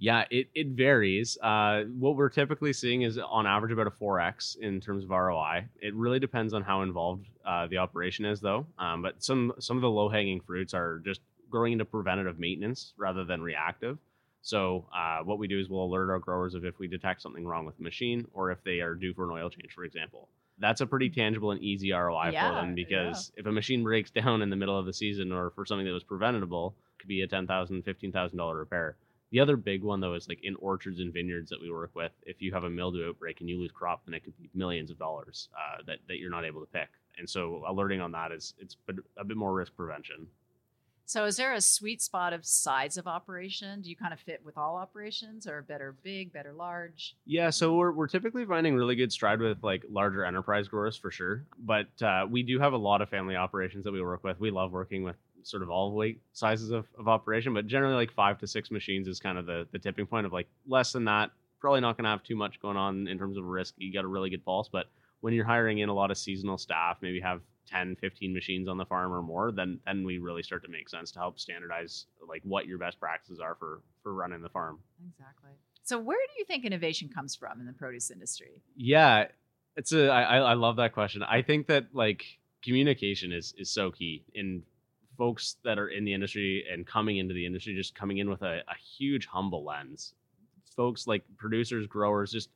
Yeah, 0.00 0.24
it, 0.30 0.48
it 0.54 0.68
varies. 0.68 1.36
Uh, 1.42 1.82
what 1.98 2.16
we're 2.16 2.30
typically 2.30 2.72
seeing 2.72 3.02
is 3.02 3.18
on 3.18 3.46
average 3.46 3.70
about 3.70 3.86
a 3.86 3.90
4x 3.90 4.56
in 4.58 4.80
terms 4.80 5.04
of 5.04 5.10
ROI. 5.10 5.66
It 5.82 5.94
really 5.94 6.18
depends 6.18 6.54
on 6.54 6.62
how 6.62 6.80
involved 6.80 7.26
uh, 7.44 7.66
the 7.66 7.76
operation 7.76 8.24
is, 8.24 8.40
though. 8.40 8.66
Um, 8.78 9.02
but 9.02 9.22
some 9.22 9.52
some 9.58 9.76
of 9.76 9.82
the 9.82 9.90
low 9.90 10.08
hanging 10.08 10.40
fruits 10.40 10.72
are 10.72 11.02
just 11.04 11.20
growing 11.50 11.74
into 11.74 11.84
preventative 11.84 12.38
maintenance 12.38 12.94
rather 12.96 13.24
than 13.24 13.42
reactive. 13.42 13.98
So 14.40 14.86
uh, 14.96 15.18
what 15.22 15.38
we 15.38 15.46
do 15.46 15.60
is 15.60 15.68
we'll 15.68 15.84
alert 15.84 16.10
our 16.10 16.18
growers 16.18 16.54
of 16.54 16.64
if 16.64 16.78
we 16.78 16.88
detect 16.88 17.20
something 17.20 17.46
wrong 17.46 17.66
with 17.66 17.76
the 17.76 17.82
machine 17.82 18.26
or 18.32 18.50
if 18.50 18.64
they 18.64 18.80
are 18.80 18.94
due 18.94 19.12
for 19.12 19.24
an 19.24 19.32
oil 19.32 19.50
change, 19.50 19.74
for 19.74 19.84
example. 19.84 20.28
That's 20.58 20.80
a 20.80 20.86
pretty 20.86 21.10
tangible 21.10 21.50
and 21.50 21.62
easy 21.62 21.92
ROI 21.92 22.30
Yeah, 22.32 22.48
for 22.48 22.54
them 22.54 22.74
because 22.74 23.32
if 23.36 23.44
a 23.44 23.52
machine 23.52 23.82
breaks 23.82 24.10
down 24.22 24.40
in 24.40 24.48
the 24.48 24.56
middle 24.56 24.78
of 24.78 24.86
the 24.86 24.94
season 24.94 25.30
or 25.30 25.50
for 25.50 25.66
something 25.66 25.86
that 25.86 25.92
was 25.92 26.04
preventable, 26.04 26.74
it 26.96 27.02
could 27.02 27.08
be 27.08 27.20
a 27.20 27.28
$10,000, 27.28 27.84
$15,000 27.84 28.58
repair. 28.58 28.96
The 29.30 29.40
other 29.40 29.56
big 29.56 29.82
one 29.82 30.00
though 30.00 30.14
is 30.14 30.28
like 30.28 30.40
in 30.42 30.56
orchards 30.56 31.00
and 31.00 31.12
vineyards 31.12 31.50
that 31.50 31.60
we 31.60 31.70
work 31.70 31.92
with. 31.94 32.12
If 32.22 32.42
you 32.42 32.52
have 32.52 32.64
a 32.64 32.70
mildew 32.70 33.08
outbreak 33.08 33.40
and 33.40 33.48
you 33.48 33.58
lose 33.58 33.70
crop, 33.72 34.04
then 34.04 34.14
it 34.14 34.24
could 34.24 34.36
be 34.38 34.50
millions 34.54 34.90
of 34.90 34.98
dollars 34.98 35.48
uh, 35.54 35.82
that 35.86 35.98
that 36.08 36.18
you're 36.18 36.30
not 36.30 36.44
able 36.44 36.60
to 36.60 36.66
pick. 36.66 36.88
And 37.18 37.28
so 37.28 37.62
alerting 37.68 38.00
on 38.00 38.12
that 38.12 38.32
is 38.32 38.54
it's 38.58 38.76
a 39.16 39.24
bit 39.24 39.36
more 39.36 39.52
risk 39.52 39.76
prevention. 39.76 40.26
So, 41.10 41.24
is 41.24 41.36
there 41.36 41.54
a 41.54 41.60
sweet 41.60 42.00
spot 42.00 42.32
of 42.32 42.46
size 42.46 42.96
of 42.96 43.08
operation? 43.08 43.80
Do 43.80 43.90
you 43.90 43.96
kind 43.96 44.12
of 44.12 44.20
fit 44.20 44.42
with 44.44 44.56
all 44.56 44.76
operations, 44.76 45.44
or 45.44 45.60
better 45.60 45.96
big, 46.04 46.32
better 46.32 46.52
large? 46.52 47.16
Yeah, 47.26 47.50
so 47.50 47.74
we're, 47.74 47.90
we're 47.90 48.06
typically 48.06 48.44
finding 48.44 48.76
really 48.76 48.94
good 48.94 49.10
stride 49.10 49.40
with 49.40 49.58
like 49.64 49.84
larger 49.90 50.24
enterprise 50.24 50.68
growers 50.68 50.96
for 50.96 51.10
sure. 51.10 51.42
But 51.58 51.88
uh, 52.00 52.28
we 52.30 52.44
do 52.44 52.60
have 52.60 52.74
a 52.74 52.76
lot 52.76 53.02
of 53.02 53.08
family 53.08 53.34
operations 53.34 53.82
that 53.86 53.92
we 53.92 54.00
work 54.00 54.22
with. 54.22 54.38
We 54.38 54.52
love 54.52 54.70
working 54.70 55.02
with 55.02 55.16
sort 55.42 55.62
of 55.62 55.70
all 55.70 55.92
weight 55.92 56.20
sizes 56.32 56.70
of, 56.70 56.86
of 56.98 57.08
operation, 57.08 57.54
but 57.54 57.66
generally 57.66 57.94
like 57.94 58.12
five 58.12 58.38
to 58.38 58.46
six 58.46 58.70
machines 58.70 59.08
is 59.08 59.20
kind 59.20 59.38
of 59.38 59.46
the, 59.46 59.66
the 59.72 59.78
tipping 59.78 60.06
point 60.06 60.26
of 60.26 60.32
like 60.32 60.48
less 60.66 60.92
than 60.92 61.04
that. 61.04 61.30
Probably 61.60 61.80
not 61.80 61.96
going 61.96 62.04
to 62.04 62.10
have 62.10 62.22
too 62.22 62.36
much 62.36 62.60
going 62.60 62.76
on 62.76 63.06
in 63.06 63.18
terms 63.18 63.36
of 63.36 63.44
risk. 63.44 63.74
You 63.76 63.92
got 63.92 64.04
a 64.04 64.08
really 64.08 64.30
good 64.30 64.44
pulse, 64.44 64.68
but 64.70 64.86
when 65.20 65.34
you're 65.34 65.44
hiring 65.44 65.78
in 65.78 65.88
a 65.88 65.94
lot 65.94 66.10
of 66.10 66.16
seasonal 66.16 66.56
staff, 66.56 66.98
maybe 67.02 67.20
have 67.20 67.42
10, 67.70 67.96
15 68.00 68.32
machines 68.32 68.68
on 68.68 68.78
the 68.78 68.84
farm 68.84 69.12
or 69.12 69.22
more, 69.22 69.52
then 69.52 69.78
then 69.86 70.04
we 70.04 70.18
really 70.18 70.42
start 70.42 70.62
to 70.64 70.70
make 70.70 70.88
sense 70.88 71.10
to 71.12 71.18
help 71.18 71.38
standardize 71.38 72.06
like 72.26 72.42
what 72.44 72.66
your 72.66 72.78
best 72.78 72.98
practices 72.98 73.40
are 73.40 73.54
for 73.54 73.82
for 74.02 74.14
running 74.14 74.42
the 74.42 74.48
farm. 74.48 74.78
Exactly. 75.06 75.50
So, 75.82 75.98
where 75.98 76.18
do 76.18 76.38
you 76.38 76.44
think 76.44 76.64
innovation 76.64 77.08
comes 77.08 77.34
from 77.34 77.60
in 77.60 77.66
the 77.66 77.72
produce 77.72 78.10
industry? 78.10 78.62
Yeah, 78.76 79.26
it's 79.76 79.92
a. 79.92 80.08
I, 80.08 80.22
I 80.22 80.36
I 80.38 80.54
love 80.54 80.76
that 80.76 80.92
question. 80.92 81.22
I 81.22 81.42
think 81.42 81.66
that 81.68 81.86
like 81.92 82.24
communication 82.62 83.32
is 83.32 83.54
is 83.56 83.70
so 83.70 83.90
key 83.90 84.24
in 84.34 84.62
folks 85.20 85.58
that 85.64 85.78
are 85.78 85.88
in 85.88 86.06
the 86.06 86.14
industry 86.14 86.64
and 86.72 86.86
coming 86.86 87.18
into 87.18 87.34
the 87.34 87.44
industry, 87.44 87.74
just 87.74 87.94
coming 87.94 88.18
in 88.18 88.30
with 88.30 88.40
a, 88.40 88.60
a 88.60 88.74
huge 88.96 89.26
humble 89.26 89.62
lens. 89.62 90.14
Folks 90.74 91.06
like 91.06 91.22
producers, 91.36 91.86
growers, 91.86 92.32
just 92.32 92.48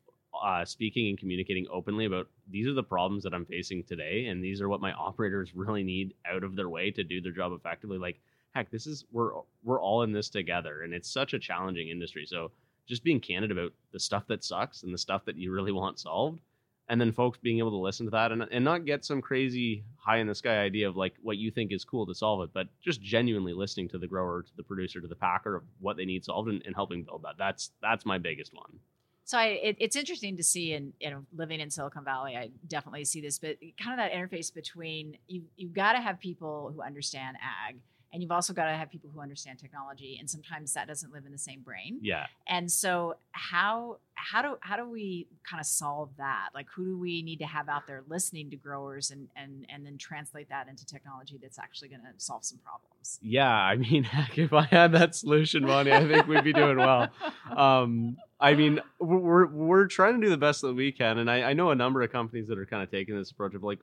uh, 0.43 0.65
speaking 0.65 1.11
and 1.11 1.19
communicating 1.19 1.67
openly 1.71 2.07
about 2.07 2.27
these 2.51 2.67
are 2.67 2.73
the 2.73 2.83
problems 2.83 3.23
that 3.23 3.35
I'm 3.35 3.45
facing 3.45 3.85
today, 3.85 4.29
and 4.29 4.43
these 4.43 4.63
are 4.63 4.71
what 4.71 4.81
my 4.81 4.95
operators 4.95 5.55
really 5.55 5.85
need 5.85 6.15
out 6.25 6.43
of 6.43 6.57
their 6.57 6.71
way 6.71 6.91
to 6.93 7.05
do 7.05 7.21
their 7.21 7.33
job 7.33 7.53
effectively. 7.53 7.99
Like, 7.99 8.19
heck, 8.55 8.71
this 8.71 8.87
is 8.87 9.05
we're 9.13 9.33
we're 9.63 9.83
all 9.83 10.01
in 10.01 10.13
this 10.13 10.31
together, 10.31 10.85
and 10.85 10.95
it's 10.95 11.11
such 11.11 11.35
a 11.35 11.39
challenging 11.39 11.91
industry. 11.91 12.25
So 12.25 12.51
just 12.87 13.05
being 13.05 13.21
candid 13.21 13.51
about 13.51 13.73
the 13.93 14.01
stuff 14.01 14.27
that 14.29 14.43
sucks 14.43 14.85
and 14.85 14.95
the 14.95 14.99
stuff 14.99 15.27
that 15.27 15.37
you 15.37 15.53
really 15.53 15.73
want 15.73 15.99
solved 15.99 16.41
and 16.89 17.01
then 17.01 17.13
folks 17.13 17.39
being 17.39 17.59
able 17.59 17.71
to 17.71 17.77
listen 17.79 18.07
to 18.07 18.11
that 18.11 18.33
and, 18.33 18.43
and 18.51 18.65
not 18.65 18.85
get 18.85 19.05
some 19.05 19.21
crazy 19.23 19.85
high 19.97 20.19
in 20.19 20.27
the 20.27 20.35
sky 20.35 20.59
idea 20.59 20.89
of 20.89 20.97
like 20.97 21.15
what 21.23 21.37
you 21.37 21.51
think 21.51 21.73
is 21.73 21.85
cool 21.85 22.07
to 22.07 22.15
solve 22.15 22.43
it 22.43 22.51
but 22.53 22.67
just 22.83 23.01
genuinely 23.03 23.53
listening 23.53 23.89
to 23.89 23.99
the 23.99 24.07
grower 24.07 24.43
to 24.43 24.53
the 24.57 24.63
producer 24.63 25.01
to 25.01 25.09
the 25.09 25.15
packer 25.17 25.57
of 25.57 25.63
what 25.81 25.97
they 25.97 26.05
need 26.05 26.25
solved 26.25 26.49
and, 26.49 26.63
and 26.67 26.75
helping 26.75 27.05
build 27.05 27.23
that 27.23 27.35
that's 27.39 27.71
that's 27.81 28.05
my 28.05 28.19
biggest 28.19 28.53
one 28.55 28.79
So 29.27 29.39
I, 29.39 29.47
it, 29.47 29.77
it's 29.81 29.97
interesting 29.97 30.37
to 30.37 30.43
see, 30.43 30.75
you 31.01 31.11
know, 31.11 31.25
living 31.35 31.59
in 31.61 31.71
Silicon 31.71 32.05
Valley, 32.05 32.37
I 32.37 32.51
definitely 32.69 33.07
see 33.07 33.23
this. 33.23 33.39
But 33.39 33.57
kind 33.83 33.99
of 33.99 34.05
that 34.05 34.13
interface 34.13 34.53
between 34.53 35.17
you, 35.27 35.45
you've 35.57 35.73
got 35.73 35.95
to 35.95 36.01
have 36.01 36.21
people 36.21 36.71
who 36.75 36.83
understand 36.83 37.39
ag, 37.41 37.79
and 38.15 38.23
you've 38.23 38.33
also 38.33 38.55
got 38.55 38.67
to 38.67 38.77
have 38.77 38.91
people 38.91 39.11
who 39.13 39.21
understand 39.21 39.59
technology, 39.59 40.17
and 40.21 40.31
sometimes 40.31 40.73
that 40.75 40.87
doesn't 40.87 41.13
live 41.13 41.27
in 41.27 41.33
the 41.33 41.39
same 41.39 41.61
brain. 41.61 41.99
yeah 42.01 42.27
And 42.49 42.71
so, 42.71 43.17
how 43.33 43.99
how 44.15 44.41
do 44.41 44.57
how 44.61 44.77
do 44.77 44.89
we 44.89 45.27
kind 45.49 45.61
of 45.61 45.67
solve 45.67 46.11
that? 46.17 46.51
Like, 46.55 46.67
who 46.75 46.85
do 46.85 46.99
we 46.99 47.23
need 47.23 47.41
to 47.41 47.47
have 47.47 47.69
out 47.69 47.89
there 47.89 48.05
listening 48.09 48.51
to 48.51 48.57
growers, 48.57 49.11
and 49.11 49.29
and 49.37 49.67
and 49.69 49.85
then 49.85 49.99
translate 49.99 50.49
that 50.49 50.69
into 50.69 50.87
technology 50.87 51.39
that's 51.43 51.59
actually 51.59 51.89
going 51.89 52.03
to 52.03 52.13
solve 52.17 52.45
some 52.45 52.59
problems? 52.59 53.19
yeah 53.21 53.53
i 53.53 53.77
mean 53.77 54.03
heck 54.15 54.39
if 54.39 54.53
i 54.53 54.63
had 54.65 54.93
that 54.93 55.15
solution 55.15 55.65
money 55.65 55.93
i 55.93 56.07
think 56.07 56.27
we'd 56.27 56.45
be 56.45 56.53
doing 56.53 56.77
well 56.77 57.09
um 57.57 58.17
i 58.41 58.55
mean 58.55 58.81
we're 58.99 59.47
we're 59.47 59.87
trying 59.87 60.19
to 60.19 60.27
do 60.27 60.31
the 60.31 60.39
best 60.39 60.63
that 60.63 60.75
we 60.75 60.91
can 60.91 61.19
and 61.19 61.31
i, 61.31 61.51
I 61.51 61.53
know 61.53 61.71
a 61.71 61.75
number 61.75 62.03
of 62.03 62.11
companies 62.11 62.49
that 62.49 62.59
are 62.59 62.67
kind 62.67 62.83
of 62.83 62.91
taking 62.91 63.17
this 63.17 63.31
approach 63.31 63.55
of 63.55 63.63
like 63.63 63.79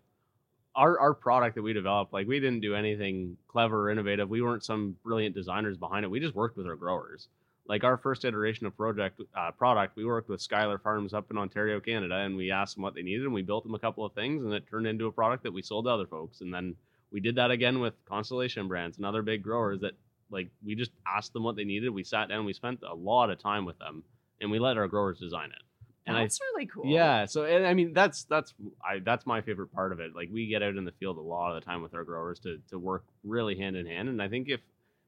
our 0.75 0.99
our 0.99 1.13
product 1.13 1.55
that 1.55 1.61
we 1.61 1.73
developed 1.73 2.13
like 2.13 2.27
we 2.27 2.39
didn't 2.39 2.61
do 2.61 2.75
anything 2.75 3.37
clever 3.47 3.87
or 3.87 3.89
innovative. 3.89 4.29
We 4.29 4.41
weren't 4.41 4.63
some 4.63 4.95
brilliant 5.03 5.35
designers 5.35 5.77
behind 5.77 6.05
it. 6.05 6.11
We 6.11 6.19
just 6.19 6.35
worked 6.35 6.57
with 6.57 6.67
our 6.67 6.75
growers. 6.75 7.27
Like 7.67 7.83
our 7.83 7.97
first 7.97 8.25
iteration 8.25 8.65
of 8.65 8.75
project 8.75 9.21
uh, 9.35 9.51
product 9.51 9.95
we 9.95 10.05
worked 10.05 10.29
with 10.29 10.41
Schuyler 10.41 10.79
farms 10.79 11.13
up 11.13 11.29
in 11.29 11.37
ontario 11.37 11.79
canada 11.79 12.15
and 12.15 12.35
we 12.35 12.51
asked 12.51 12.75
them 12.75 12.83
what 12.83 12.95
they 12.95 13.03
needed 13.03 13.23
and 13.23 13.33
we 13.33 13.41
built 13.41 13.63
them 13.63 13.75
a 13.75 13.79
couple 13.79 14.05
of 14.05 14.13
things 14.13 14.43
and 14.43 14.53
it 14.53 14.63
turned 14.69 14.87
into 14.87 15.07
a 15.07 15.11
product 15.11 15.43
that 15.43 15.53
we 15.53 15.61
sold 15.61 15.85
to 15.85 15.91
other 15.91 16.07
folks. 16.07 16.41
And 16.41 16.53
then 16.53 16.75
we 17.11 17.19
did 17.19 17.35
that 17.35 17.51
again 17.51 17.79
with 17.79 17.93
constellation 18.05 18.67
brands 18.67 18.97
and 18.97 19.05
other 19.05 19.21
big 19.21 19.43
growers 19.43 19.81
that 19.81 19.93
like 20.31 20.49
we 20.65 20.75
just 20.75 20.91
asked 21.05 21.33
them 21.33 21.43
what 21.43 21.55
they 21.55 21.63
needed. 21.63 21.89
We 21.89 22.03
sat 22.03 22.29
down 22.29 22.45
we 22.45 22.53
spent 22.53 22.81
a 22.89 22.95
lot 22.95 23.29
of 23.29 23.39
time 23.39 23.65
with 23.65 23.77
them 23.77 24.03
and 24.39 24.49
we 24.49 24.59
let 24.59 24.77
our 24.77 24.87
growers 24.87 25.19
design 25.19 25.51
it 25.51 25.61
and 26.05 26.17
I 26.17 26.21
that's 26.21 26.39
really 26.41 26.65
cool. 26.65 26.85
yeah. 26.85 27.25
So 27.25 27.45
and 27.45 27.65
I 27.65 27.73
mean 27.73 27.93
that's 27.93 28.23
that's 28.23 28.53
I 28.83 28.99
that's 28.99 29.25
my 29.25 29.41
favorite 29.41 29.73
part 29.73 29.91
of 29.91 29.99
it. 29.99 30.15
Like 30.15 30.29
we 30.31 30.47
get 30.47 30.63
out 30.63 30.75
in 30.75 30.85
the 30.85 30.91
field 30.93 31.17
a 31.17 31.21
lot 31.21 31.55
of 31.55 31.61
the 31.61 31.65
time 31.65 31.81
with 31.81 31.93
our 31.93 32.03
growers 32.03 32.39
to 32.39 32.59
to 32.69 32.79
work 32.79 33.03
really 33.23 33.57
hand 33.57 33.75
in 33.75 33.85
hand. 33.85 34.09
And 34.09 34.21
I 34.21 34.27
think 34.27 34.49
if 34.49 34.61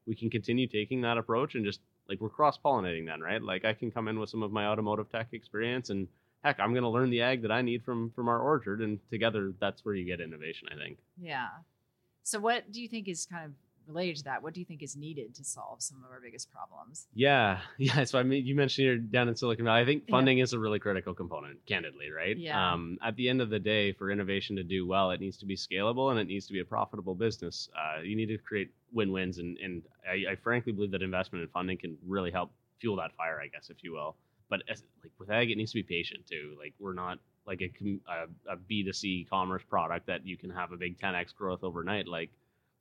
we 0.06 0.14
can 0.14 0.30
continue 0.30 0.66
taking 0.66 1.00
that 1.02 1.18
approach 1.18 1.54
and 1.54 1.64
just 1.64 1.80
like 2.08 2.20
we're 2.20 2.28
cross 2.28 2.58
pollinating 2.58 3.06
then, 3.06 3.20
right? 3.20 3.42
Like 3.42 3.64
I 3.64 3.72
can 3.72 3.90
come 3.90 4.08
in 4.08 4.18
with 4.18 4.30
some 4.30 4.42
of 4.42 4.52
my 4.52 4.66
automotive 4.66 5.10
tech 5.10 5.28
experience 5.32 5.90
and 5.90 6.06
heck, 6.44 6.60
I'm 6.60 6.74
gonna 6.74 6.90
learn 6.90 7.10
the 7.10 7.22
ag 7.22 7.42
that 7.42 7.52
I 7.52 7.62
need 7.62 7.82
from 7.84 8.10
from 8.10 8.28
our 8.28 8.38
orchard 8.40 8.80
and 8.80 8.98
together 9.10 9.52
that's 9.60 9.84
where 9.84 9.94
you 9.94 10.04
get 10.04 10.20
innovation, 10.20 10.68
I 10.70 10.76
think. 10.76 10.98
Yeah. 11.20 11.48
So, 12.22 12.38
what 12.38 12.70
do 12.72 12.80
you 12.80 12.88
think 12.88 13.08
is 13.08 13.26
kind 13.26 13.46
of 13.46 13.52
related 13.86 14.16
to 14.18 14.24
that? 14.24 14.42
What 14.42 14.54
do 14.54 14.60
you 14.60 14.66
think 14.66 14.82
is 14.82 14.96
needed 14.96 15.34
to 15.36 15.44
solve 15.44 15.82
some 15.82 15.98
of 16.04 16.10
our 16.10 16.20
biggest 16.20 16.50
problems? 16.52 17.06
Yeah, 17.14 17.60
yeah. 17.78 18.04
So 18.04 18.18
I 18.18 18.22
mean, 18.22 18.46
you 18.46 18.54
mentioned 18.54 18.86
you're 18.86 18.96
down 18.98 19.28
in 19.28 19.36
Silicon 19.36 19.64
Valley. 19.64 19.82
I 19.82 19.84
think 19.84 20.04
Yeah. 20.06 20.12
funding 20.12 20.38
is 20.38 20.52
a 20.52 20.58
really 20.58 20.78
critical 20.78 21.14
component, 21.14 21.64
candidly, 21.66 22.10
right? 22.10 22.36
Yeah. 22.36 22.72
Um, 22.72 22.98
at 23.02 23.16
the 23.16 23.28
end 23.28 23.40
of 23.40 23.50
the 23.50 23.58
day, 23.58 23.92
for 23.92 24.10
innovation 24.10 24.56
to 24.56 24.62
do 24.62 24.86
well, 24.86 25.10
it 25.10 25.20
needs 25.20 25.36
to 25.38 25.46
be 25.46 25.56
scalable 25.56 26.10
and 26.10 26.18
it 26.20 26.26
needs 26.26 26.46
to 26.46 26.52
be 26.52 26.60
a 26.60 26.64
profitable 26.64 27.14
business. 27.14 27.68
Uh, 27.76 28.00
you 28.02 28.16
need 28.16 28.26
to 28.26 28.38
create 28.38 28.70
win-wins, 28.92 29.38
and 29.38 29.56
and 29.58 29.82
I, 30.08 30.32
I 30.32 30.36
frankly 30.36 30.72
believe 30.72 30.90
that 30.92 31.02
investment 31.02 31.42
and 31.42 31.50
funding 31.52 31.78
can 31.78 31.96
really 32.06 32.30
help 32.30 32.50
fuel 32.80 32.96
that 32.96 33.12
fire, 33.16 33.40
I 33.40 33.48
guess, 33.48 33.70
if 33.70 33.82
you 33.82 33.92
will. 33.92 34.16
But 34.50 34.62
as, 34.68 34.82
like 35.02 35.12
with 35.18 35.30
ag, 35.30 35.50
it 35.50 35.56
needs 35.56 35.72
to 35.72 35.78
be 35.78 35.82
patient 35.82 36.26
too. 36.26 36.54
Like 36.58 36.74
we're 36.78 36.92
not 36.92 37.18
like 37.46 37.60
a 37.62 37.70
a, 38.08 38.52
a 38.52 38.56
B2C 38.56 39.28
commerce 39.28 39.62
product 39.68 40.06
that 40.06 40.26
you 40.26 40.36
can 40.36 40.50
have 40.50 40.72
a 40.72 40.76
big 40.76 40.98
10x 40.98 41.34
growth 41.34 41.62
overnight. 41.64 42.06
Like 42.06 42.30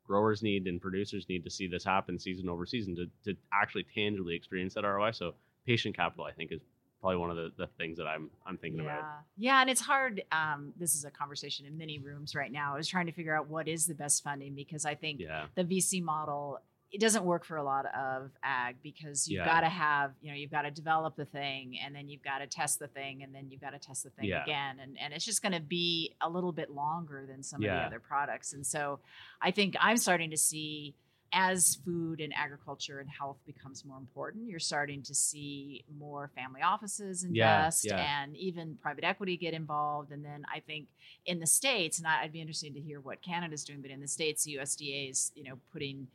growers 0.05 0.43
need 0.43 0.67
and 0.67 0.81
producers 0.81 1.25
need 1.29 1.43
to 1.43 1.49
see 1.49 1.67
this 1.67 1.83
happen 1.83 2.19
season 2.19 2.49
over 2.49 2.65
season 2.65 2.95
to, 2.95 3.05
to 3.23 3.37
actually 3.53 3.85
tangibly 3.93 4.35
experience 4.35 4.73
that 4.73 4.83
ROI. 4.83 5.11
So 5.11 5.33
patient 5.65 5.95
capital, 5.95 6.25
I 6.25 6.31
think, 6.31 6.51
is 6.51 6.61
probably 7.01 7.17
one 7.17 7.29
of 7.29 7.35
the, 7.35 7.51
the 7.57 7.67
things 7.77 7.97
that 7.97 8.07
I'm 8.07 8.29
I'm 8.45 8.57
thinking 8.57 8.83
yeah. 8.83 8.99
about. 8.99 9.05
Yeah, 9.37 9.61
and 9.61 9.69
it's 9.69 9.81
hard. 9.81 10.23
Um, 10.31 10.73
this 10.77 10.95
is 10.95 11.05
a 11.05 11.11
conversation 11.11 11.65
in 11.65 11.77
many 11.77 11.99
rooms 11.99 12.33
right 12.33 12.51
now. 12.51 12.73
I 12.73 12.77
was 12.77 12.87
trying 12.87 13.07
to 13.07 13.11
figure 13.11 13.35
out 13.35 13.49
what 13.49 13.67
is 13.67 13.85
the 13.87 13.93
best 13.93 14.23
funding 14.23 14.55
because 14.55 14.85
I 14.85 14.95
think 14.95 15.19
Yeah. 15.19 15.45
the 15.55 15.63
VC 15.63 16.01
model 16.01 16.59
it 16.93 17.01
doesn't 17.01 17.25
work 17.25 17.43
for 17.43 17.57
a 17.57 17.63
lot 17.63 17.85
of 17.87 18.29
ag 18.43 18.75
because 18.83 19.27
you've 19.27 19.39
Yeah. 19.39 19.45
got 19.45 19.61
to 19.61 19.69
have 19.69 20.13
you 20.21 20.29
know 20.31 20.37
you've 20.37 20.51
got 20.51 20.61
to 20.61 20.71
develop 20.71 21.15
the 21.15 21.25
thing 21.25 21.77
and 21.83 21.93
then 21.95 22.07
you've 22.07 22.21
got 22.23 22.37
to 22.39 22.47
test 22.47 22.77
the 22.79 22.87
thing 22.87 23.23
and 23.23 23.33
then 23.33 23.49
you've 23.49 23.61
got 23.61 23.71
to 23.71 23.79
test 23.79 24.03
the 24.03 24.11
thing 24.11 24.25
Yeah. 24.25 24.43
again 24.43 24.79
and 24.79 24.97
and 25.01 25.11
it's 25.13 25.25
just 25.25 25.41
going 25.41 25.53
to 25.53 25.59
be 25.59 26.13
a 26.21 26.29
little 26.29 26.51
bit 26.51 26.69
longer 26.69 27.25
than 27.27 27.41
some 27.43 27.61
of 27.61 27.67
the 27.69 27.73
other 27.87 27.99
products 27.99 28.53
and 28.53 28.65
so 28.65 28.99
i 29.41 29.49
think 29.51 29.75
i'm 29.81 29.97
starting 29.97 30.29
to 30.29 30.37
see 30.37 30.93
as 31.35 31.79
food 31.83 32.21
and 32.21 32.31
agriculture 32.35 32.99
and 32.99 33.09
health 33.09 33.37
becomes 33.47 33.83
more 33.83 33.97
important 33.97 34.47
you're 34.47 34.59
starting 34.59 35.01
to 35.01 35.15
see 35.15 35.83
more 35.97 36.29
family 36.35 36.61
offices 36.61 37.23
invest 37.23 37.85
yeah. 37.85 38.21
and 38.21 38.37
even 38.37 38.77
private 38.83 39.03
equity 39.03 39.35
get 39.35 39.55
involved 39.55 40.11
and 40.11 40.23
then 40.23 40.45
i 40.53 40.59
think 40.59 40.85
in 41.25 41.39
the 41.39 41.47
states 41.47 41.97
and 41.97 42.05
i'd 42.07 42.31
be 42.31 42.39
interested 42.39 42.75
to 42.75 42.79
hear 42.79 42.99
what 43.01 43.19
canada's 43.23 43.63
doing 43.63 43.81
but 43.81 43.89
in 43.89 43.99
the 43.99 44.07
states 44.07 44.43
the 44.43 44.57
usda 44.57 45.09
is 45.09 45.31
you 45.33 45.43
know 45.43 45.57
putting 45.71 46.07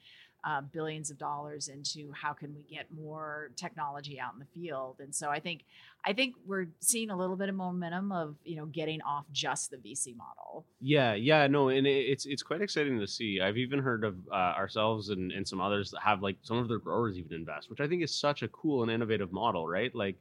uh, 0.45 0.61
billions 0.61 1.11
of 1.11 1.19
dollars 1.19 1.69
into 1.69 2.13
how 2.13 2.33
can 2.33 2.55
we 2.55 2.63
get 2.63 2.87
more 2.93 3.51
technology 3.57 4.21
out 4.21 4.33
in 4.33 4.39
the 4.39 4.47
field 4.55 4.97
and 5.01 5.15
so 5.15 5.29
i 5.29 5.41
think 5.41 5.65
i 6.05 6.13
think 6.13 6.35
we're 6.47 6.67
seeing 6.81 7.11
a 7.11 7.17
little 7.17 7.37
bit 7.37 7.49
of 7.49 7.55
momentum 7.55 8.13
of 8.13 8.37
you 8.45 8.57
know 8.57 8.67
getting 8.67 9.03
off 9.03 9.25
just 9.33 9.71
the 9.71 9.77
vc 9.77 10.17
model 10.17 10.65
Yeah, 10.81 11.15
yeah, 11.15 11.47
no, 11.47 11.69
and 11.69 11.87
it's 11.87 12.25
it's 12.27 12.43
quite 12.43 12.63
exciting 12.63 12.99
to 13.01 13.07
see. 13.07 13.41
I've 13.41 13.57
even 13.57 13.81
heard 13.81 14.05
of 14.05 14.17
uh, 14.31 14.35
ourselves 14.35 15.11
and, 15.11 15.33
and 15.33 15.47
some 15.47 15.61
others 15.61 15.91
that 15.91 16.01
have 16.03 16.23
like 16.23 16.37
some 16.43 16.57
of 16.59 16.69
their 16.69 16.79
growers 16.79 17.17
even 17.19 17.35
invest, 17.35 17.69
which 17.71 17.81
I 17.81 17.89
think 17.89 18.03
is 18.03 18.15
such 18.15 18.43
a 18.43 18.49
cool 18.49 18.83
and 18.83 18.91
innovative 18.91 19.33
model, 19.33 19.67
right? 19.69 19.95
Like, 19.95 20.17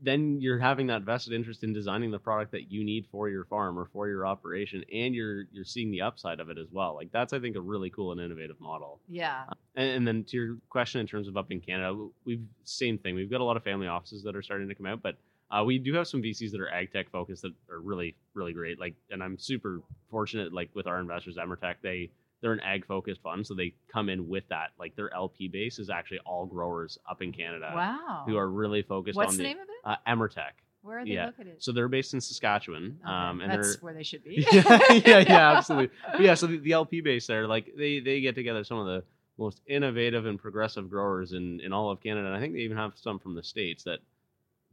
then 0.00 0.40
you're 0.40 0.58
having 0.58 0.86
that 0.86 1.02
vested 1.02 1.32
interest 1.32 1.64
in 1.64 1.72
designing 1.72 2.10
the 2.10 2.18
product 2.18 2.52
that 2.52 2.70
you 2.70 2.84
need 2.84 3.06
for 3.10 3.28
your 3.28 3.44
farm 3.44 3.78
or 3.78 3.86
for 3.92 4.08
your 4.08 4.26
operation, 4.26 4.84
and 4.92 5.14
you're 5.14 5.44
you're 5.52 5.64
seeing 5.64 5.90
the 5.90 6.02
upside 6.02 6.38
of 6.40 6.50
it 6.50 6.58
as 6.58 6.68
well. 6.70 6.94
Like 6.94 7.10
that's 7.12 7.32
I 7.32 7.40
think 7.40 7.56
a 7.56 7.60
really 7.60 7.90
cool 7.90 8.12
and 8.12 8.20
innovative 8.20 8.60
model. 8.60 9.00
yeah 9.08 9.44
And, 9.74 9.90
and 9.90 10.08
then 10.08 10.24
to 10.24 10.36
your 10.36 10.56
question 10.70 11.00
in 11.00 11.06
terms 11.06 11.26
of 11.26 11.36
up 11.36 11.50
in 11.50 11.60
Canada, 11.60 12.08
we've 12.24 12.44
same 12.64 12.98
thing. 12.98 13.14
We've 13.14 13.30
got 13.30 13.40
a 13.40 13.44
lot 13.44 13.56
of 13.56 13.64
family 13.64 13.88
offices 13.88 14.22
that 14.22 14.36
are 14.36 14.42
starting 14.42 14.68
to 14.68 14.74
come 14.74 14.86
out, 14.86 15.02
but 15.02 15.16
uh, 15.50 15.64
we 15.64 15.78
do 15.78 15.94
have 15.94 16.06
some 16.06 16.22
VCs 16.22 16.52
that 16.52 16.60
are 16.60 16.70
ag 16.70 16.92
tech 16.92 17.10
focused 17.10 17.42
that 17.42 17.52
are 17.70 17.80
really 17.80 18.14
really 18.34 18.52
great. 18.52 18.78
Like, 18.78 18.94
and 19.10 19.22
I'm 19.22 19.38
super 19.38 19.80
fortunate. 20.10 20.52
Like 20.52 20.70
with 20.74 20.86
our 20.86 21.00
investors, 21.00 21.36
Emmertech, 21.36 21.76
they 21.82 22.10
they're 22.40 22.52
an 22.52 22.60
ag 22.60 22.86
focused 22.86 23.20
fund, 23.22 23.46
so 23.46 23.54
they 23.54 23.74
come 23.92 24.08
in 24.08 24.28
with 24.28 24.44
that. 24.48 24.70
Like 24.78 24.94
their 24.96 25.12
LP 25.12 25.48
base 25.48 25.78
is 25.78 25.90
actually 25.90 26.20
all 26.20 26.46
growers 26.46 26.98
up 27.08 27.22
in 27.22 27.32
Canada 27.32 27.72
wow 27.74 28.24
who 28.26 28.36
are 28.36 28.48
really 28.48 28.82
focused 28.82 29.16
what's 29.16 29.32
on 29.32 29.36
the 29.36 29.42
the, 29.42 29.48
name 29.48 29.58
of 29.58 29.68
it 29.68 29.74
uh, 29.84 29.96
Emmertech. 30.06 30.52
where 30.82 31.00
are 31.00 31.04
they 31.04 31.12
yeah. 31.12 31.26
located 31.26 31.56
So 31.58 31.72
they're 31.72 31.88
based 31.88 32.14
in 32.14 32.20
Saskatchewan, 32.20 32.98
Okay, 33.02 33.12
um, 33.12 33.40
and 33.40 33.50
that's 33.50 33.82
where 33.82 33.94
they 33.94 34.02
should 34.02 34.24
be 34.24 34.46
yeah, 34.52 34.78
yeah, 34.90 35.18
yeah, 35.18 35.52
absolutely. 35.56 35.90
But 36.10 36.20
yeah, 36.20 36.34
so 36.34 36.46
the, 36.46 36.58
the 36.58 36.72
LP 36.72 37.00
base 37.00 37.26
there, 37.26 37.46
like 37.46 37.72
they 37.76 38.00
they 38.00 38.20
get 38.20 38.34
together 38.34 38.64
some 38.64 38.78
of 38.78 38.86
the 38.86 39.04
most 39.36 39.60
innovative 39.66 40.26
and 40.26 40.38
progressive 40.38 40.90
growers 40.90 41.32
in 41.32 41.60
in 41.60 41.72
all 41.72 41.90
of 41.90 42.00
Canada, 42.00 42.26
and 42.26 42.36
I 42.36 42.40
think 42.40 42.54
they 42.54 42.60
even 42.60 42.76
have 42.76 42.92
some 42.96 43.18
from 43.18 43.34
the 43.34 43.42
states 43.42 43.84
that 43.84 44.00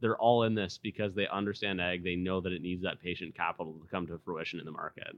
they're 0.00 0.16
all 0.16 0.42
in 0.42 0.54
this 0.54 0.78
because 0.82 1.14
they 1.14 1.26
understand 1.26 1.80
ag. 1.80 2.04
They 2.04 2.16
know 2.16 2.40
that 2.40 2.52
it 2.52 2.62
needs 2.62 2.82
that 2.82 3.00
patient 3.00 3.34
capital 3.34 3.74
to 3.74 3.88
come 3.88 4.06
to 4.06 4.18
fruition 4.18 4.60
in 4.60 4.66
the 4.66 4.72
market. 4.72 5.16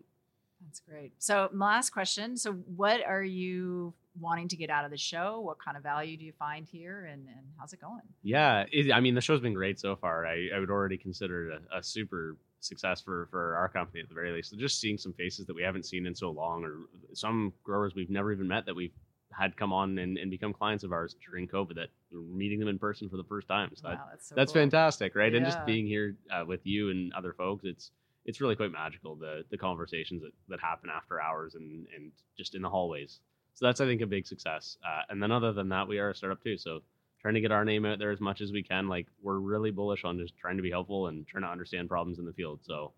That's 0.68 0.80
great. 0.80 1.12
So, 1.18 1.48
my 1.52 1.76
last 1.76 1.90
question. 1.90 2.36
So, 2.36 2.52
what 2.52 3.02
are 3.06 3.24
you 3.24 3.94
wanting 4.20 4.48
to 4.48 4.56
get 4.56 4.68
out 4.68 4.84
of 4.84 4.90
the 4.90 4.98
show? 4.98 5.40
What 5.40 5.58
kind 5.58 5.76
of 5.76 5.82
value 5.82 6.16
do 6.16 6.24
you 6.24 6.32
find 6.38 6.66
here, 6.66 7.06
and, 7.10 7.26
and 7.26 7.46
how's 7.58 7.72
it 7.72 7.80
going? 7.80 8.02
Yeah, 8.22 8.64
it, 8.70 8.92
I 8.92 9.00
mean 9.00 9.14
the 9.14 9.20
show's 9.20 9.40
been 9.40 9.54
great 9.54 9.80
so 9.80 9.96
far. 9.96 10.26
I, 10.26 10.48
I 10.54 10.58
would 10.58 10.70
already 10.70 10.98
consider 10.98 11.50
it 11.50 11.62
a, 11.72 11.78
a 11.78 11.82
super 11.82 12.36
success 12.60 13.00
for 13.00 13.28
for 13.30 13.56
our 13.56 13.68
company 13.68 14.00
at 14.00 14.08
the 14.08 14.14
very 14.14 14.32
least. 14.32 14.50
So 14.50 14.56
just 14.56 14.78
seeing 14.80 14.98
some 14.98 15.14
faces 15.14 15.46
that 15.46 15.54
we 15.54 15.62
haven't 15.62 15.86
seen 15.86 16.06
in 16.06 16.14
so 16.14 16.30
long, 16.30 16.64
or 16.64 16.80
some 17.14 17.52
growers 17.64 17.94
we've 17.94 18.10
never 18.10 18.30
even 18.32 18.46
met 18.46 18.66
that 18.66 18.74
we've 18.74 18.92
had 19.30 19.56
come 19.56 19.72
on 19.72 19.98
and, 19.98 20.18
and 20.18 20.30
become 20.30 20.52
clients 20.52 20.84
of 20.84 20.92
ours 20.92 21.14
during 21.30 21.46
COVID 21.46 21.76
that 21.76 21.88
we're 22.10 22.20
meeting 22.20 22.58
them 22.58 22.68
in 22.68 22.78
person 22.78 23.08
for 23.08 23.16
the 23.16 23.24
first 23.24 23.46
time. 23.46 23.70
So 23.74 23.88
wow, 23.88 24.00
that's 24.10 24.28
so 24.28 24.34
that's 24.34 24.52
cool. 24.52 24.62
fantastic, 24.62 25.14
right? 25.14 25.34
And 25.34 25.46
just 25.46 25.64
being 25.64 25.86
here 25.86 26.16
uh, 26.30 26.44
with 26.44 26.60
you 26.64 26.90
and 26.90 27.12
other 27.14 27.32
folks, 27.32 27.64
it's 27.64 27.90
it's 28.28 28.42
really 28.42 28.54
quite 28.54 28.70
magical 28.70 29.16
the 29.16 29.42
the 29.50 29.56
conversations 29.56 30.22
that, 30.22 30.32
that 30.48 30.60
happen 30.60 30.90
after 30.94 31.20
hours 31.20 31.54
and 31.54 31.86
and 31.96 32.12
just 32.36 32.54
in 32.54 32.62
the 32.62 32.68
hallways. 32.68 33.20
So 33.54 33.64
that's 33.66 33.80
I 33.80 33.86
think 33.86 34.02
a 34.02 34.06
big 34.06 34.26
success. 34.26 34.76
Uh, 34.86 35.00
and 35.08 35.20
then 35.20 35.32
other 35.32 35.52
than 35.52 35.70
that, 35.70 35.88
we 35.88 35.98
are 35.98 36.10
a 36.10 36.14
startup 36.14 36.44
too. 36.44 36.58
So 36.58 36.82
trying 37.20 37.34
to 37.34 37.40
get 37.40 37.50
our 37.50 37.64
name 37.64 37.86
out 37.86 37.98
there 37.98 38.12
as 38.12 38.20
much 38.20 38.42
as 38.42 38.52
we 38.52 38.62
can. 38.62 38.86
Like 38.86 39.06
we're 39.22 39.38
really 39.38 39.70
bullish 39.70 40.04
on 40.04 40.18
just 40.18 40.36
trying 40.36 40.58
to 40.58 40.62
be 40.62 40.70
helpful 40.70 41.06
and 41.08 41.26
trying 41.26 41.42
to 41.42 41.48
understand 41.48 41.88
problems 41.88 42.18
in 42.18 42.26
the 42.26 42.32
field. 42.34 42.60
So 42.62 42.92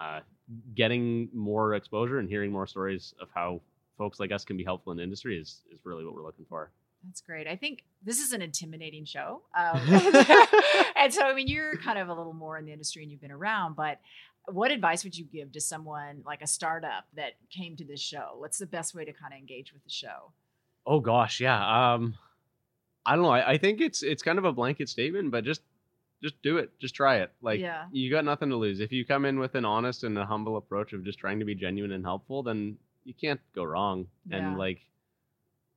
uh, 0.00 0.20
getting 0.74 1.28
more 1.32 1.74
exposure 1.74 2.18
and 2.18 2.28
hearing 2.28 2.50
more 2.50 2.66
stories 2.66 3.14
of 3.20 3.28
how 3.32 3.62
folks 3.96 4.18
like 4.18 4.32
us 4.32 4.44
can 4.44 4.56
be 4.56 4.64
helpful 4.64 4.90
in 4.90 4.98
the 4.98 5.04
industry 5.04 5.38
is 5.38 5.62
is 5.72 5.78
really 5.84 6.04
what 6.04 6.14
we're 6.14 6.24
looking 6.24 6.46
for. 6.48 6.72
That's 7.06 7.20
great. 7.20 7.46
I 7.46 7.56
think 7.56 7.84
this 8.02 8.18
is 8.18 8.32
an 8.32 8.42
intimidating 8.42 9.04
show. 9.04 9.42
Um, 9.56 9.80
and 10.96 11.12
so, 11.12 11.22
I 11.22 11.32
mean, 11.34 11.46
you're 11.46 11.76
kind 11.76 11.98
of 11.98 12.08
a 12.08 12.14
little 12.14 12.32
more 12.32 12.58
in 12.58 12.64
the 12.64 12.72
industry 12.72 13.02
and 13.02 13.12
you've 13.12 13.20
been 13.20 13.30
around, 13.30 13.76
but 13.76 14.00
what 14.48 14.70
advice 14.70 15.04
would 15.04 15.16
you 15.16 15.24
give 15.24 15.52
to 15.52 15.60
someone 15.60 16.22
like 16.26 16.42
a 16.42 16.46
startup 16.46 17.04
that 17.16 17.32
came 17.50 17.76
to 17.76 17.84
this 17.84 18.00
show? 18.00 18.34
What's 18.36 18.58
the 18.58 18.66
best 18.66 18.94
way 18.94 19.04
to 19.04 19.12
kind 19.12 19.32
of 19.32 19.38
engage 19.38 19.72
with 19.72 19.82
the 19.84 19.90
show? 19.90 20.32
Oh 20.86 21.00
gosh, 21.00 21.40
yeah. 21.40 21.94
Um, 21.94 22.14
I 23.06 23.14
don't 23.16 23.24
know. 23.24 23.30
I, 23.30 23.52
I 23.52 23.58
think 23.58 23.80
it's 23.80 24.02
it's 24.02 24.22
kind 24.22 24.38
of 24.38 24.44
a 24.44 24.52
blanket 24.52 24.88
statement, 24.88 25.30
but 25.30 25.44
just 25.44 25.62
just 26.22 26.40
do 26.42 26.58
it. 26.58 26.70
Just 26.78 26.94
try 26.94 27.16
it. 27.16 27.32
Like 27.42 27.60
Yeah. 27.60 27.84
you 27.92 28.10
got 28.10 28.24
nothing 28.24 28.48
to 28.50 28.56
lose. 28.56 28.80
If 28.80 28.92
you 28.92 29.04
come 29.04 29.24
in 29.24 29.38
with 29.38 29.54
an 29.54 29.64
honest 29.64 30.04
and 30.04 30.16
a 30.18 30.24
humble 30.24 30.56
approach 30.56 30.92
of 30.92 31.04
just 31.04 31.18
trying 31.18 31.38
to 31.38 31.44
be 31.44 31.54
genuine 31.54 31.92
and 31.92 32.04
helpful, 32.04 32.42
then 32.42 32.76
you 33.04 33.12
can't 33.14 33.40
go 33.54 33.64
wrong. 33.64 34.06
Yeah. 34.28 34.36
And 34.38 34.58
like 34.58 34.80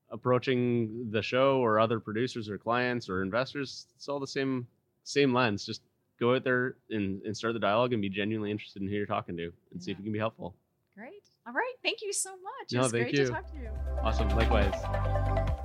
approaching 0.10 1.10
the 1.12 1.21
show 1.21 1.60
or 1.60 1.80
other 1.80 1.99
producers 1.99 2.49
or 2.49 2.58
clients 2.58 3.10
or 3.10 3.21
investors, 3.21 3.88
it's 3.95 4.08
all 4.08 4.19
the 4.19 4.27
same 4.27 4.67
same 5.03 5.34
lens. 5.34 5.65
Just 5.65 5.82
go 6.19 6.36
out 6.36 6.43
there 6.43 6.75
and, 6.89 7.21
and 7.23 7.36
start 7.36 7.53
the 7.53 7.60
dialogue 7.60 7.93
and 7.93 8.01
be 8.01 8.10
genuinely 8.10 8.51
interested 8.51 8.82
in 8.82 8.88
who 8.88 8.95
you're 8.95 9.06
talking 9.06 9.38
to 9.38 9.51
and 9.71 9.82
see 9.82 9.91
if 9.91 9.97
you 9.97 10.03
can 10.03 10.13
be 10.13 10.19
helpful. 10.19 10.56
Great. 10.95 11.23
All 11.45 11.53
right. 11.53 11.73
Thank 11.84 12.01
you 12.01 12.12
so 12.12 12.32
much. 12.32 12.73
No, 12.73 12.80
it 12.80 12.84
was 12.84 12.91
thank 12.91 13.03
great 13.06 13.13
you. 13.17 13.25
to 13.25 13.32
talk 13.32 13.51
to 13.51 13.58
you. 13.58 13.69
Awesome. 14.01 14.30
Likewise. 14.30 14.73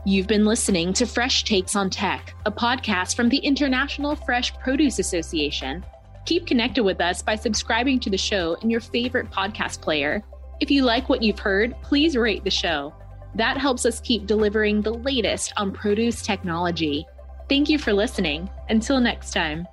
You've 0.04 0.26
been 0.26 0.44
listening 0.44 0.92
to 0.94 1.06
Fresh 1.06 1.44
Takes 1.44 1.74
on 1.74 1.88
Tech, 1.88 2.34
a 2.44 2.52
podcast 2.52 3.16
from 3.16 3.28
the 3.28 3.38
International 3.38 4.14
Fresh 4.14 4.54
Produce 4.58 4.98
Association. 4.98 5.84
Keep 6.26 6.46
connected 6.46 6.84
with 6.84 7.00
us 7.00 7.22
by 7.22 7.34
subscribing 7.34 7.98
to 8.00 8.10
the 8.10 8.18
show 8.18 8.54
in 8.62 8.70
your 8.70 8.80
favorite 8.80 9.30
podcast 9.30 9.80
player. 9.80 10.22
If 10.60 10.70
you 10.70 10.84
like 10.84 11.08
what 11.08 11.22
you've 11.22 11.38
heard, 11.38 11.74
please 11.82 12.16
rate 12.16 12.44
the 12.44 12.50
show. 12.50 12.94
That 13.34 13.58
helps 13.58 13.86
us 13.86 14.00
keep 14.00 14.26
delivering 14.26 14.82
the 14.82 14.92
latest 14.92 15.52
on 15.56 15.72
produce 15.72 16.22
technology. 16.22 17.06
Thank 17.48 17.68
you 17.68 17.78
for 17.78 17.92
listening. 17.92 18.48
Until 18.68 19.00
next 19.00 19.32
time. 19.32 19.66